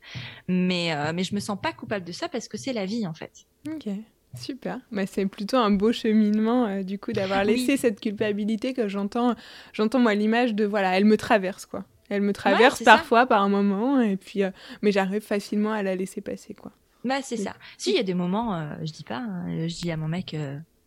mais 0.47 0.95
mais 1.13 1.25
je 1.25 1.35
me 1.35 1.41
sens 1.41 1.59
pas 1.61 1.73
coupable 1.73 2.05
de 2.05 2.13
ça 2.13 2.29
parce 2.29 2.47
que 2.47 2.57
c'est 2.57 2.71
la 2.71 2.85
vie 2.85 3.05
en 3.05 3.13
fait. 3.13 3.33
Ok. 3.67 3.89
Super, 4.35 4.79
mais 4.91 5.05
c'est 5.05 5.25
plutôt 5.25 5.57
un 5.57 5.71
beau 5.71 5.91
cheminement 5.91 6.65
euh, 6.65 6.83
du 6.83 6.97
coup 6.97 7.11
d'avoir 7.11 7.43
laissé 7.45 7.77
cette 7.77 7.99
culpabilité 7.99 8.73
que 8.73 8.87
j'entends, 8.87 9.35
j'entends 9.73 9.99
moi 9.99 10.13
l'image 10.13 10.55
de 10.55 10.65
voilà, 10.65 10.97
elle 10.97 11.05
me 11.05 11.17
traverse 11.17 11.65
quoi. 11.65 11.83
Elle 12.09 12.21
me 12.21 12.33
traverse 12.33 12.83
parfois 12.83 13.25
par 13.25 13.41
un 13.41 13.49
moment 13.49 14.01
et 14.01 14.17
puis 14.17 14.43
euh, 14.43 14.51
mais 14.81 14.91
j'arrive 14.91 15.21
facilement 15.21 15.71
à 15.71 15.83
la 15.83 15.95
laisser 15.95 16.21
passer 16.21 16.53
quoi. 16.53 16.71
Bah 17.03 17.21
c'est 17.21 17.37
ça. 17.37 17.55
Si 17.77 17.91
il 17.91 17.95
y 17.95 17.99
a 17.99 18.03
des 18.03 18.13
moments, 18.13 18.55
euh, 18.55 18.75
je 18.83 18.91
dis 18.91 19.03
pas, 19.03 19.17
hein, 19.17 19.67
je 19.67 19.75
dis 19.75 19.91
à 19.91 19.97
mon 19.97 20.07
mec, 20.07 20.35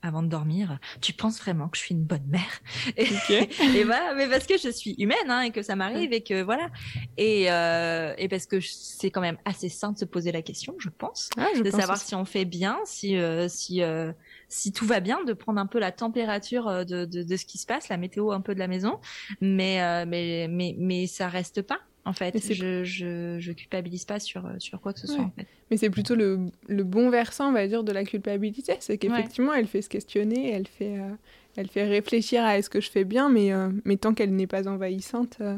avant 0.04 0.22
de 0.22 0.28
dormir, 0.28 0.78
tu 1.00 1.14
penses 1.14 1.38
vraiment 1.40 1.68
que 1.68 1.78
je 1.78 1.82
suis 1.82 1.94
une 1.94 2.04
bonne 2.04 2.26
mère 2.28 2.60
et, 2.96 3.84
voilà, 3.84 4.14
mais 4.14 4.28
parce 4.28 4.46
que 4.46 4.58
je 4.58 4.68
suis 4.68 4.94
humaine 4.98 5.30
hein, 5.30 5.40
et 5.40 5.50
que 5.50 5.62
ça 5.62 5.76
m'arrive 5.76 6.12
et 6.12 6.22
que 6.22 6.42
voilà, 6.42 6.68
et, 7.16 7.50
euh, 7.50 8.14
et 8.18 8.28
parce 8.28 8.44
que 8.44 8.60
c'est 8.60 9.10
quand 9.10 9.22
même 9.22 9.38
assez 9.46 9.70
sain 9.70 9.92
de 9.92 9.98
se 9.98 10.04
poser 10.04 10.30
la 10.30 10.42
question, 10.42 10.74
je 10.78 10.90
pense, 10.90 11.30
ah, 11.38 11.46
de 11.58 11.70
savoir 11.70 11.96
si 11.96 12.14
on 12.14 12.26
fait 12.26 12.44
bien, 12.44 12.78
si 12.84 13.16
euh, 13.16 13.48
si 13.48 13.82
euh, 13.82 14.12
si 14.48 14.72
tout 14.72 14.86
va 14.86 15.00
bien, 15.00 15.24
de 15.24 15.32
prendre 15.32 15.58
un 15.60 15.66
peu 15.66 15.78
la 15.78 15.90
température 15.90 16.68
euh, 16.68 16.84
de, 16.84 17.04
de, 17.04 17.22
de, 17.22 17.36
ce 17.36 17.44
qui 17.44 17.58
se 17.58 17.66
passe, 17.66 17.88
la 17.88 17.96
météo 17.96 18.30
un 18.30 18.40
peu 18.40 18.54
de 18.54 18.60
la 18.60 18.68
maison, 18.68 19.00
mais 19.40 19.82
euh, 19.82 20.04
mais 20.06 20.46
mais 20.48 20.76
mais 20.78 21.06
ça 21.06 21.28
reste 21.28 21.62
pas 21.62 21.80
en 22.04 22.12
fait. 22.12 22.36
Je, 22.52 22.84
je, 22.84 23.38
je, 23.38 23.52
culpabilise 23.52 24.04
pas 24.04 24.20
sur, 24.20 24.48
sur 24.58 24.80
quoi 24.80 24.92
que 24.92 25.00
ce 25.00 25.06
soit. 25.06 25.24
En 25.24 25.30
fait. 25.30 25.46
Mais 25.70 25.76
c'est 25.76 25.90
plutôt 25.90 26.14
le, 26.14 26.46
le, 26.68 26.84
bon 26.84 27.10
versant, 27.10 27.48
on 27.48 27.52
va 27.52 27.66
dire, 27.66 27.84
de 27.84 27.92
la 27.92 28.04
culpabilité. 28.04 28.76
C'est 28.80 28.98
qu'effectivement, 28.98 29.52
elle 29.52 29.66
fait 29.66 29.82
se 29.82 29.88
questionner, 29.88 30.52
elle 30.52 30.66
fait, 30.66 30.98
euh, 30.98 31.10
elle 31.56 31.68
fait 31.68 31.84
réfléchir 31.84 32.44
à 32.44 32.58
est-ce 32.58 32.68
que 32.70 32.80
je 32.80 32.90
fais 32.90 33.04
bien, 33.04 33.28
mais, 33.28 33.52
euh, 33.52 33.70
mais 33.84 33.96
tant 33.96 34.14
qu'elle 34.14 34.34
n'est 34.34 34.46
pas 34.46 34.68
envahissante, 34.68 35.38
euh, 35.40 35.56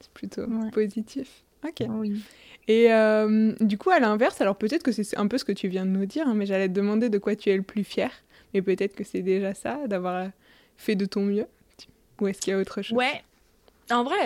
c'est 0.00 0.12
plutôt 0.12 0.46
positif. 0.72 1.44
Ok. 1.66 1.86
Oui. 1.88 2.22
Et 2.68 2.88
du 3.60 3.78
coup, 3.78 3.90
à 3.90 3.98
l'inverse, 3.98 4.40
alors 4.40 4.56
peut-être 4.56 4.82
que 4.82 4.92
c'est 4.92 5.18
un 5.18 5.26
peu 5.26 5.38
ce 5.38 5.44
que 5.44 5.52
tu 5.52 5.68
viens 5.68 5.84
de 5.84 5.90
nous 5.90 6.06
dire, 6.06 6.28
hein, 6.28 6.34
mais 6.34 6.46
j'allais 6.46 6.68
te 6.68 6.72
demander 6.72 7.08
de 7.08 7.18
quoi 7.18 7.34
tu 7.34 7.50
es 7.50 7.56
le 7.56 7.62
plus 7.62 7.84
fier. 7.84 8.12
Mais 8.54 8.62
peut-être 8.62 8.94
que 8.94 9.04
c'est 9.04 9.22
déjà 9.22 9.54
ça, 9.54 9.86
d'avoir 9.86 10.28
fait 10.76 10.94
de 10.94 11.04
ton 11.04 11.22
mieux. 11.22 11.46
Ou 12.20 12.28
est-ce 12.28 12.40
qu'il 12.40 12.52
y 12.52 12.54
a 12.54 12.58
autre 12.58 12.82
chose? 12.82 12.96
Ouais. 12.96 13.22
En 13.90 14.04
vrai, 14.04 14.18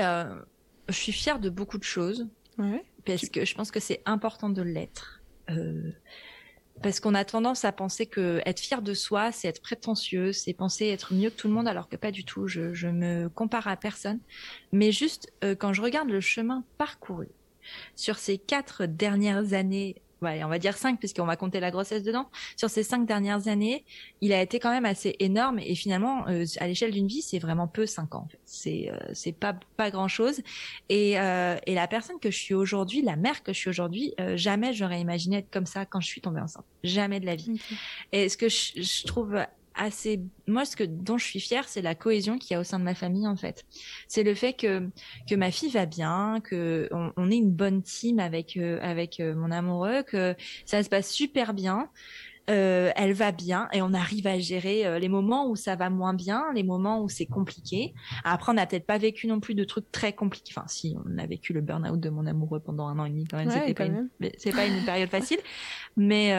je 0.88 0.94
suis 0.94 1.12
fière 1.12 1.38
de 1.38 1.50
beaucoup 1.50 1.78
de 1.78 1.84
choses. 1.84 2.26
Ouais. 2.58 2.84
Parce 3.04 3.28
que 3.28 3.44
je 3.44 3.54
pense 3.54 3.70
que 3.70 3.80
c'est 3.80 4.02
important 4.06 4.48
de 4.48 4.62
l'être. 4.62 5.22
Euh, 5.50 5.90
parce 6.82 7.00
qu'on 7.00 7.14
a 7.14 7.24
tendance 7.24 7.64
à 7.64 7.72
penser 7.72 8.06
que 8.06 8.40
être 8.46 8.60
fier 8.60 8.82
de 8.82 8.94
soi, 8.94 9.30
c'est 9.30 9.48
être 9.48 9.62
prétentieux, 9.62 10.32
c'est 10.32 10.54
penser 10.54 10.86
être 10.86 11.14
mieux 11.14 11.30
que 11.30 11.36
tout 11.36 11.48
le 11.48 11.54
monde, 11.54 11.68
alors 11.68 11.88
que 11.88 11.96
pas 11.96 12.10
du 12.10 12.24
tout. 12.24 12.48
Je, 12.48 12.72
je 12.74 12.88
me 12.88 13.28
compare 13.28 13.68
à 13.68 13.76
personne. 13.76 14.20
Mais 14.72 14.90
juste, 14.90 15.32
quand 15.58 15.72
je 15.72 15.82
regarde 15.82 16.08
le 16.08 16.20
chemin 16.20 16.64
parcouru, 16.78 17.28
sur 17.94 18.18
ces 18.18 18.38
quatre 18.38 18.86
dernières 18.86 19.52
années, 19.52 20.02
on 20.24 20.48
va 20.48 20.58
dire 20.58 20.76
cinq 20.76 20.98
puisqu'on 20.98 21.26
va 21.26 21.36
compter 21.36 21.60
la 21.60 21.70
grossesse 21.70 22.02
dedans, 22.02 22.28
sur 22.56 22.70
ces 22.70 22.82
cinq 22.82 23.06
dernières 23.06 23.48
années, 23.48 23.84
il 24.20 24.32
a 24.32 24.40
été 24.40 24.58
quand 24.58 24.70
même 24.70 24.84
assez 24.84 25.16
énorme 25.20 25.58
et 25.58 25.74
finalement, 25.74 26.26
euh, 26.28 26.44
à 26.58 26.66
l'échelle 26.66 26.90
d'une 26.90 27.06
vie, 27.06 27.22
c'est 27.22 27.38
vraiment 27.38 27.68
peu 27.68 27.86
cinq 27.86 28.14
ans. 28.14 28.28
C'est 28.44 28.90
euh, 28.90 28.98
c'est 29.12 29.32
pas 29.32 29.54
pas 29.76 29.90
grand 29.90 30.08
chose. 30.08 30.40
Et 30.88 31.18
euh, 31.18 31.56
et 31.66 31.74
la 31.74 31.88
personne 31.88 32.18
que 32.18 32.30
je 32.30 32.38
suis 32.38 32.54
aujourd'hui, 32.54 33.02
la 33.02 33.16
mère 33.16 33.42
que 33.42 33.52
je 33.52 33.58
suis 33.58 33.70
aujourd'hui, 33.70 34.14
jamais 34.34 34.72
j'aurais 34.72 35.00
imaginé 35.00 35.38
être 35.38 35.50
comme 35.50 35.66
ça 35.66 35.84
quand 35.86 36.00
je 36.00 36.06
suis 36.06 36.20
tombée 36.20 36.40
enceinte. 36.40 36.64
Jamais 36.82 37.20
de 37.20 37.26
la 37.26 37.36
vie. 37.36 37.60
Et 38.12 38.28
ce 38.28 38.36
que 38.36 38.48
je, 38.48 38.82
je 38.82 39.06
trouve 39.06 39.36
assez 39.74 40.20
moi 40.46 40.64
ce 40.64 40.76
que 40.76 40.84
dont 40.84 41.18
je 41.18 41.24
suis 41.24 41.40
fière 41.40 41.68
c'est 41.68 41.82
la 41.82 41.94
cohésion 41.94 42.38
qu'il 42.38 42.52
y 42.52 42.56
a 42.56 42.60
au 42.60 42.64
sein 42.64 42.78
de 42.78 42.84
ma 42.84 42.94
famille 42.94 43.26
en 43.26 43.36
fait 43.36 43.64
c'est 44.08 44.22
le 44.22 44.34
fait 44.34 44.52
que 44.52 44.88
que 45.28 45.34
ma 45.34 45.50
fille 45.50 45.70
va 45.70 45.86
bien 45.86 46.40
que 46.42 46.88
on, 46.92 47.12
on 47.16 47.30
est 47.30 47.36
une 47.36 47.50
bonne 47.50 47.82
team 47.82 48.18
avec 48.18 48.56
euh, 48.56 48.78
avec 48.82 49.20
euh, 49.20 49.34
mon 49.34 49.50
amoureux 49.50 50.02
que 50.02 50.34
ça 50.64 50.82
se 50.82 50.88
passe 50.88 51.10
super 51.10 51.54
bien 51.54 51.90
euh, 52.50 52.90
elle 52.94 53.14
va 53.14 53.32
bien 53.32 53.68
et 53.72 53.80
on 53.80 53.94
arrive 53.94 54.26
à 54.26 54.38
gérer 54.38 54.84
euh, 54.84 54.98
les 54.98 55.08
moments 55.08 55.48
où 55.48 55.56
ça 55.56 55.76
va 55.76 55.88
moins 55.88 56.12
bien, 56.12 56.44
les 56.54 56.62
moments 56.62 57.02
où 57.02 57.08
c'est 57.08 57.24
compliqué. 57.24 57.94
Après, 58.22 58.52
on 58.52 58.56
n'a 58.56 58.66
peut-être 58.66 58.84
pas 58.84 58.98
vécu 58.98 59.26
non 59.26 59.40
plus 59.40 59.54
de 59.54 59.64
trucs 59.64 59.90
très 59.90 60.12
compliqués. 60.12 60.52
Enfin, 60.54 60.66
si, 60.68 60.94
on 61.06 61.16
a 61.16 61.26
vécu 61.26 61.54
le 61.54 61.62
burn-out 61.62 61.98
de 61.98 62.10
mon 62.10 62.26
amoureux 62.26 62.60
pendant 62.60 62.86
un 62.88 62.98
an 62.98 63.06
et 63.06 63.10
demi 63.10 63.24
quand 63.24 63.38
même. 63.38 63.50
C'était 63.50 63.72
pas, 63.72 63.86
une... 63.86 64.10
c'est 64.36 64.52
pas 64.52 64.66
une 64.66 64.84
période 64.84 65.08
facile, 65.08 65.38
mais 65.96 66.34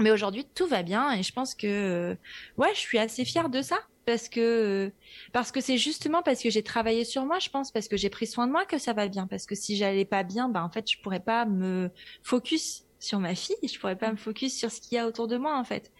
mais 0.00 0.10
aujourd'hui, 0.10 0.46
tout 0.54 0.66
va 0.66 0.82
bien 0.82 1.12
et 1.12 1.22
je 1.22 1.32
pense 1.32 1.54
que 1.54 1.66
euh, 1.66 2.14
ouais, 2.56 2.70
je 2.74 2.80
suis 2.80 2.98
assez 2.98 3.24
fière 3.24 3.48
de 3.48 3.62
ça 3.62 3.76
parce 4.06 4.28
que 4.28 4.40
euh, 4.40 4.90
parce 5.32 5.52
que 5.52 5.60
c'est 5.60 5.78
justement 5.78 6.22
parce 6.22 6.42
que 6.42 6.50
j'ai 6.50 6.62
travaillé 6.62 7.04
sur 7.04 7.24
moi, 7.24 7.38
je 7.38 7.48
pense, 7.50 7.70
parce 7.70 7.88
que 7.88 7.96
j'ai 7.96 8.10
pris 8.10 8.26
soin 8.26 8.46
de 8.46 8.52
moi 8.52 8.64
que 8.64 8.78
ça 8.78 8.92
va 8.92 9.08
bien. 9.08 9.26
Parce 9.26 9.46
que 9.46 9.54
si 9.54 9.76
j'allais 9.76 10.04
pas 10.04 10.22
bien, 10.22 10.48
bah 10.48 10.64
en 10.64 10.70
fait, 10.70 10.90
je 10.90 10.98
pourrais 11.00 11.20
pas 11.20 11.44
me 11.44 11.90
focus 12.22 12.84
sur 12.98 13.18
ma 13.20 13.34
fille, 13.34 13.56
je 13.62 13.78
pourrais 13.78 13.96
pas 13.96 14.10
me 14.10 14.16
focus 14.16 14.56
sur 14.56 14.70
ce 14.70 14.80
qu'il 14.80 14.96
y 14.96 14.98
a 14.98 15.06
autour 15.06 15.28
de 15.28 15.36
moi 15.36 15.56
en 15.58 15.64
fait. 15.64 15.90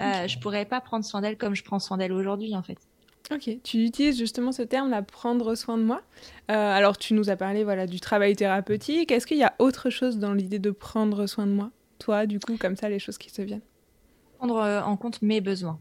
Euh, 0.00 0.28
Je 0.28 0.38
pourrais 0.38 0.64
pas 0.64 0.80
prendre 0.80 1.04
soin 1.04 1.20
d'elle 1.20 1.36
comme 1.36 1.54
je 1.56 1.64
prends 1.64 1.80
soin 1.80 1.96
d'elle 1.96 2.12
aujourd'hui 2.12 2.54
en 2.54 2.62
fait. 2.62 2.78
Ok, 3.30 3.50
tu 3.62 3.84
utilises 3.84 4.16
justement 4.16 4.52
ce 4.52 4.62
terme, 4.62 4.88
là, 4.90 5.02
prendre 5.02 5.54
soin 5.54 5.76
de 5.76 5.82
moi. 5.82 6.02
Euh, 6.50 6.54
alors, 6.54 6.96
tu 6.96 7.12
nous 7.12 7.28
as 7.28 7.36
parlé 7.36 7.62
voilà, 7.62 7.86
du 7.86 8.00
travail 8.00 8.34
thérapeutique. 8.36 9.12
Est-ce 9.12 9.26
qu'il 9.26 9.36
y 9.36 9.44
a 9.44 9.54
autre 9.58 9.90
chose 9.90 10.18
dans 10.18 10.32
l'idée 10.32 10.58
de 10.58 10.70
prendre 10.70 11.26
soin 11.26 11.46
de 11.46 11.52
moi? 11.52 11.70
Toi, 11.98 12.26
du 12.26 12.40
coup, 12.40 12.56
comme 12.56 12.76
ça, 12.76 12.88
les 12.88 12.98
choses 12.98 13.18
qui 13.18 13.30
se 13.30 13.42
viennent 13.42 13.62
Prendre 14.38 14.56
euh, 14.56 14.80
en 14.82 14.96
compte 14.96 15.20
mes 15.22 15.40
besoins. 15.40 15.80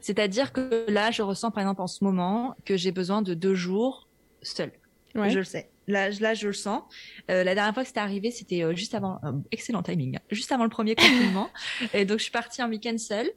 C'est-à-dire 0.00 0.52
que 0.52 0.86
là, 0.88 1.12
je 1.12 1.22
ressens, 1.22 1.52
par 1.52 1.62
exemple, 1.62 1.82
en 1.82 1.86
ce 1.86 2.02
moment, 2.02 2.56
que 2.64 2.76
j'ai 2.76 2.90
besoin 2.90 3.22
de 3.22 3.34
deux 3.34 3.54
jours 3.54 4.08
seul. 4.42 4.72
Je 5.14 5.38
le 5.38 5.44
sais. 5.44 5.70
Là, 5.86 6.10
là, 6.10 6.34
je 6.34 6.48
le 6.48 6.52
sens. 6.52 6.82
Euh, 7.30 7.44
la 7.44 7.54
dernière 7.54 7.72
fois 7.72 7.84
que 7.84 7.88
c'était 7.88 8.00
arrivé, 8.00 8.32
c'était 8.32 8.64
euh, 8.64 8.74
juste 8.74 8.94
avant, 8.94 9.20
excellent 9.52 9.84
timing, 9.84 10.16
hein, 10.16 10.20
juste 10.32 10.50
avant 10.50 10.64
le 10.64 10.70
premier 10.70 10.94
confinement. 10.96 11.48
et 11.94 12.04
donc, 12.04 12.18
je 12.18 12.24
suis 12.24 12.32
partie 12.32 12.60
en 12.60 12.68
week-end 12.68 12.98
seule. 12.98 13.30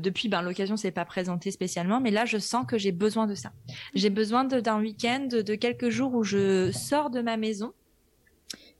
depuis, 0.00 0.28
ben, 0.28 0.40
l'occasion 0.40 0.78
s'est 0.78 0.90
pas 0.90 1.04
présentée 1.04 1.50
spécialement, 1.50 2.00
mais 2.00 2.10
là, 2.10 2.24
je 2.24 2.38
sens 2.38 2.64
que 2.66 2.78
j'ai 2.78 2.92
besoin 2.92 3.26
de 3.26 3.34
ça. 3.34 3.52
J'ai 3.94 4.10
besoin 4.10 4.44
d'un 4.44 4.80
week-end, 4.80 5.28
de 5.30 5.54
quelques 5.54 5.90
jours 5.90 6.14
où 6.14 6.24
je 6.24 6.70
sors 6.72 7.10
de 7.10 7.20
ma 7.20 7.36
maison 7.36 7.74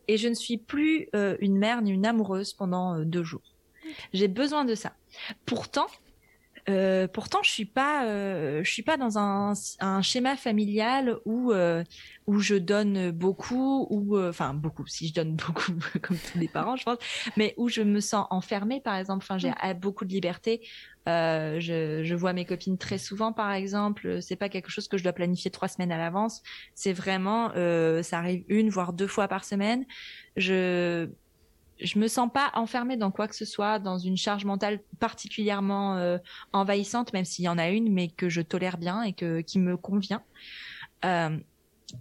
et 0.08 0.16
je 0.16 0.28
ne 0.28 0.34
suis 0.34 0.58
plus 0.58 1.08
euh, 1.14 1.36
une 1.40 1.56
mère 1.56 1.82
ni 1.82 1.92
une 1.92 2.06
amoureuse 2.06 2.52
pendant 2.52 2.96
euh, 2.96 3.04
deux 3.04 3.24
jours. 3.24 3.54
J'ai 4.12 4.28
besoin 4.28 4.64
de 4.64 4.74
ça. 4.74 4.92
Pourtant, 5.46 5.86
euh, 6.68 7.08
pourtant, 7.08 7.40
je 7.42 7.50
suis 7.50 7.64
pas, 7.64 8.04
je 8.62 8.70
suis 8.70 8.82
pas 8.82 8.96
dans 8.96 9.18
un, 9.18 9.54
un 9.80 10.02
schéma 10.02 10.36
familial 10.36 11.16
où 11.24 11.52
où 12.26 12.38
je 12.38 12.54
donne 12.54 13.10
beaucoup 13.10 13.88
ou 13.90 14.16
enfin 14.18 14.54
beaucoup. 14.54 14.86
Si 14.86 15.08
je 15.08 15.14
donne 15.14 15.34
beaucoup, 15.46 15.72
comme 16.02 16.18
tous 16.18 16.38
les 16.38 16.46
parents, 16.46 16.76
je 16.76 16.84
pense, 16.84 16.98
mais 17.36 17.54
où 17.56 17.68
je 17.68 17.82
me 17.82 17.98
sens 17.98 18.26
enfermée, 18.30 18.80
par 18.80 18.94
exemple. 18.94 19.24
Enfin, 19.28 19.38
j'ai 19.38 19.52
beaucoup 19.74 20.04
de 20.04 20.12
liberté. 20.12 20.60
Euh, 21.08 21.58
je, 21.60 22.04
je, 22.04 22.14
vois 22.14 22.32
mes 22.32 22.44
copines 22.44 22.76
très 22.76 22.98
souvent, 22.98 23.32
par 23.32 23.52
exemple. 23.52 24.20
C'est 24.20 24.36
pas 24.36 24.48
quelque 24.48 24.70
chose 24.70 24.86
que 24.86 24.98
je 24.98 25.02
dois 25.02 25.12
planifier 25.12 25.50
trois 25.50 25.68
semaines 25.68 25.92
à 25.92 25.98
l'avance. 25.98 26.42
C'est 26.74 26.92
vraiment, 26.92 27.52
euh, 27.56 28.02
ça 28.02 28.18
arrive 28.18 28.44
une 28.48 28.68
voire 28.68 28.92
deux 28.92 29.06
fois 29.06 29.26
par 29.26 29.44
semaine. 29.44 29.86
Je 30.36 31.08
je 31.82 31.98
me 31.98 32.08
sens 32.08 32.30
pas 32.32 32.50
enfermée 32.54 32.96
dans 32.96 33.10
quoi 33.10 33.28
que 33.28 33.34
ce 33.34 33.44
soit, 33.44 33.78
dans 33.78 33.98
une 33.98 34.16
charge 34.16 34.44
mentale 34.44 34.80
particulièrement 34.98 35.96
euh, 35.96 36.18
envahissante, 36.52 37.12
même 37.12 37.24
s'il 37.24 37.44
y 37.44 37.48
en 37.48 37.58
a 37.58 37.68
une, 37.68 37.92
mais 37.92 38.08
que 38.08 38.28
je 38.28 38.40
tolère 38.40 38.78
bien 38.78 39.02
et 39.02 39.12
que 39.12 39.40
qui 39.40 39.58
me 39.58 39.76
convient. 39.76 40.22
Euh, 41.04 41.36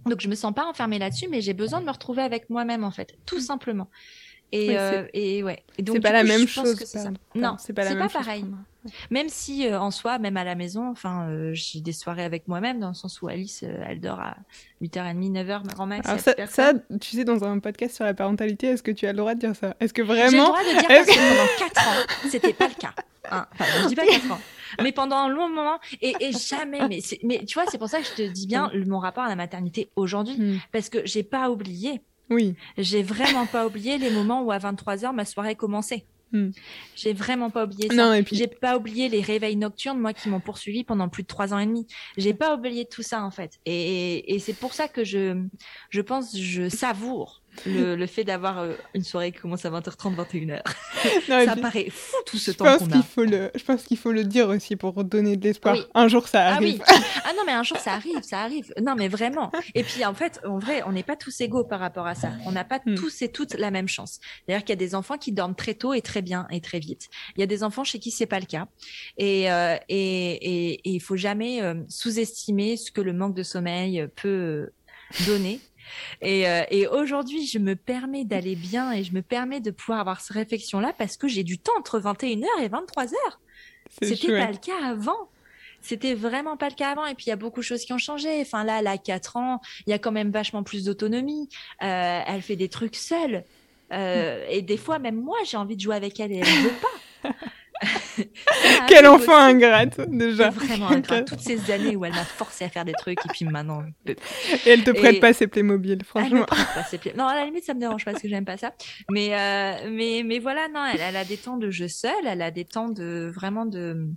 donc 0.06 0.20
je 0.20 0.28
me 0.28 0.34
sens 0.34 0.54
pas 0.54 0.66
enfermée 0.66 0.98
là-dessus, 0.98 1.28
mais 1.28 1.40
j'ai 1.40 1.54
besoin 1.54 1.80
de 1.80 1.86
me 1.86 1.90
retrouver 1.90 2.22
avec 2.22 2.50
moi-même 2.50 2.84
en 2.84 2.90
fait, 2.90 3.16
tout 3.26 3.40
simplement. 3.40 3.88
Et, 4.52 4.76
euh, 4.78 5.06
et 5.14 5.42
ouais. 5.42 5.64
donc 5.78 5.96
c'est 5.96 6.02
pas, 6.02 6.12
la 6.12 6.24
même 6.24 6.46
chose. 6.46 6.76
Ça. 6.84 7.10
Non, 7.34 7.56
c'est 7.58 7.72
pas, 7.72 7.84
la 7.84 7.94
même 7.94 8.08
pas 8.08 8.20
pareil. 8.20 8.44
Même 9.10 9.28
si 9.28 9.66
euh, 9.66 9.80
en 9.80 9.90
soi, 9.90 10.18
même 10.18 10.36
à 10.36 10.44
la 10.44 10.54
maison, 10.54 10.88
enfin, 10.88 11.28
euh, 11.28 11.50
j'ai 11.52 11.80
des 11.80 11.92
soirées 11.92 12.24
avec 12.24 12.48
moi-même 12.48 12.80
dans 12.80 12.88
le 12.88 12.94
sens 12.94 13.20
où 13.22 13.28
Alice, 13.28 13.62
euh, 13.62 13.84
elle 13.86 14.00
dort 14.00 14.20
à 14.20 14.36
8h30, 14.82 15.32
9h, 15.32 15.66
grand 15.66 15.86
max. 15.86 16.08
Alors 16.08 16.20
ça, 16.20 16.34
ça, 16.46 16.72
tu 17.00 17.16
sais, 17.16 17.24
dans 17.24 17.44
un 17.44 17.58
podcast 17.58 17.96
sur 17.96 18.04
la 18.04 18.14
parentalité, 18.14 18.68
est-ce 18.68 18.82
que 18.82 18.90
tu 18.90 19.06
as 19.06 19.12
le 19.12 19.18
droit 19.18 19.34
de 19.34 19.40
dire 19.40 19.56
ça? 19.56 19.76
Est-ce 19.80 19.92
que 19.92 20.02
vraiment 20.02 20.30
J'ai 20.30 20.36
le 20.36 20.44
droit 20.44 20.62
de 20.62 20.78
dire 20.78 20.88
parce 20.88 21.06
que 21.06 21.14
pendant 21.14 21.72
4 21.74 21.88
ans, 21.88 22.28
c'était 22.28 22.52
pas 22.52 22.68
le 22.68 22.74
cas. 22.74 22.94
Hein. 23.30 23.46
Enfin, 23.52 23.64
je 23.82 23.88
dis 23.88 23.96
pas 23.96 24.06
4 24.06 24.32
ans. 24.32 24.40
Mais 24.82 24.92
pendant 24.92 25.16
un 25.16 25.28
long 25.28 25.48
moment, 25.48 25.78
et, 26.00 26.14
et 26.20 26.32
jamais, 26.32 26.86
mais, 26.88 27.00
mais 27.24 27.44
tu 27.44 27.54
vois, 27.54 27.64
c'est 27.68 27.78
pour 27.78 27.88
ça 27.88 27.98
que 28.00 28.06
je 28.06 28.14
te 28.14 28.22
dis 28.22 28.46
bien 28.46 28.70
mon 28.86 28.98
rapport 28.98 29.24
à 29.24 29.28
la 29.28 29.36
maternité 29.36 29.90
aujourd'hui, 29.96 30.36
hmm. 30.38 30.58
parce 30.72 30.88
que 30.88 30.98
j'ai 31.04 31.24
pas 31.24 31.50
oublié 31.50 32.00
oui. 32.30 32.54
J'ai 32.78 33.02
vraiment 33.02 33.44
pas 33.44 33.66
oublié 33.66 33.98
les 33.98 34.10
moments 34.10 34.42
où 34.42 34.52
à 34.52 34.58
23h 34.58 35.12
ma 35.12 35.24
soirée 35.24 35.56
commençait. 35.56 36.06
Hmm. 36.32 36.50
J'ai 36.94 37.12
vraiment 37.12 37.50
pas 37.50 37.64
oublié 37.64 37.88
ça. 37.88 37.94
Non, 37.94 38.12
et 38.12 38.22
puis... 38.22 38.36
J'ai 38.36 38.46
pas 38.46 38.76
oublié 38.76 39.08
les 39.08 39.20
réveils 39.20 39.56
nocturnes, 39.56 39.98
moi, 39.98 40.12
qui 40.12 40.28
m'ont 40.28 40.40
poursuivi 40.40 40.84
pendant 40.84 41.08
plus 41.08 41.24
de 41.24 41.28
trois 41.28 41.52
ans 41.52 41.58
et 41.58 41.66
demi. 41.66 41.86
J'ai 42.16 42.34
pas 42.34 42.54
oublié 42.54 42.84
tout 42.84 43.02
ça, 43.02 43.24
en 43.24 43.30
fait. 43.30 43.58
Et, 43.66 44.34
et 44.34 44.38
c'est 44.38 44.54
pour 44.54 44.74
ça 44.74 44.88
que 44.88 45.02
je, 45.04 45.42
je 45.90 46.00
pense, 46.00 46.36
je 46.38 46.68
savoure 46.68 47.39
le, 47.66 47.96
le 47.96 48.06
fait 48.06 48.24
d'avoir 48.24 48.58
euh, 48.58 48.74
une 48.94 49.04
soirée 49.04 49.32
qui 49.32 49.38
commence 49.38 49.64
à 49.64 49.70
20h30, 49.70 50.16
21h. 50.16 50.62
ça 51.44 51.56
paraît 51.56 51.88
fou 51.90 52.16
tout 52.26 52.38
ce 52.38 52.50
temps 52.50 52.78
qu'on 52.78 52.90
a. 52.90 53.02
Faut 53.02 53.24
le, 53.24 53.50
je 53.54 53.64
pense 53.64 53.84
qu'il 53.84 53.96
faut 53.96 54.12
le 54.12 54.24
dire 54.24 54.48
aussi 54.48 54.76
pour 54.76 55.04
donner 55.04 55.36
de 55.36 55.44
l'espoir. 55.44 55.76
Un 55.94 56.08
jour 56.08 56.28
ça 56.28 56.46
arrive. 56.46 56.82
Ah, 56.86 56.92
oui. 56.96 57.04
ah 57.24 57.32
non, 57.36 57.42
mais 57.46 57.52
un 57.52 57.62
jour 57.62 57.78
ça 57.78 57.92
arrive, 57.94 58.22
ça 58.22 58.40
arrive. 58.40 58.72
Non, 58.80 58.94
mais 58.96 59.08
vraiment. 59.08 59.50
Et 59.74 59.82
puis 59.82 60.04
en 60.04 60.14
fait, 60.14 60.40
en 60.44 60.58
vrai, 60.58 60.82
on 60.86 60.92
n'est 60.92 61.02
pas 61.02 61.16
tous 61.16 61.40
égaux 61.40 61.64
par 61.64 61.80
rapport 61.80 62.06
à 62.06 62.14
ça. 62.14 62.30
On 62.46 62.52
n'a 62.52 62.64
pas 62.64 62.80
hmm. 62.84 62.94
tous 62.94 63.22
et 63.22 63.28
toutes 63.28 63.54
la 63.54 63.70
même 63.70 63.88
chance. 63.88 64.20
D'ailleurs, 64.46 64.62
qu'il 64.62 64.70
y 64.70 64.72
a 64.72 64.76
des 64.76 64.94
enfants 64.94 65.18
qui 65.18 65.32
dorment 65.32 65.54
très 65.54 65.74
tôt 65.74 65.94
et 65.94 66.02
très 66.02 66.22
bien 66.22 66.46
et 66.50 66.60
très 66.60 66.78
vite. 66.78 67.08
Il 67.36 67.40
y 67.40 67.42
a 67.42 67.46
des 67.46 67.64
enfants 67.64 67.84
chez 67.84 67.98
qui 67.98 68.10
c'est 68.10 68.26
pas 68.26 68.40
le 68.40 68.46
cas. 68.46 68.66
Et 69.18 69.50
euh, 69.50 69.76
et, 69.88 70.74
et, 70.74 70.80
il 70.84 71.00
faut 71.00 71.16
jamais 71.16 71.62
euh, 71.62 71.74
sous-estimer 71.88 72.76
ce 72.76 72.90
que 72.90 73.00
le 73.00 73.12
manque 73.12 73.34
de 73.34 73.42
sommeil 73.42 74.06
peut 74.16 74.70
donner 75.26 75.60
et, 76.20 76.48
euh, 76.48 76.62
et 76.70 76.86
aujourd'hui, 76.86 77.46
je 77.46 77.58
me 77.58 77.76
permets 77.76 78.24
d'aller 78.24 78.56
bien 78.56 78.92
et 78.92 79.04
je 79.04 79.12
me 79.12 79.22
permets 79.22 79.60
de 79.60 79.70
pouvoir 79.70 80.00
avoir 80.00 80.20
cette 80.20 80.36
réflexion-là 80.36 80.92
parce 80.96 81.16
que 81.16 81.28
j'ai 81.28 81.44
du 81.44 81.58
temps 81.58 81.72
entre 81.78 82.00
21h 82.00 82.46
et 82.62 82.68
23h. 82.68 83.14
C'était 84.02 84.28
pas 84.28 84.50
le 84.50 84.58
cas 84.58 84.84
avant. 84.84 85.28
C'était 85.82 86.14
vraiment 86.14 86.56
pas 86.56 86.68
le 86.68 86.74
cas 86.74 86.90
avant. 86.90 87.06
Et 87.06 87.14
puis 87.14 87.26
il 87.26 87.30
y 87.30 87.32
a 87.32 87.36
beaucoup 87.36 87.60
de 87.60 87.64
choses 87.64 87.84
qui 87.84 87.92
ont 87.92 87.98
changé. 87.98 88.40
Enfin 88.40 88.64
là, 88.64 88.80
elle 88.80 88.86
a 88.86 88.98
4 88.98 89.36
ans, 89.36 89.60
il 89.86 89.90
y 89.90 89.92
a 89.92 89.98
quand 89.98 90.12
même 90.12 90.30
vachement 90.30 90.62
plus 90.62 90.84
d'autonomie. 90.84 91.48
Euh, 91.82 92.20
elle 92.26 92.42
fait 92.42 92.56
des 92.56 92.68
trucs 92.68 92.96
seule. 92.96 93.44
Euh, 93.92 94.46
et 94.48 94.62
des 94.62 94.76
fois, 94.76 94.98
même 94.98 95.20
moi, 95.20 95.38
j'ai 95.44 95.56
envie 95.56 95.76
de 95.76 95.80
jouer 95.80 95.96
avec 95.96 96.20
elle 96.20 96.32
et 96.32 96.36
elle 96.36 96.46
ne 96.46 96.68
veut 96.68 96.74
pas. 97.22 97.30
Quel 98.88 99.06
enfant 99.06 99.36
ingrate, 99.36 100.00
déjà. 100.08 100.50
Vraiment 100.50 100.90
ingrate. 100.90 101.26
Toutes 101.26 101.40
ces 101.40 101.70
années 101.70 101.96
où 101.96 102.04
elle 102.04 102.12
m'a 102.12 102.24
forcé 102.24 102.64
à 102.64 102.68
faire 102.68 102.84
des 102.84 102.92
trucs 102.92 103.18
et 103.24 103.28
puis 103.28 103.44
maintenant. 103.44 103.82
Et 104.06 104.16
elle 104.66 104.84
te 104.84 104.90
prête 104.90 105.20
pas 105.20 105.32
ses 105.32 105.46
Playmobil, 105.46 106.04
franchement. 106.04 106.46
Non, 107.16 107.26
à 107.26 107.34
la 107.34 107.44
limite, 107.44 107.64
ça 107.64 107.74
me 107.74 107.80
dérange 107.80 108.04
pas 108.04 108.12
parce 108.12 108.22
que 108.22 108.28
j'aime 108.28 108.44
pas 108.44 108.56
ça. 108.56 108.72
Mais, 109.10 109.34
euh, 109.34 109.90
mais, 109.90 110.22
mais 110.24 110.38
voilà, 110.38 110.68
non, 110.68 110.84
elle, 110.84 111.00
elle, 111.00 111.16
a 111.16 111.24
des 111.24 111.36
temps 111.36 111.56
de 111.56 111.70
jeu 111.70 111.88
seul, 111.88 112.12
elle 112.26 112.42
a 112.42 112.50
des 112.50 112.64
temps 112.64 112.88
de 112.88 113.32
vraiment 113.34 113.66
de 113.66 114.08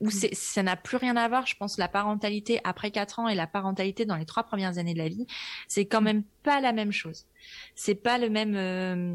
où 0.00 0.10
ça 0.10 0.62
n'a 0.62 0.76
plus 0.76 0.96
rien 0.96 1.16
à 1.16 1.26
voir, 1.28 1.46
je 1.46 1.56
pense, 1.56 1.78
la 1.78 1.88
parentalité 1.88 2.60
après 2.64 2.90
4 2.90 3.20
ans 3.20 3.28
et 3.28 3.34
la 3.34 3.46
parentalité 3.46 4.04
dans 4.04 4.16
les 4.16 4.26
trois 4.26 4.42
premières 4.42 4.78
années 4.78 4.92
de 4.92 4.98
la 4.98 5.08
vie, 5.08 5.26
c'est 5.68 5.86
quand 5.86 6.02
même 6.02 6.22
pas 6.42 6.60
la 6.60 6.72
même 6.72 6.92
chose. 6.92 7.26
C'est 7.74 7.94
pas 7.94 8.18
le 8.18 8.28
même, 8.28 8.54
euh, 8.56 9.14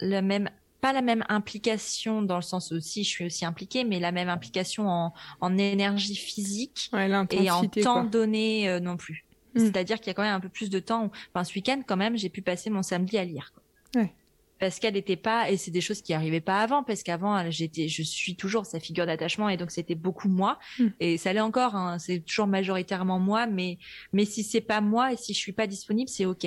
le 0.00 0.20
même, 0.20 0.48
pas 0.80 0.92
la 0.92 1.02
même 1.02 1.24
implication 1.28 2.22
dans 2.22 2.36
le 2.36 2.42
sens 2.42 2.72
aussi, 2.72 3.04
je 3.04 3.08
suis 3.08 3.26
aussi 3.26 3.44
impliquée, 3.44 3.84
mais 3.84 3.98
la 4.00 4.12
même 4.12 4.28
implication 4.28 4.88
en, 4.88 5.12
en 5.40 5.58
énergie 5.58 6.14
physique 6.14 6.90
et 7.30 7.50
en 7.50 7.66
temps 7.66 8.04
donné 8.04 8.68
euh, 8.68 8.80
non 8.80 8.96
plus. 8.96 9.24
Mm. 9.54 9.60
C'est-à-dire 9.60 9.98
qu'il 9.98 10.08
y 10.08 10.10
a 10.10 10.14
quand 10.14 10.22
même 10.22 10.34
un 10.34 10.40
peu 10.40 10.48
plus 10.48 10.70
de 10.70 10.78
temps. 10.78 11.10
Enfin, 11.34 11.44
ce 11.44 11.54
week-end, 11.54 11.82
quand 11.86 11.96
même, 11.96 12.16
j'ai 12.16 12.28
pu 12.28 12.42
passer 12.42 12.70
mon 12.70 12.82
samedi 12.82 13.18
à 13.18 13.24
lire. 13.24 13.52
Quoi. 13.54 14.02
Ouais 14.02 14.14
parce 14.58 14.78
qu'elle 14.78 14.94
n'était 14.94 15.16
pas 15.16 15.50
et 15.50 15.56
c'est 15.56 15.70
des 15.70 15.80
choses 15.80 16.02
qui 16.02 16.14
arrivaient 16.14 16.40
pas 16.40 16.60
avant 16.60 16.82
parce 16.82 17.02
qu'avant 17.02 17.50
j'étais 17.50 17.88
je 17.88 18.02
suis 18.02 18.36
toujours 18.36 18.66
sa 18.66 18.80
figure 18.80 19.06
d'attachement 19.06 19.48
et 19.48 19.56
donc 19.56 19.70
c'était 19.70 19.94
beaucoup 19.94 20.28
moi 20.28 20.58
hmm. 20.78 20.88
et 21.00 21.18
ça 21.18 21.32
l'est 21.32 21.40
encore 21.40 21.74
hein, 21.74 21.98
c'est 21.98 22.20
toujours 22.20 22.46
majoritairement 22.46 23.18
moi 23.18 23.46
mais 23.46 23.78
mais 24.12 24.24
si 24.24 24.42
c'est 24.42 24.60
pas 24.60 24.80
moi 24.80 25.12
et 25.12 25.16
si 25.16 25.32
je 25.34 25.38
suis 25.38 25.52
pas 25.52 25.66
disponible 25.66 26.08
c'est 26.08 26.26
ok 26.26 26.46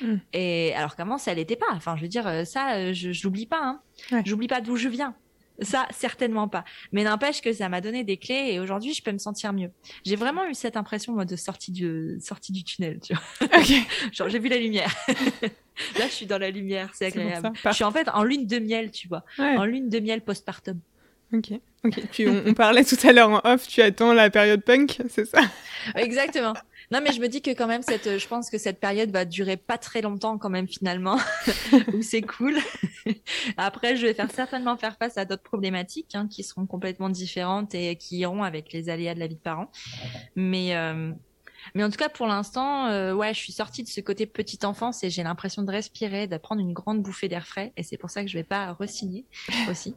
hmm. 0.00 0.16
et 0.32 0.74
alors 0.74 0.96
qu'avant 0.96 1.18
ça 1.18 1.34
l'était 1.34 1.56
pas 1.56 1.66
enfin 1.72 1.96
je 1.96 2.02
veux 2.02 2.08
dire 2.08 2.46
ça 2.46 2.76
euh, 2.76 2.92
je 2.92 3.12
j'oublie 3.12 3.46
pas 3.46 3.60
hein. 4.10 4.22
j'oublie 4.24 4.48
pas 4.48 4.60
d'où 4.60 4.76
je 4.76 4.88
viens 4.88 5.14
ça, 5.62 5.86
certainement 5.90 6.48
pas. 6.48 6.64
Mais 6.92 7.04
n'empêche 7.04 7.40
que 7.40 7.52
ça 7.52 7.68
m'a 7.68 7.80
donné 7.80 8.04
des 8.04 8.16
clés 8.16 8.50
et 8.52 8.60
aujourd'hui, 8.60 8.94
je 8.94 9.02
peux 9.02 9.12
me 9.12 9.18
sentir 9.18 9.52
mieux. 9.52 9.70
J'ai 10.04 10.16
vraiment 10.16 10.46
eu 10.46 10.54
cette 10.54 10.76
impression, 10.76 11.12
moi, 11.12 11.24
de 11.24 11.36
sortie 11.36 11.72
du, 11.72 12.18
sortie 12.20 12.52
du 12.52 12.64
tunnel, 12.64 13.00
tu 13.00 13.14
vois. 13.14 13.48
Genre, 14.12 14.28
j'ai 14.28 14.38
vu 14.38 14.48
la 14.48 14.58
lumière. 14.58 14.94
Là, 15.98 16.06
je 16.06 16.12
suis 16.12 16.26
dans 16.26 16.38
la 16.38 16.50
lumière, 16.50 16.90
c'est 16.94 17.06
agréable. 17.06 17.50
je 17.64 17.72
suis 17.72 17.84
en 17.84 17.90
fait 17.90 18.08
en 18.10 18.24
lune 18.24 18.46
de 18.46 18.58
miel, 18.58 18.90
tu 18.90 19.08
vois. 19.08 19.24
En 19.38 19.64
lune 19.64 19.88
de 19.88 19.98
miel 20.00 20.20
postpartum. 20.20 20.78
Ok. 21.32 21.52
Ok. 21.84 22.00
Puis 22.12 22.28
on, 22.28 22.42
on 22.46 22.54
parlait 22.54 22.84
tout 22.84 22.98
à 23.02 23.12
l'heure 23.12 23.30
en 23.30 23.40
off, 23.44 23.66
tu 23.66 23.80
attends 23.80 24.12
la 24.12 24.28
période 24.30 24.62
punk, 24.62 24.98
c'est 25.08 25.24
ça? 25.24 25.40
Exactement. 25.96 26.52
Non, 26.92 27.00
mais 27.02 27.12
je 27.12 27.20
me 27.22 27.28
dis 27.28 27.40
que 27.40 27.50
quand 27.52 27.66
même, 27.66 27.80
cette, 27.80 28.18
je 28.18 28.28
pense 28.28 28.50
que 28.50 28.58
cette 28.58 28.78
période 28.78 29.10
va 29.10 29.24
durer 29.24 29.56
pas 29.56 29.78
très 29.78 30.02
longtemps 30.02 30.36
quand 30.36 30.50
même 30.50 30.68
finalement, 30.68 31.18
où 31.94 32.02
c'est 32.02 32.20
cool. 32.20 32.58
Après, 33.56 33.96
je 33.96 34.06
vais 34.06 34.12
faire 34.12 34.30
certainement 34.30 34.76
faire 34.76 34.98
face 34.98 35.16
à 35.16 35.24
d'autres 35.24 35.42
problématiques 35.42 36.14
hein, 36.14 36.28
qui 36.30 36.42
seront 36.42 36.66
complètement 36.66 37.08
différentes 37.08 37.74
et 37.74 37.96
qui 37.96 38.18
iront 38.18 38.42
avec 38.42 38.74
les 38.74 38.90
aléas 38.90 39.14
de 39.14 39.20
la 39.20 39.26
vie 39.26 39.36
de 39.36 39.40
parents. 39.40 39.70
Mais 40.36 40.76
euh, 40.76 41.12
mais 41.74 41.84
en 41.84 41.90
tout 41.90 41.96
cas, 41.96 42.08
pour 42.08 42.26
l'instant, 42.26 42.86
euh, 42.86 43.14
ouais, 43.14 43.34
je 43.34 43.38
suis 43.38 43.52
sortie 43.52 43.82
de 43.82 43.88
ce 43.88 44.00
côté 44.00 44.26
petite 44.26 44.64
enfance 44.64 45.04
et 45.04 45.10
j'ai 45.10 45.22
l'impression 45.22 45.62
de 45.62 45.70
respirer, 45.70 46.26
d'apprendre 46.26 46.60
une 46.60 46.72
grande 46.72 47.02
bouffée 47.02 47.28
d'air 47.28 47.46
frais. 47.46 47.72
Et 47.76 47.82
c'est 47.82 47.96
pour 47.96 48.10
ça 48.10 48.22
que 48.22 48.28
je 48.28 48.36
vais 48.36 48.44
pas 48.44 48.72
re-signer 48.72 49.24
aussi 49.70 49.94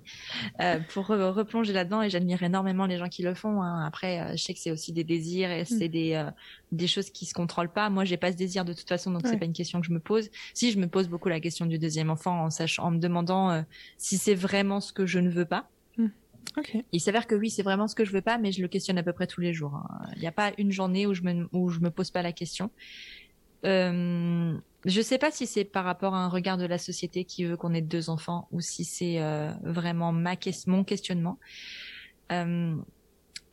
euh, 0.61 0.79
pour 0.93 1.07
replonger 1.07 1.73
là-dedans. 1.73 2.01
Et 2.01 2.09
j'admire 2.09 2.43
énormément 2.43 2.85
les 2.85 2.97
gens 2.97 3.09
qui 3.09 3.23
le 3.23 3.33
font. 3.33 3.61
Hein. 3.61 3.85
Après, 3.85 4.21
euh, 4.21 4.31
je 4.35 4.43
sais 4.43 4.53
que 4.53 4.59
c'est 4.59 4.71
aussi 4.71 4.93
des 4.93 5.03
désirs 5.03 5.51
et 5.51 5.65
c'est 5.65 5.87
mm. 5.87 5.91
des 5.91 6.13
euh, 6.13 6.31
des 6.75 6.87
choses 6.87 7.09
qui 7.09 7.25
se 7.25 7.33
contrôlent 7.33 7.71
pas. 7.71 7.89
Moi, 7.89 8.05
j'ai 8.05 8.17
pas 8.17 8.31
ce 8.31 8.37
désir 8.37 8.65
de 8.65 8.73
toute 8.73 8.87
façon, 8.87 9.11
donc 9.11 9.23
c'est 9.25 9.37
pas 9.37 9.45
une 9.45 9.53
question 9.53 9.79
que 9.81 9.87
je 9.87 9.91
me 9.91 9.99
pose. 9.99 10.29
Si 10.53 10.71
je 10.71 10.79
me 10.79 10.87
pose 10.87 11.07
beaucoup 11.07 11.29
la 11.29 11.39
question 11.39 11.65
du 11.65 11.79
deuxième 11.79 12.09
enfant 12.09 12.45
en 12.45 12.49
sachant, 12.49 12.83
en 12.83 12.91
me 12.91 12.99
demandant 12.99 13.51
euh, 13.51 13.61
si 13.97 14.17
c'est 14.17 14.35
vraiment 14.35 14.81
ce 14.81 14.93
que 14.93 15.05
je 15.05 15.19
ne 15.19 15.29
veux 15.29 15.45
pas. 15.45 15.69
Il 16.91 16.99
s'avère 16.99 17.27
que 17.27 17.35
oui, 17.35 17.49
c'est 17.49 17.63
vraiment 17.63 17.87
ce 17.87 17.95
que 17.95 18.05
je 18.05 18.11
veux 18.11 18.21
pas, 18.21 18.37
mais 18.37 18.51
je 18.51 18.61
le 18.61 18.67
questionne 18.67 18.97
à 18.97 19.03
peu 19.03 19.13
près 19.13 19.27
tous 19.27 19.41
les 19.41 19.53
jours. 19.53 19.75
Hein. 19.75 19.87
Il 20.15 20.21
n'y 20.21 20.27
a 20.27 20.31
pas 20.31 20.51
une 20.57 20.71
journée 20.71 21.05
où 21.05 21.13
je 21.13 21.21
me 21.21 21.47
où 21.51 21.69
je 21.69 21.79
me 21.79 21.89
pose 21.89 22.11
pas 22.11 22.21
la 22.21 22.31
question. 22.31 22.69
Euh, 23.65 24.57
je 24.85 25.01
sais 25.01 25.17
pas 25.17 25.31
si 25.31 25.47
c'est 25.47 25.65
par 25.65 25.83
rapport 25.85 26.13
à 26.13 26.19
un 26.19 26.29
regard 26.29 26.57
de 26.57 26.65
la 26.65 26.77
société 26.77 27.25
qui 27.25 27.45
veut 27.45 27.57
qu'on 27.57 27.73
ait 27.73 27.81
deux 27.81 28.09
enfants 28.09 28.47
ou 28.51 28.61
si 28.61 28.85
c'est 28.85 29.21
euh, 29.21 29.51
vraiment 29.63 30.11
ma 30.11 30.35
mon 30.67 30.83
questionnement. 30.83 31.39
Euh, 32.31 32.75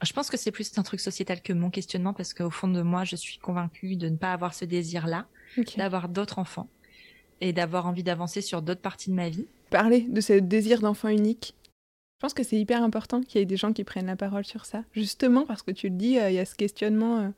je 0.03 0.13
pense 0.13 0.31
que 0.31 0.37
c'est 0.37 0.51
plus 0.51 0.77
un 0.77 0.83
truc 0.83 1.01
sociétal 1.01 1.41
que 1.41 1.53
mon 1.53 1.71
questionnement 1.71 2.13
parce 2.13 2.35
qu'au 2.35 2.51
fond 2.51 2.69
de 2.69 2.83
moi, 2.83 3.05
je 3.05 3.17
suis 3.17 3.39
convaincue 3.39 3.97
de 3.97 4.09
ne 4.09 4.17
pas 4.17 4.33
avoir 4.33 4.53
ce 4.53 4.65
désir-là, 4.65 5.27
d'avoir 5.77 6.09
d'autres 6.09 6.39
enfants 6.39 6.69
et 7.41 7.53
d'avoir 7.53 7.87
envie 7.87 8.03
d'avancer 8.03 8.41
sur 8.41 8.63
d'autres 8.63 8.81
parties 8.81 9.11
de 9.11 9.15
ma 9.15 9.29
vie. 9.29 9.47
Parler 9.71 10.03
de 10.09 10.21
ce 10.21 10.35
désir 10.35 10.81
d'enfant 10.81 11.09
unique, 11.09 11.55
je 12.23 12.27
pense 12.29 12.35
que 12.35 12.45
c'est 12.45 12.57
hyper 12.57 12.85
important 12.85 13.21
qu'il 13.21 13.41
y 13.41 13.43
ait 13.43 13.47
des 13.47 13.57
gens 13.57 13.73
qui 13.73 13.83
prennent 13.83 14.07
la 14.07 14.15
parole 14.15 14.45
sur 14.45 14.65
ça. 14.65 14.85
Justement 14.93 15.45
parce 15.45 15.63
que 15.63 15.73
tu 15.73 15.89
le 15.89 15.97
dis, 15.97 16.21
euh, 16.21 16.31
il 16.31 16.35
y 16.35 16.39
a 16.39 16.45
ce 16.45 16.55
questionnement 16.55 17.19
euh, 17.19 17.29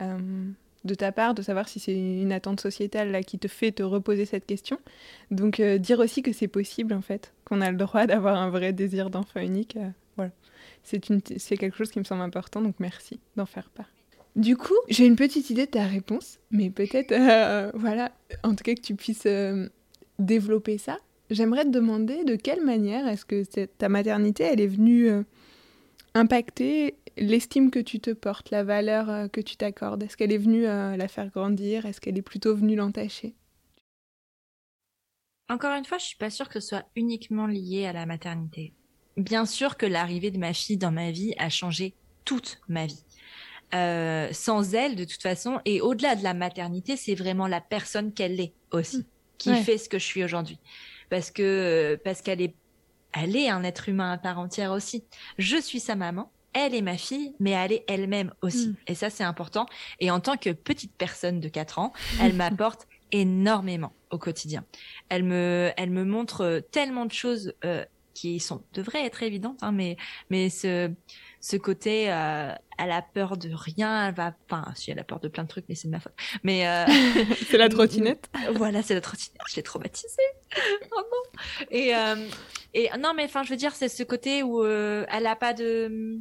euh, 0.00 0.48
de 0.84 0.94
ta 0.94 1.12
part 1.12 1.34
de 1.34 1.42
savoir 1.42 1.68
si 1.68 1.78
c'est 1.78 1.94
une 1.94 2.32
attente 2.32 2.58
sociétale 2.58 3.10
là, 3.10 3.22
qui 3.22 3.38
te 3.38 3.48
fait 3.48 3.70
te 3.70 3.82
reposer 3.82 4.24
cette 4.24 4.46
question. 4.46 4.78
Donc 5.30 5.60
dire 5.60 5.98
aussi 5.98 6.22
que 6.22 6.32
c'est 6.32 6.48
possible 6.48 6.94
en 6.94 7.02
fait, 7.02 7.34
qu'on 7.44 7.60
a 7.60 7.70
le 7.70 7.76
droit 7.76 8.06
d'avoir 8.06 8.36
un 8.36 8.48
vrai 8.48 8.72
désir 8.72 9.10
d'enfant 9.10 9.40
unique. 9.40 9.76
voilà. 10.16 10.32
C'est, 10.84 11.10
une, 11.10 11.20
c'est 11.36 11.58
quelque 11.58 11.76
chose 11.76 11.90
qui 11.90 11.98
me 11.98 12.04
semble 12.04 12.22
important, 12.22 12.62
donc 12.62 12.76
merci 12.78 13.20
d'en 13.36 13.44
faire 13.44 13.68
part. 13.68 13.90
Du 14.36 14.56
coup, 14.56 14.72
j'ai 14.88 15.04
une 15.04 15.16
petite 15.16 15.50
idée 15.50 15.66
de 15.66 15.70
ta 15.70 15.84
réponse, 15.84 16.38
mais 16.50 16.70
peut-être, 16.70 17.12
voilà, 17.76 18.10
en 18.42 18.54
tout 18.54 18.64
cas 18.64 18.74
que 18.74 18.80
tu 18.80 18.94
puisses 18.94 19.28
développer 20.18 20.78
ça. 20.78 20.96
J'aimerais 21.30 21.64
te 21.64 21.70
demander 21.70 22.24
de 22.24 22.36
quelle 22.36 22.62
manière 22.62 23.08
est-ce 23.08 23.24
que 23.24 23.44
ta 23.64 23.88
maternité, 23.88 24.44
elle 24.44 24.60
est 24.60 24.66
venue 24.66 25.08
euh, 25.08 25.22
impacter 26.14 26.96
l'estime 27.16 27.70
que 27.70 27.78
tu 27.78 27.98
te 27.98 28.10
portes, 28.10 28.50
la 28.50 28.62
valeur 28.62 29.08
euh, 29.08 29.28
que 29.28 29.40
tu 29.40 29.56
t'accordes? 29.56 30.02
Est-ce 30.02 30.16
qu'elle 30.16 30.32
est 30.32 30.38
venue 30.38 30.66
euh, 30.66 30.96
la 30.96 31.08
faire 31.08 31.30
grandir? 31.30 31.86
Est-ce 31.86 32.00
qu'elle 32.00 32.18
est 32.18 32.22
plutôt 32.22 32.54
venue 32.54 32.76
l'entacher? 32.76 33.34
Encore 35.48 35.72
une 35.72 35.84
fois, 35.84 35.98
je 35.98 36.04
suis 36.04 36.16
pas 36.16 36.30
sûre 36.30 36.48
que 36.48 36.60
ce 36.60 36.68
soit 36.68 36.86
uniquement 36.94 37.46
lié 37.46 37.86
à 37.86 37.92
la 37.92 38.04
maternité. 38.04 38.74
Bien 39.16 39.46
sûr 39.46 39.78
que 39.78 39.86
l'arrivée 39.86 40.30
de 40.30 40.38
ma 40.38 40.52
fille 40.52 40.76
dans 40.76 40.92
ma 40.92 41.10
vie 41.10 41.34
a 41.38 41.48
changé 41.48 41.94
toute 42.24 42.60
ma 42.68 42.86
vie. 42.86 43.04
sans 44.32 44.74
elle, 44.74 44.96
de 44.96 45.04
toute 45.04 45.22
façon, 45.22 45.60
et 45.64 45.80
au-delà 45.80 46.16
de 46.16 46.22
la 46.22 46.34
maternité, 46.34 46.96
c'est 46.96 47.14
vraiment 47.14 47.46
la 47.46 47.60
personne 47.60 48.12
qu'elle 48.12 48.40
est 48.40 48.52
aussi, 48.72 48.98
mmh. 48.98 49.04
qui 49.38 49.54
fait 49.56 49.78
ce 49.78 49.88
que 49.88 49.98
je 49.98 50.04
suis 50.04 50.24
aujourd'hui 50.24 50.58
parce 51.10 51.30
que 51.30 52.00
parce 52.04 52.22
qu'elle 52.22 52.40
est 52.40 52.54
elle 53.12 53.36
est 53.36 53.48
un 53.48 53.62
être 53.62 53.88
humain 53.88 54.12
à 54.12 54.18
part 54.18 54.38
entière 54.38 54.72
aussi. 54.72 55.04
Je 55.38 55.56
suis 55.56 55.80
sa 55.80 55.94
maman, 55.94 56.32
elle 56.52 56.74
est 56.74 56.82
ma 56.82 56.96
fille, 56.96 57.34
mais 57.38 57.50
elle 57.50 57.72
est 57.72 57.84
elle-même 57.88 58.32
aussi. 58.42 58.68
Mm. 58.68 58.76
Et 58.88 58.94
ça, 58.94 59.10
c'est 59.10 59.24
important. 59.24 59.66
Et 60.00 60.10
en 60.10 60.20
tant 60.20 60.36
que 60.36 60.50
petite 60.50 60.92
personne 60.96 61.40
de 61.40 61.48
4 61.48 61.78
ans, 61.78 61.92
elle 62.20 62.34
m'apporte 62.34 62.88
énormément 63.12 63.92
au 64.10 64.18
quotidien. 64.18 64.64
Elle 65.08 65.24
me, 65.24 65.72
elle 65.76 65.90
me 65.90 66.04
montre 66.04 66.62
tellement 66.72 67.06
de 67.06 67.12
choses 67.12 67.54
euh, 67.64 67.84
qui 68.14 68.40
sont 68.40 68.62
devraient 68.72 69.04
être 69.04 69.22
évidentes, 69.22 69.58
hein, 69.62 69.72
mais 69.72 69.96
mais 70.30 70.48
ce 70.48 70.90
ce 71.44 71.56
côté, 71.58 72.10
euh, 72.10 72.54
elle 72.78 72.90
a 72.90 73.02
peur 73.02 73.36
de 73.36 73.50
rien, 73.52 74.08
elle 74.08 74.14
va, 74.14 74.34
enfin, 74.48 74.72
si 74.74 74.90
elle 74.90 74.98
a 74.98 75.04
peur 75.04 75.20
de 75.20 75.28
plein 75.28 75.42
de 75.42 75.48
trucs, 75.48 75.66
mais 75.68 75.74
c'est 75.74 75.88
de 75.88 75.92
ma 75.92 76.00
faute. 76.00 76.14
Mais 76.42 76.66
euh... 76.66 76.86
c'est 77.50 77.58
la 77.58 77.68
trottinette. 77.68 78.30
voilà, 78.54 78.82
c'est 78.82 78.94
la 78.94 79.02
trottinette. 79.02 79.42
Je 79.50 79.56
l'ai 79.56 79.62
traumatisée. 79.62 80.22
oh 80.92 81.00
non. 81.00 81.40
Et 81.70 81.94
euh, 81.94 82.28
et 82.74 82.90
non, 82.98 83.12
mais 83.14 83.24
enfin, 83.24 83.42
je 83.44 83.50
veux 83.50 83.56
dire, 83.56 83.74
c'est 83.74 83.88
ce 83.88 84.02
côté 84.02 84.42
où 84.42 84.62
euh, 84.62 85.06
elle 85.08 85.26
a 85.26 85.36
pas 85.36 85.54
de 85.54 86.20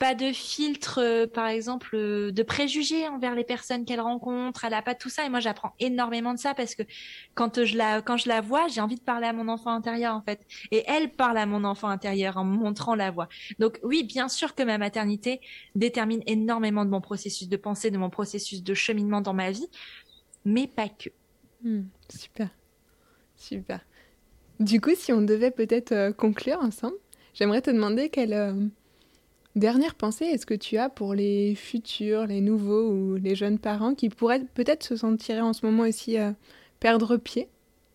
pas 0.00 0.14
de 0.14 0.32
filtre, 0.32 0.98
euh, 1.02 1.26
par 1.26 1.46
exemple, 1.46 1.94
de 1.94 2.42
préjugés 2.42 3.06
envers 3.06 3.34
les 3.34 3.44
personnes 3.44 3.84
qu'elle 3.84 4.00
rencontre. 4.00 4.64
Elle 4.64 4.72
a 4.72 4.80
pas 4.80 4.94
tout 4.94 5.10
ça. 5.10 5.26
Et 5.26 5.28
moi, 5.28 5.40
j'apprends 5.40 5.74
énormément 5.78 6.32
de 6.32 6.38
ça 6.38 6.54
parce 6.54 6.74
que 6.74 6.82
quand 7.34 7.62
je 7.62 7.76
la, 7.76 8.00
quand 8.00 8.16
je 8.16 8.26
la 8.26 8.40
vois, 8.40 8.66
j'ai 8.68 8.80
envie 8.80 8.94
de 8.94 9.02
parler 9.02 9.26
à 9.26 9.34
mon 9.34 9.46
enfant 9.48 9.70
intérieur, 9.70 10.14
en 10.14 10.22
fait. 10.22 10.40
Et 10.70 10.84
elle 10.86 11.12
parle 11.12 11.36
à 11.36 11.44
mon 11.44 11.64
enfant 11.64 11.88
intérieur 11.88 12.38
en 12.38 12.44
montrant 12.44 12.94
la 12.94 13.10
voie. 13.10 13.28
Donc 13.58 13.78
oui, 13.82 14.02
bien 14.02 14.30
sûr 14.30 14.54
que 14.54 14.62
ma 14.62 14.78
maternité 14.78 15.42
détermine 15.74 16.22
énormément 16.26 16.86
de 16.86 16.90
mon 16.90 17.02
processus 17.02 17.50
de 17.50 17.56
pensée, 17.58 17.90
de 17.90 17.98
mon 17.98 18.08
processus 18.08 18.62
de 18.62 18.72
cheminement 18.72 19.20
dans 19.20 19.34
ma 19.34 19.50
vie, 19.50 19.68
mais 20.46 20.66
pas 20.66 20.88
que. 20.88 21.10
Hmm, 21.62 21.82
super. 22.08 22.48
Super. 23.40 23.80
Du 24.60 24.80
coup, 24.80 24.94
si 24.94 25.12
on 25.12 25.22
devait 25.22 25.50
peut-être 25.50 25.90
euh, 25.90 26.12
conclure 26.12 26.60
ensemble, 26.60 26.96
j'aimerais 27.34 27.62
te 27.62 27.70
demander 27.70 28.08
quelle 28.08 28.70
Dernière 29.56 29.96
pensée, 29.96 30.26
est-ce 30.26 30.46
que 30.46 30.54
tu 30.54 30.78
as 30.78 30.88
pour 30.88 31.12
les 31.12 31.56
futurs, 31.56 32.26
les 32.26 32.40
nouveaux 32.40 32.88
ou 32.92 33.16
les 33.16 33.34
jeunes 33.34 33.58
parents 33.58 33.96
qui 33.96 34.08
pourraient 34.08 34.44
peut-être 34.54 34.84
se 34.84 34.94
sentir 34.94 35.44
en 35.44 35.52
ce 35.52 35.66
moment 35.66 35.82
aussi 35.82 36.18
euh, 36.18 36.30
perdre 36.78 37.16
pied? 37.16 37.48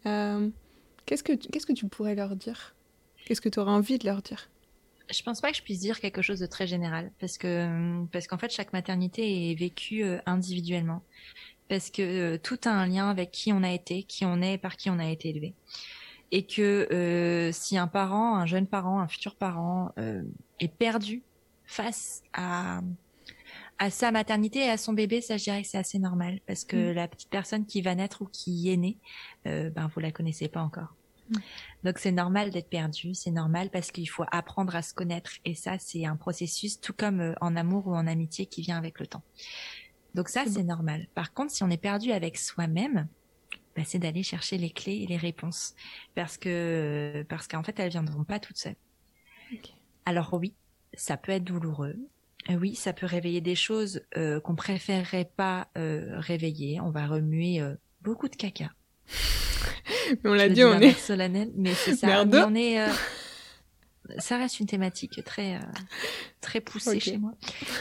Euh, 0.05 0.49
qu'est-ce, 1.05 1.23
que, 1.23 1.31
qu'est-ce 1.31 1.65
que 1.65 1.73
tu 1.73 1.87
pourrais 1.87 2.13
leur 2.13 2.35
dire? 2.35 2.75
Qu'est-ce 3.25 3.39
que 3.39 3.47
tu 3.47 3.59
aurais 3.59 3.71
envie 3.71 3.97
de 3.97 4.05
leur 4.05 4.21
dire? 4.21 4.49
Je 5.09 5.23
pense 5.23 5.39
pas 5.39 5.51
que 5.51 5.57
je 5.57 5.61
puisse 5.61 5.79
dire 5.79 6.01
quelque 6.01 6.21
chose 6.21 6.39
de 6.39 6.45
très 6.45 6.67
général 6.67 7.11
parce 7.19 7.37
que 7.37 8.05
parce 8.11 8.25
qu'en 8.25 8.39
fait 8.39 8.51
chaque 8.51 8.73
maternité 8.73 9.51
est 9.51 9.53
vécue 9.53 10.03
euh, 10.03 10.17
individuellement 10.25 11.03
parce 11.69 11.89
que 11.89 12.37
tout 12.37 12.59
a 12.65 12.69
un 12.69 12.87
lien 12.87 13.09
avec 13.09 13.31
qui 13.31 13.51
on 13.53 13.63
a 13.63 13.71
été, 13.71 14.03
qui 14.03 14.25
on 14.25 14.41
est, 14.41 14.57
par 14.57 14.77
qui 14.77 14.89
on 14.89 14.99
a 14.99 15.09
été 15.09 15.29
élevé 15.29 15.53
et 16.31 16.45
que 16.45 17.51
si 17.53 17.77
un 17.77 17.87
parent, 17.87 18.35
un 18.35 18.45
jeune 18.45 18.67
parent, 18.67 18.99
un 18.99 19.07
futur 19.07 19.35
parent 19.35 19.93
est 20.59 20.73
perdu 20.73 21.21
face 21.65 22.23
à 22.33 22.81
à 23.77 23.89
sa 23.89 24.11
maternité 24.11 24.59
et 24.59 24.69
à 24.69 24.77
son 24.77 24.93
bébé, 24.93 25.21
ça 25.21 25.37
je 25.37 25.43
dirais 25.43 25.61
que 25.61 25.67
c'est 25.67 25.77
assez 25.77 25.99
normal 25.99 26.39
parce 26.47 26.63
que 26.63 26.91
mm. 26.91 26.93
la 26.93 27.07
petite 27.07 27.29
personne 27.29 27.65
qui 27.65 27.81
va 27.81 27.95
naître 27.95 28.21
ou 28.21 28.25
qui 28.25 28.71
est 28.71 28.77
née, 28.77 28.97
euh, 29.47 29.69
ben 29.69 29.89
vous 29.93 29.99
la 29.99 30.11
connaissez 30.11 30.47
pas 30.47 30.61
encore. 30.61 30.95
Mm. 31.29 31.37
Donc 31.83 31.97
c'est 31.99 32.11
normal 32.11 32.51
d'être 32.51 32.69
perdu, 32.69 33.13
c'est 33.13 33.31
normal 33.31 33.69
parce 33.69 33.91
qu'il 33.91 34.09
faut 34.09 34.25
apprendre 34.31 34.75
à 34.75 34.81
se 34.81 34.93
connaître 34.93 35.31
et 35.43 35.55
ça 35.55 35.77
c'est 35.77 36.05
un 36.05 36.15
processus 36.15 36.79
tout 36.79 36.93
comme 36.93 37.19
euh, 37.19 37.33
en 37.41 37.55
amour 37.55 37.87
ou 37.87 37.95
en 37.95 38.07
amitié 38.07 38.45
qui 38.45 38.61
vient 38.61 38.77
avec 38.77 38.99
le 38.99 39.07
temps. 39.07 39.23
Donc 40.15 40.29
ça 40.29 40.45
c'est 40.47 40.63
normal. 40.63 41.07
Par 41.13 41.33
contre 41.33 41.51
si 41.51 41.63
on 41.63 41.69
est 41.69 41.77
perdu 41.77 42.11
avec 42.11 42.37
soi-même, 42.37 43.07
bah, 43.75 43.83
c'est 43.85 43.99
d'aller 43.99 44.23
chercher 44.23 44.57
les 44.57 44.71
clés 44.71 45.01
et 45.03 45.07
les 45.07 45.17
réponses 45.17 45.75
parce 46.15 46.37
que 46.37 47.23
parce 47.29 47.47
qu'en 47.47 47.61
fait 47.61 47.79
elles 47.79 47.91
viendront 47.91 48.23
pas 48.23 48.39
toutes 48.39 48.57
seules. 48.57 48.75
Alors 50.05 50.33
oui, 50.33 50.55
ça 50.93 51.17
peut 51.17 51.31
être 51.31 51.43
douloureux. 51.43 51.95
Euh, 52.49 52.55
oui, 52.55 52.75
ça 52.75 52.93
peut 52.93 53.05
réveiller 53.05 53.41
des 53.41 53.55
choses 53.55 54.01
euh, 54.17 54.39
qu'on 54.39 54.55
préférerait 54.55 55.29
pas 55.35 55.67
réveiller. 55.75 56.81
On 56.81 56.89
va 56.89 57.05
remuer 57.05 57.61
beaucoup 58.01 58.29
de 58.29 58.35
caca. 58.35 58.71
mais 60.23 60.29
on 60.29 60.33
l'a 60.33 60.49
dit, 60.49 60.63
on 60.63 60.79
est 60.79 60.97
solennel, 60.97 61.51
mais 61.55 61.73
c'est 61.73 61.95
ça. 61.95 62.23
on 62.25 62.55
est, 62.55 62.81
euh, 62.81 64.19
ça 64.19 64.37
reste 64.37 64.59
une 64.59 64.67
thématique 64.67 65.23
très, 65.23 65.55
euh, 65.55 65.59
très 66.41 66.61
poussée 66.61 66.99
chez 66.99 67.17
moi. 67.17 67.33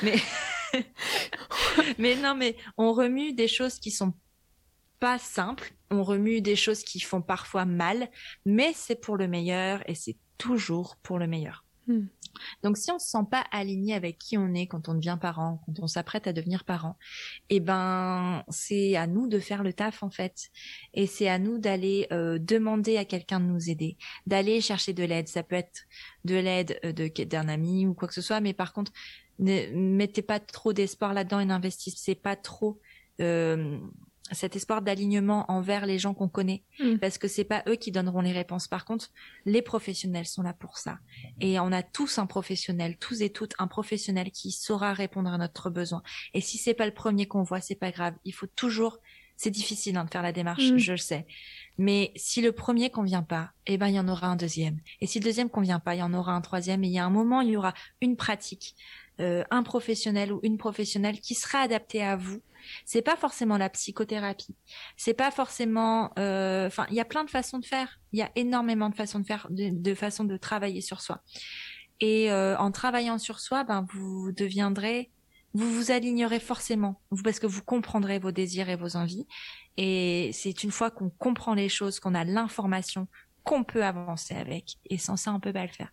Mais, 0.02 0.16
mais 1.98 2.16
non, 2.16 2.34
mais 2.34 2.56
on 2.76 2.92
remue 2.92 3.32
des 3.32 3.48
choses 3.48 3.78
qui 3.78 3.90
sont 3.90 4.14
pas 5.00 5.18
simples. 5.18 5.72
On 5.90 6.02
remue 6.02 6.40
des 6.40 6.56
choses 6.56 6.82
qui 6.82 7.00
font 7.00 7.22
parfois 7.22 7.64
mal, 7.64 8.08
mais 8.44 8.72
c'est 8.74 9.00
pour 9.00 9.16
le 9.16 9.28
meilleur 9.28 9.88
et 9.88 9.94
c'est 9.94 10.16
toujours 10.38 10.96
pour 11.02 11.18
le 11.18 11.26
meilleur. 11.26 11.64
Hmm. 11.86 12.06
Donc 12.62 12.78
si 12.78 12.90
on 12.90 12.98
se 12.98 13.08
sent 13.08 13.26
pas 13.30 13.44
aligné 13.50 13.94
avec 13.94 14.18
qui 14.18 14.38
on 14.38 14.54
est 14.54 14.66
quand 14.66 14.88
on 14.88 14.94
devient 14.94 15.18
parent, 15.20 15.60
quand 15.66 15.74
on 15.80 15.86
s'apprête 15.86 16.26
à 16.26 16.32
devenir 16.32 16.64
parent, 16.64 16.96
eh 17.50 17.60
ben 17.60 18.42
c'est 18.48 18.96
à 18.96 19.06
nous 19.06 19.28
de 19.28 19.38
faire 19.38 19.62
le 19.62 19.72
taf 19.72 20.02
en 20.02 20.10
fait. 20.10 20.48
Et 20.94 21.06
c'est 21.06 21.28
à 21.28 21.38
nous 21.38 21.58
d'aller 21.58 22.06
euh, 22.12 22.38
demander 22.40 22.96
à 22.96 23.04
quelqu'un 23.04 23.40
de 23.40 23.46
nous 23.46 23.70
aider, 23.70 23.98
d'aller 24.26 24.60
chercher 24.60 24.94
de 24.94 25.04
l'aide. 25.04 25.28
Ça 25.28 25.42
peut 25.42 25.56
être 25.56 25.82
de 26.24 26.36
l'aide 26.36 26.78
euh, 26.84 26.92
de 26.92 27.24
d'un 27.24 27.48
ami 27.48 27.86
ou 27.86 27.94
quoi 27.94 28.08
que 28.08 28.14
ce 28.14 28.22
soit, 28.22 28.40
mais 28.40 28.54
par 28.54 28.72
contre 28.72 28.92
ne 29.38 29.72
mettez 29.72 30.22
pas 30.22 30.40
trop 30.40 30.72
d'espoir 30.72 31.14
là-dedans 31.14 31.40
et 31.40 31.44
n'investissez 31.44 32.14
pas 32.14 32.36
trop 32.36 32.80
euh, 33.20 33.78
cet 34.32 34.56
espoir 34.56 34.80
d'alignement 34.80 35.44
envers 35.50 35.84
les 35.84 35.98
gens 35.98 36.14
qu'on 36.14 36.28
connaît. 36.28 36.64
Mm. 36.80 36.96
parce 36.96 37.18
que 37.18 37.28
c'est 37.28 37.44
pas 37.44 37.62
eux 37.68 37.76
qui 37.76 37.92
donneront 37.92 38.20
les 38.20 38.32
réponses. 38.32 38.68
Par 38.68 38.84
contre 38.84 39.10
les 39.44 39.62
professionnels 39.62 40.26
sont 40.26 40.42
là 40.42 40.54
pour 40.54 40.78
ça. 40.78 40.98
Et 41.40 41.58
on 41.60 41.72
a 41.72 41.82
tous 41.82 42.18
un 42.18 42.26
professionnel 42.26 42.96
tous 42.98 43.22
et 43.22 43.30
toutes 43.30 43.54
un 43.58 43.66
professionnel 43.66 44.30
qui 44.30 44.50
saura 44.50 44.92
répondre 44.92 45.30
à 45.30 45.38
notre 45.38 45.70
besoin. 45.70 46.02
Et 46.32 46.40
si 46.40 46.58
c'est 46.58 46.74
pas 46.74 46.86
le 46.86 46.94
premier 46.94 47.26
qu'on 47.26 47.42
voit 47.42 47.60
c'est 47.60 47.74
pas 47.74 47.90
grave. 47.90 48.14
Il 48.24 48.32
faut 48.32 48.46
toujours 48.46 48.98
c'est 49.36 49.50
difficile 49.50 49.96
hein, 49.96 50.04
de 50.04 50.10
faire 50.10 50.22
la 50.22 50.32
démarche 50.32 50.70
mm. 50.70 50.78
je 50.78 50.92
le 50.92 50.98
sais. 50.98 51.26
Mais 51.76 52.12
si 52.16 52.40
le 52.40 52.52
premier 52.52 52.90
convient 52.90 53.22
pas 53.22 53.50
eh 53.66 53.76
ben 53.76 53.88
il 53.88 53.94
y 53.94 54.00
en 54.00 54.08
aura 54.08 54.28
un 54.28 54.36
deuxième. 54.36 54.80
Et 55.02 55.06
si 55.06 55.18
le 55.18 55.24
deuxième 55.24 55.50
convient 55.50 55.80
pas 55.80 55.96
il 55.96 55.98
y 55.98 56.02
en 56.02 56.14
aura 56.14 56.32
un 56.32 56.40
troisième. 56.40 56.82
Et 56.82 56.88
il 56.88 56.92
y 56.94 56.98
a 56.98 57.04
un 57.04 57.10
moment 57.10 57.42
il 57.42 57.50
y 57.50 57.56
aura 57.56 57.74
une 58.00 58.16
pratique 58.16 58.74
euh, 59.20 59.44
un 59.50 59.62
professionnel 59.62 60.32
ou 60.32 60.40
une 60.42 60.58
professionnelle 60.58 61.20
qui 61.20 61.34
sera 61.34 61.60
adapté 61.60 62.02
à 62.02 62.16
vous 62.16 62.40
c'est 62.84 63.02
pas 63.02 63.16
forcément 63.16 63.56
la 63.56 63.68
psychothérapie. 63.70 64.54
C'est 64.96 65.14
pas 65.14 65.30
forcément. 65.30 66.12
Euh, 66.18 66.66
enfin, 66.66 66.86
il 66.90 66.96
y 66.96 67.00
a 67.00 67.04
plein 67.04 67.24
de 67.24 67.30
façons 67.30 67.58
de 67.58 67.66
faire. 67.66 68.00
Il 68.12 68.18
y 68.18 68.22
a 68.22 68.30
énormément 68.36 68.88
de 68.88 68.94
façons 68.94 69.20
de 69.20 69.26
faire, 69.26 69.46
de, 69.50 69.94
façons 69.94 70.24
de 70.24 70.36
travailler 70.36 70.80
sur 70.80 71.00
soi. 71.00 71.22
Et 72.00 72.30
euh, 72.30 72.56
en 72.58 72.70
travaillant 72.70 73.18
sur 73.18 73.40
soi, 73.40 73.64
ben 73.64 73.86
vous 73.92 74.32
deviendrez, 74.32 75.10
vous 75.54 75.70
vous 75.70 75.90
alignerez 75.90 76.40
forcément, 76.40 77.00
vous 77.10 77.22
parce 77.22 77.38
que 77.38 77.46
vous 77.46 77.62
comprendrez 77.62 78.18
vos 78.18 78.32
désirs 78.32 78.68
et 78.68 78.76
vos 78.76 78.96
envies. 78.96 79.26
Et 79.76 80.30
c'est 80.32 80.64
une 80.64 80.70
fois 80.70 80.90
qu'on 80.90 81.10
comprend 81.10 81.54
les 81.54 81.68
choses, 81.68 82.00
qu'on 82.00 82.14
a 82.14 82.24
l'information, 82.24 83.08
qu'on 83.44 83.62
peut 83.62 83.84
avancer 83.84 84.34
avec. 84.34 84.78
Et 84.88 84.98
sans 84.98 85.16
ça, 85.16 85.32
on 85.32 85.38
peut 85.38 85.52
pas 85.52 85.62
le 85.62 85.68
faire. 85.68 85.92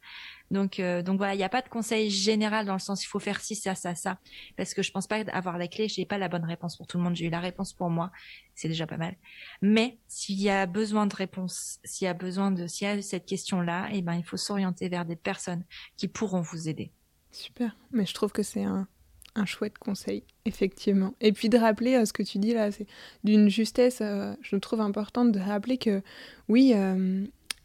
Donc, 0.49 0.79
euh, 0.79 1.01
donc 1.01 1.17
voilà, 1.17 1.33
il 1.33 1.37
n'y 1.37 1.43
a 1.43 1.49
pas 1.49 1.61
de 1.61 1.69
conseil 1.69 2.09
général 2.09 2.65
dans 2.65 2.73
le 2.73 2.79
sens 2.79 3.03
il 3.03 3.07
faut 3.07 3.19
faire 3.19 3.39
ci, 3.39 3.55
ça, 3.55 3.75
ça, 3.75 3.95
ça, 3.95 4.19
parce 4.57 4.73
que 4.73 4.81
je 4.81 4.91
pense 4.91 5.07
pas 5.07 5.17
avoir 5.31 5.57
la 5.57 5.67
clé. 5.67 5.87
J'ai 5.87 6.05
pas 6.05 6.17
la 6.17 6.27
bonne 6.27 6.45
réponse 6.45 6.77
pour 6.77 6.87
tout 6.87 6.97
le 6.97 7.03
monde. 7.03 7.15
J'ai 7.15 7.27
eu 7.27 7.29
la 7.29 7.39
réponse 7.39 7.73
pour 7.73 7.89
moi, 7.89 8.11
c'est 8.55 8.67
déjà 8.67 8.87
pas 8.87 8.97
mal. 8.97 9.15
Mais 9.61 9.99
s'il 10.07 10.41
y 10.41 10.49
a 10.49 10.65
besoin 10.65 11.07
de 11.07 11.15
réponse, 11.15 11.79
s'il 11.83 12.05
y 12.05 12.09
a 12.09 12.13
besoin 12.13 12.51
de, 12.51 12.67
s'il 12.67 12.87
y 12.87 12.91
a 12.91 13.01
cette 13.01 13.25
question-là, 13.25 13.89
eh 13.91 14.01
ben 14.01 14.15
il 14.15 14.23
faut 14.23 14.37
s'orienter 14.37 14.89
vers 14.89 15.05
des 15.05 15.15
personnes 15.15 15.63
qui 15.97 16.07
pourront 16.07 16.41
vous 16.41 16.67
aider. 16.67 16.91
Super. 17.31 17.77
Mais 17.91 18.05
je 18.05 18.13
trouve 18.13 18.31
que 18.33 18.43
c'est 18.43 18.63
un, 18.63 18.87
un 19.35 19.45
chouette 19.45 19.77
conseil, 19.77 20.23
effectivement. 20.45 21.13
Et 21.21 21.31
puis 21.31 21.49
de 21.49 21.57
rappeler 21.57 21.95
euh, 21.95 22.05
ce 22.05 22.13
que 22.13 22.23
tu 22.23 22.37
dis 22.37 22.53
là, 22.53 22.71
c'est 22.71 22.87
d'une 23.23 23.49
justesse, 23.49 23.99
euh, 24.01 24.33
je 24.41 24.55
trouve 24.57 24.81
importante 24.81 25.31
de 25.31 25.39
rappeler 25.39 25.77
que 25.77 26.01
oui, 26.49 26.73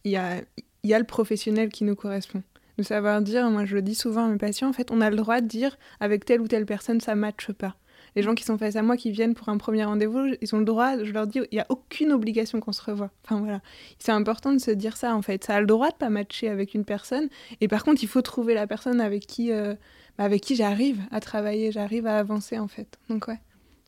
il 0.07 0.13
y 0.13 0.95
a, 0.95 0.99
le 0.99 1.05
professionnel 1.05 1.71
qui 1.71 1.85
nous 1.85 1.97
correspond 1.97 2.43
de 2.79 2.83
savoir 2.83 3.23
dire, 3.23 3.51
moi 3.51 3.65
je 3.65 3.75
le 3.75 3.83
dis 3.83 3.95
souvent 3.95 4.27
à 4.27 4.29
mes 4.29 4.39
patients, 4.39 4.69
en 4.69 4.73
fait, 4.73 4.91
on 4.91 5.01
a 5.01 5.11
le 5.11 5.17
droit 5.17 5.41
de 5.41 5.47
dire 5.47 5.79
avec 5.99 6.25
telle 6.25 6.41
ou 6.41 6.49
telle 6.49 6.67
personne 6.67 7.01
ça 7.01 7.15
matche 7.15 7.51
pas. 7.53 7.75
Les 8.15 8.23
gens 8.23 8.35
qui 8.35 8.45
sont 8.45 8.57
face 8.57 8.77
à 8.77 8.83
moi, 8.83 8.97
qui 8.97 9.11
viennent 9.11 9.35
pour 9.35 9.49
un 9.49 9.59
premier 9.59 9.85
rendez-vous, 9.85 10.35
ils 10.41 10.55
ont 10.55 10.59
le 10.59 10.65
droit, 10.65 11.03
je 11.03 11.11
leur 11.11 11.27
dis, 11.27 11.39
il 11.51 11.55
n'y 11.55 11.61
a 11.61 11.67
aucune 11.71 12.13
obligation 12.13 12.61
qu'on 12.61 12.73
se 12.73 12.83
revoie. 12.83 13.11
Enfin 13.25 13.41
voilà, 13.41 13.61
c'est 13.99 14.13
important 14.13 14.53
de 14.53 14.59
se 14.59 14.71
dire 14.71 14.97
ça 14.97 15.15
en 15.15 15.23
fait. 15.23 15.45
Ça 15.45 15.57
a 15.57 15.61
le 15.61 15.67
droit 15.67 15.91
de 15.91 15.97
pas 15.97 16.09
matcher 16.09 16.49
avec 16.49 16.75
une 16.75 16.85
personne, 16.85 17.29
et 17.61 17.69
par 17.69 17.83
contre, 17.83 18.03
il 18.03 18.09
faut 18.09 18.23
trouver 18.23 18.55
la 18.55 18.67
personne 18.67 19.01
avec 19.01 19.27
qui, 19.27 19.53
euh, 19.53 19.75
bah, 20.19 20.25
avec 20.25 20.43
qui 20.43 20.55
j'arrive 20.55 21.01
à 21.11 21.21
travailler, 21.21 21.73
j'arrive 21.73 22.07
à 22.07 22.19
avancer 22.19 22.59
en 22.59 22.69
fait. 22.69 22.99
Donc 23.09 23.27
ouais, 23.29 23.41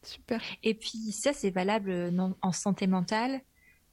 super. 0.03 0.41
Et 0.65 0.75
puis 0.75 1.13
ça, 1.13 1.33
c'est 1.33 1.51
valable 1.51 1.91
euh, 1.91 2.11
en 2.43 2.53
santé 2.53 2.87
mentale, 2.87 3.43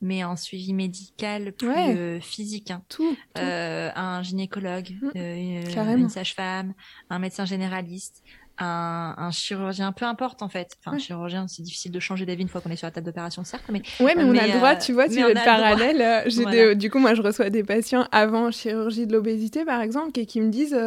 mais 0.02 0.24
en 0.24 0.36
suivi 0.36 0.74
médical 0.74 1.54
plus 1.54 1.70
euh, 1.70 2.20
physique. 2.20 2.72
Hein. 2.72 2.84
Tout, 2.90 3.16
euh, 3.38 3.90
un 3.96 4.22
gynécologue, 4.24 4.90
mmh. 5.02 5.10
euh, 5.16 5.96
une 5.98 6.10
sage-femme, 6.10 6.74
un 7.10 7.20
médecin 7.20 7.46
généraliste, 7.46 8.24
un, 8.58 9.16
un, 9.18 9.32
chirurgien, 9.32 9.92
peu 9.92 10.06
importe 10.06 10.42
en 10.42 10.50
fait. 10.50 10.78
Enfin, 10.80 10.96
un 10.96 11.00
chirurgien, 11.00 11.48
c'est 11.48 11.62
difficile 11.62 11.92
de 11.92 12.00
changer 12.00 12.26
d'avis 12.26 12.44
une 12.44 12.50
fois 12.50 12.62
qu'on 12.62 12.70
est 12.70 12.76
sur 12.76 12.88
la 12.88 12.92
table 12.92 13.06
d'opération, 13.06 13.44
certes, 13.44 13.66
mais. 13.70 13.82
Ouais, 14.00 14.16
mais, 14.16 14.24
on 14.24 14.36
a 14.36 14.48
le 14.48 14.54
droit, 14.54 14.76
tu 14.76 14.94
vois, 14.94 15.08
tu 15.08 15.22
veux 15.22 15.30
le 15.30 15.34
parallèle. 15.34 16.24
J'ai 16.28 16.76
du 16.76 16.90
coup, 16.90 17.00
moi, 17.00 17.14
je 17.16 17.22
reçois 17.22 17.50
des 17.50 17.64
patients 17.64 18.08
avant 18.12 18.52
chirurgie 18.52 19.08
de 19.08 19.14
l'obésité, 19.14 19.66
par 19.66 19.82
exemple, 19.82 20.18
et 20.20 20.26
qui 20.26 20.42
me 20.42 20.50
disent 20.50 20.78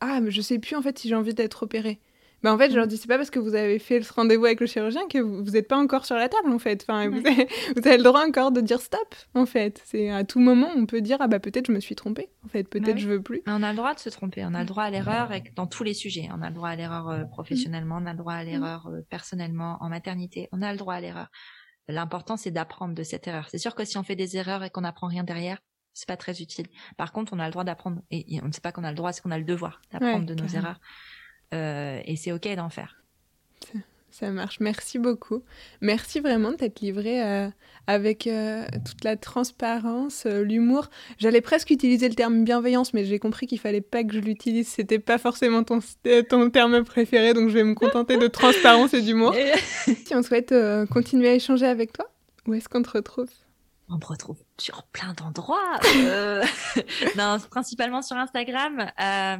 Ah, 0.00 0.20
mais 0.20 0.30
je 0.30 0.40
sais 0.40 0.58
plus 0.58 0.76
en 0.76 0.82
fait 0.82 0.98
si 0.98 1.08
j'ai 1.08 1.14
envie 1.14 1.34
d'être 1.34 1.62
opérée. 1.64 2.00
Mais 2.42 2.50
en 2.50 2.58
fait, 2.58 2.70
je 2.70 2.76
leur 2.76 2.86
mm. 2.86 2.88
dis, 2.88 2.96
c'est 2.96 3.08
pas 3.08 3.16
parce 3.16 3.30
que 3.30 3.38
vous 3.38 3.54
avez 3.54 3.78
fait 3.78 4.02
ce 4.02 4.12
rendez-vous 4.12 4.44
avec 4.44 4.60
le 4.60 4.66
chirurgien 4.66 5.06
que 5.08 5.18
vous 5.18 5.50
n'êtes 5.50 5.68
pas 5.68 5.76
encore 5.76 6.04
sur 6.06 6.16
la 6.16 6.28
table, 6.28 6.50
en 6.50 6.58
fait. 6.58 6.84
Enfin, 6.86 7.08
vous, 7.08 7.18
avez, 7.18 7.96
le 7.96 8.02
droit 8.02 8.24
encore 8.26 8.52
de 8.52 8.60
dire 8.60 8.80
stop, 8.80 9.14
en 9.34 9.46
fait. 9.46 9.82
C'est 9.84 10.10
à 10.10 10.24
tout 10.24 10.40
moment, 10.40 10.68
on 10.76 10.86
peut 10.86 11.00
dire, 11.00 11.16
ah 11.20 11.28
bah 11.28 11.40
peut-être 11.40 11.66
je 11.66 11.72
me 11.72 11.80
suis 11.80 11.96
trompée, 11.96 12.28
en 12.44 12.48
fait, 12.48 12.64
peut-être 12.64 12.94
bah 12.94 13.00
je 13.00 13.08
veux 13.08 13.22
plus. 13.22 13.42
on 13.46 13.62
a 13.62 13.70
le 13.70 13.76
droit 13.76 13.94
de 13.94 14.00
se 14.00 14.10
tromper, 14.10 14.44
on 14.44 14.54
a 14.54 14.60
le 14.60 14.66
droit 14.66 14.84
à 14.84 14.90
l'erreur 14.90 15.30
dans 15.54 15.66
tous 15.66 15.84
les 15.84 15.94
sujets. 15.94 16.28
On 16.32 16.42
a 16.42 16.48
le 16.48 16.54
droit 16.54 16.68
à 16.68 16.76
l'erreur 16.76 17.08
euh, 17.08 17.24
professionnellement, 17.24 17.98
on 18.00 18.06
a 18.06 18.12
le 18.12 18.18
droit 18.18 18.34
à 18.34 18.44
mm. 18.44 18.46
l'erreur 18.46 18.86
euh, 18.88 19.00
personnellement, 19.08 19.78
en 19.80 19.88
maternité, 19.88 20.48
on 20.52 20.62
a 20.62 20.72
le 20.72 20.78
droit 20.78 20.94
à 20.94 21.00
l'erreur. 21.00 21.28
L'important, 21.88 22.36
c'est 22.36 22.50
d'apprendre 22.50 22.94
de 22.94 23.02
cette 23.02 23.28
erreur. 23.28 23.48
C'est 23.48 23.58
sûr 23.58 23.74
que 23.74 23.84
si 23.84 23.96
on 23.96 24.02
fait 24.02 24.16
des 24.16 24.36
erreurs 24.36 24.64
et 24.64 24.70
qu'on 24.70 24.80
n'apprend 24.80 25.06
rien 25.06 25.22
derrière, 25.22 25.58
c'est 25.96 26.08
pas 26.08 26.16
très 26.16 26.42
utile. 26.42 26.66
Par 26.96 27.12
contre, 27.12 27.32
on 27.32 27.38
a 27.38 27.46
le 27.46 27.52
droit 27.52 27.64
d'apprendre, 27.64 28.02
et, 28.10 28.38
on 28.42 28.48
ne 28.48 28.52
sait 28.52 28.60
pas 28.60 28.72
qu'on 28.72 28.84
a 28.84 28.90
le 28.90 28.96
droit, 28.96 29.12
c'est 29.12 29.22
qu'on 29.22 29.30
a 29.30 29.38
le 29.38 29.44
devoir 29.44 29.80
d'apprendre 29.90 30.26
de 30.26 30.34
nos 30.34 30.46
erreurs. 30.48 30.78
Et 31.52 32.16
c'est 32.16 32.32
ok 32.32 32.54
d'en 32.56 32.70
faire. 32.70 32.96
Ça 34.18 34.30
marche. 34.30 34.60
Merci 34.60 34.98
beaucoup. 34.98 35.42
Merci 35.82 36.20
vraiment 36.20 36.50
de 36.50 36.56
t'être 36.56 36.80
livré 36.80 37.22
euh, 37.22 37.48
avec 37.86 38.26
euh, 38.26 38.64
toute 38.86 39.04
la 39.04 39.14
transparence, 39.18 40.24
l'humour. 40.24 40.88
J'allais 41.18 41.42
presque 41.42 41.68
utiliser 41.68 42.08
le 42.08 42.14
terme 42.14 42.42
bienveillance, 42.42 42.94
mais 42.94 43.04
j'ai 43.04 43.18
compris 43.18 43.46
qu'il 43.46 43.60
fallait 43.60 43.82
pas 43.82 44.04
que 44.04 44.14
je 44.14 44.20
l'utilise. 44.20 44.68
C'était 44.68 45.00
pas 45.00 45.18
forcément 45.18 45.64
ton, 45.64 45.80
ton 46.30 46.48
terme 46.48 46.82
préféré, 46.82 47.34
donc 47.34 47.50
je 47.50 47.54
vais 47.54 47.64
me 47.64 47.74
contenter 47.74 48.16
de 48.16 48.26
transparence 48.26 48.94
et 48.94 49.02
d'humour. 49.02 49.34
si 49.84 50.14
on 50.14 50.22
souhaite 50.22 50.54
continuer 50.90 51.28
à 51.28 51.34
échanger 51.34 51.66
avec 51.66 51.92
toi, 51.92 52.10
où 52.46 52.54
est-ce 52.54 52.70
qu'on 52.70 52.80
te 52.80 52.90
retrouve? 52.92 53.28
On 53.88 53.96
me 53.96 54.04
retrouve 54.04 54.36
sur 54.58 54.82
plein 54.84 55.12
d'endroits. 55.12 55.78
Euh, 55.96 56.42
non, 57.16 57.38
principalement 57.50 58.02
sur 58.02 58.16
Instagram. 58.16 58.90
Euh, 59.00 59.36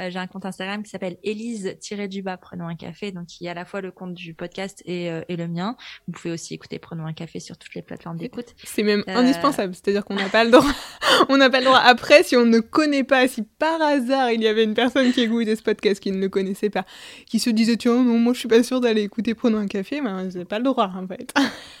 euh, 0.00 0.10
j'ai 0.10 0.18
un 0.18 0.26
compte 0.26 0.46
Instagram 0.46 0.82
qui 0.82 0.90
s'appelle 0.90 1.18
Élise-du-bas 1.22 2.38
Prenons 2.38 2.66
un 2.66 2.76
café, 2.76 3.12
donc 3.12 3.26
qui 3.26 3.46
est 3.46 3.50
à 3.50 3.54
la 3.54 3.64
fois 3.64 3.80
le 3.80 3.90
compte 3.90 4.14
du 4.14 4.32
podcast 4.32 4.82
et, 4.86 5.06
et, 5.28 5.36
le 5.36 5.48
mien. 5.48 5.76
Vous 6.06 6.12
pouvez 6.12 6.32
aussi 6.32 6.54
écouter 6.54 6.78
Prenons 6.78 7.04
un 7.04 7.12
café 7.12 7.40
sur 7.40 7.58
toutes 7.58 7.74
les 7.74 7.82
plateformes 7.82 8.16
d'écoute. 8.16 8.54
C'est 8.64 8.82
même 8.82 9.04
indispensable, 9.06 9.74
c'est-à-dire 9.74 10.04
qu'on 10.04 10.14
n'a 10.14 10.28
pas 10.28 10.44
le 10.44 10.50
droit. 10.50 10.72
on 11.28 11.36
n'a 11.36 11.50
pas 11.50 11.58
le 11.58 11.66
droit. 11.66 11.78
Après, 11.78 12.22
si 12.22 12.36
on 12.36 12.46
ne 12.46 12.60
connaît 12.60 13.04
pas, 13.04 13.28
si 13.28 13.42
par 13.42 13.82
hasard 13.82 14.30
il 14.30 14.42
y 14.42 14.46
avait 14.46 14.64
une 14.64 14.74
personne 14.74 15.12
qui 15.12 15.22
écoutait 15.22 15.56
ce 15.56 15.62
podcast 15.62 16.00
qui 16.00 16.10
ne 16.12 16.18
le 16.18 16.28
connaissait 16.28 16.70
pas, 16.70 16.86
qui 17.26 17.38
se 17.38 17.50
disait 17.50 17.76
tiens 17.76 18.02
non 18.02 18.18
moi 18.18 18.32
je 18.32 18.38
suis 18.38 18.48
pas 18.48 18.62
sûre 18.62 18.80
d'aller 18.80 19.02
écouter 19.02 19.34
Prenons 19.34 19.58
un 19.58 19.66
café, 19.66 20.00
ben 20.00 20.30
j'ai 20.30 20.44
pas 20.44 20.58
le 20.58 20.64
droit 20.64 20.90
en 20.94 21.06
fait. 21.06 21.34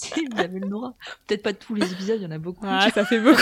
si 0.00 0.26
vous 0.26 0.38
avez 0.38 0.60
le 0.60 0.68
droit. 0.68 0.94
Peut-être 1.26 1.42
pas 1.42 1.52
tous 1.52 1.74
les 1.74 1.92
épisodes, 1.92 2.20
il 2.20 2.24
y 2.24 2.26
en 2.26 2.30
a 2.30 2.38
beaucoup. 2.38 2.64
Ah, 2.66 2.88
ça 2.92 3.04
fait 3.04 3.20
beaucoup. 3.20 3.40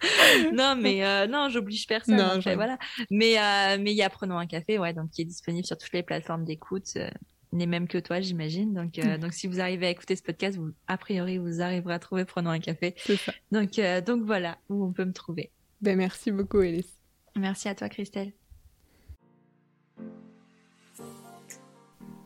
non, 0.54 0.76
mais 0.76 1.04
euh, 1.04 1.26
non, 1.26 1.48
j'oblige 1.48 1.86
personne. 1.86 2.16
Non, 2.16 2.40
voilà. 2.54 2.78
Mais 3.10 3.38
euh, 3.38 3.76
mais 3.80 3.92
il 3.92 3.96
y 3.96 4.02
a 4.02 4.10
Prenons 4.10 4.38
un 4.38 4.46
café, 4.46 4.78
ouais, 4.78 4.92
donc 4.92 5.10
qui 5.10 5.22
est 5.22 5.26
disponible 5.26 5.66
sur 5.66 5.76
toutes 5.76 5.92
les 5.92 6.02
plateformes 6.02 6.44
d'écoute. 6.44 6.88
Euh, 6.96 7.10
les 7.52 7.66
mêmes 7.66 7.88
que 7.88 7.98
toi, 7.98 8.20
j'imagine. 8.20 8.72
Donc, 8.74 8.98
euh, 8.98 9.18
donc, 9.18 9.32
si 9.32 9.46
vous 9.46 9.60
arrivez 9.60 9.86
à 9.86 9.90
écouter 9.90 10.16
ce 10.16 10.22
podcast, 10.22 10.56
vous, 10.56 10.72
a 10.86 10.96
priori, 10.96 11.38
vous 11.38 11.60
arriverez 11.60 11.94
à 11.94 11.98
trouver 11.98 12.24
prenant 12.24 12.50
un 12.50 12.60
café. 12.60 12.94
Ça. 12.96 13.32
Donc, 13.50 13.78
euh, 13.78 14.00
donc 14.00 14.22
voilà 14.22 14.58
où 14.68 14.84
on 14.84 14.92
peut 14.92 15.04
me 15.04 15.12
trouver. 15.12 15.50
Ben, 15.80 15.96
merci 15.96 16.30
beaucoup, 16.30 16.58
Alice. 16.58 16.98
Merci 17.36 17.68
à 17.68 17.74
toi, 17.74 17.88
Christelle. 17.88 18.32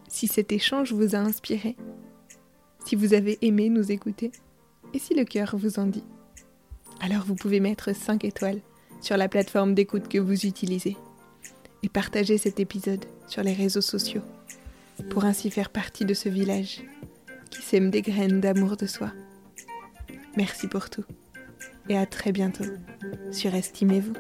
Si 0.09 0.27
cet 0.29 0.53
échange 0.53 0.93
vous 0.93 1.15
a 1.15 1.19
inspiré, 1.19 1.77
si 2.85 2.97
vous 2.97 3.15
avez 3.15 3.39
aimé 3.43 3.69
nous 3.69 3.91
écouter, 3.91 4.31
et 4.93 4.99
si 4.99 5.15
le 5.15 5.25
cœur 5.25 5.57
vous 5.57 5.79
en 5.79 5.87
dit, 5.87 6.05
alors 7.01 7.25
vous 7.25 7.35
pouvez 7.35 7.61
mettre 7.61 7.95
5 7.95 8.25
étoiles 8.25 8.61
sur 9.01 9.17
la 9.17 9.29
plateforme 9.29 9.75
d'écoute 9.75 10.09
que 10.09 10.19
vous 10.19 10.47
utilisez 10.47 10.97
et 11.83 11.89
partager 11.89 12.39
cet 12.39 12.61
épisode 12.61 13.05
sur 13.27 13.43
les 13.43 13.53
réseaux 13.53 13.81
sociaux 13.81 14.23
pour 15.11 15.25
ainsi 15.25 15.51
faire 15.51 15.71
partie 15.71 16.05
de 16.05 16.15
ce 16.15 16.29
village 16.29 16.83
qui 17.51 17.63
sème 17.63 17.91
des 17.91 18.03
graines 18.03 18.41
d'amour 18.41 18.77
de 18.77 18.87
soi. 18.87 19.13
Merci 20.37 20.69
pour 20.69 20.91
tout 20.91 21.05
et 21.89 21.99
à 21.99 22.07
très 22.07 22.33
bientôt 22.33 22.65
sur 23.31 23.55
Estimez-vous. 23.55 24.15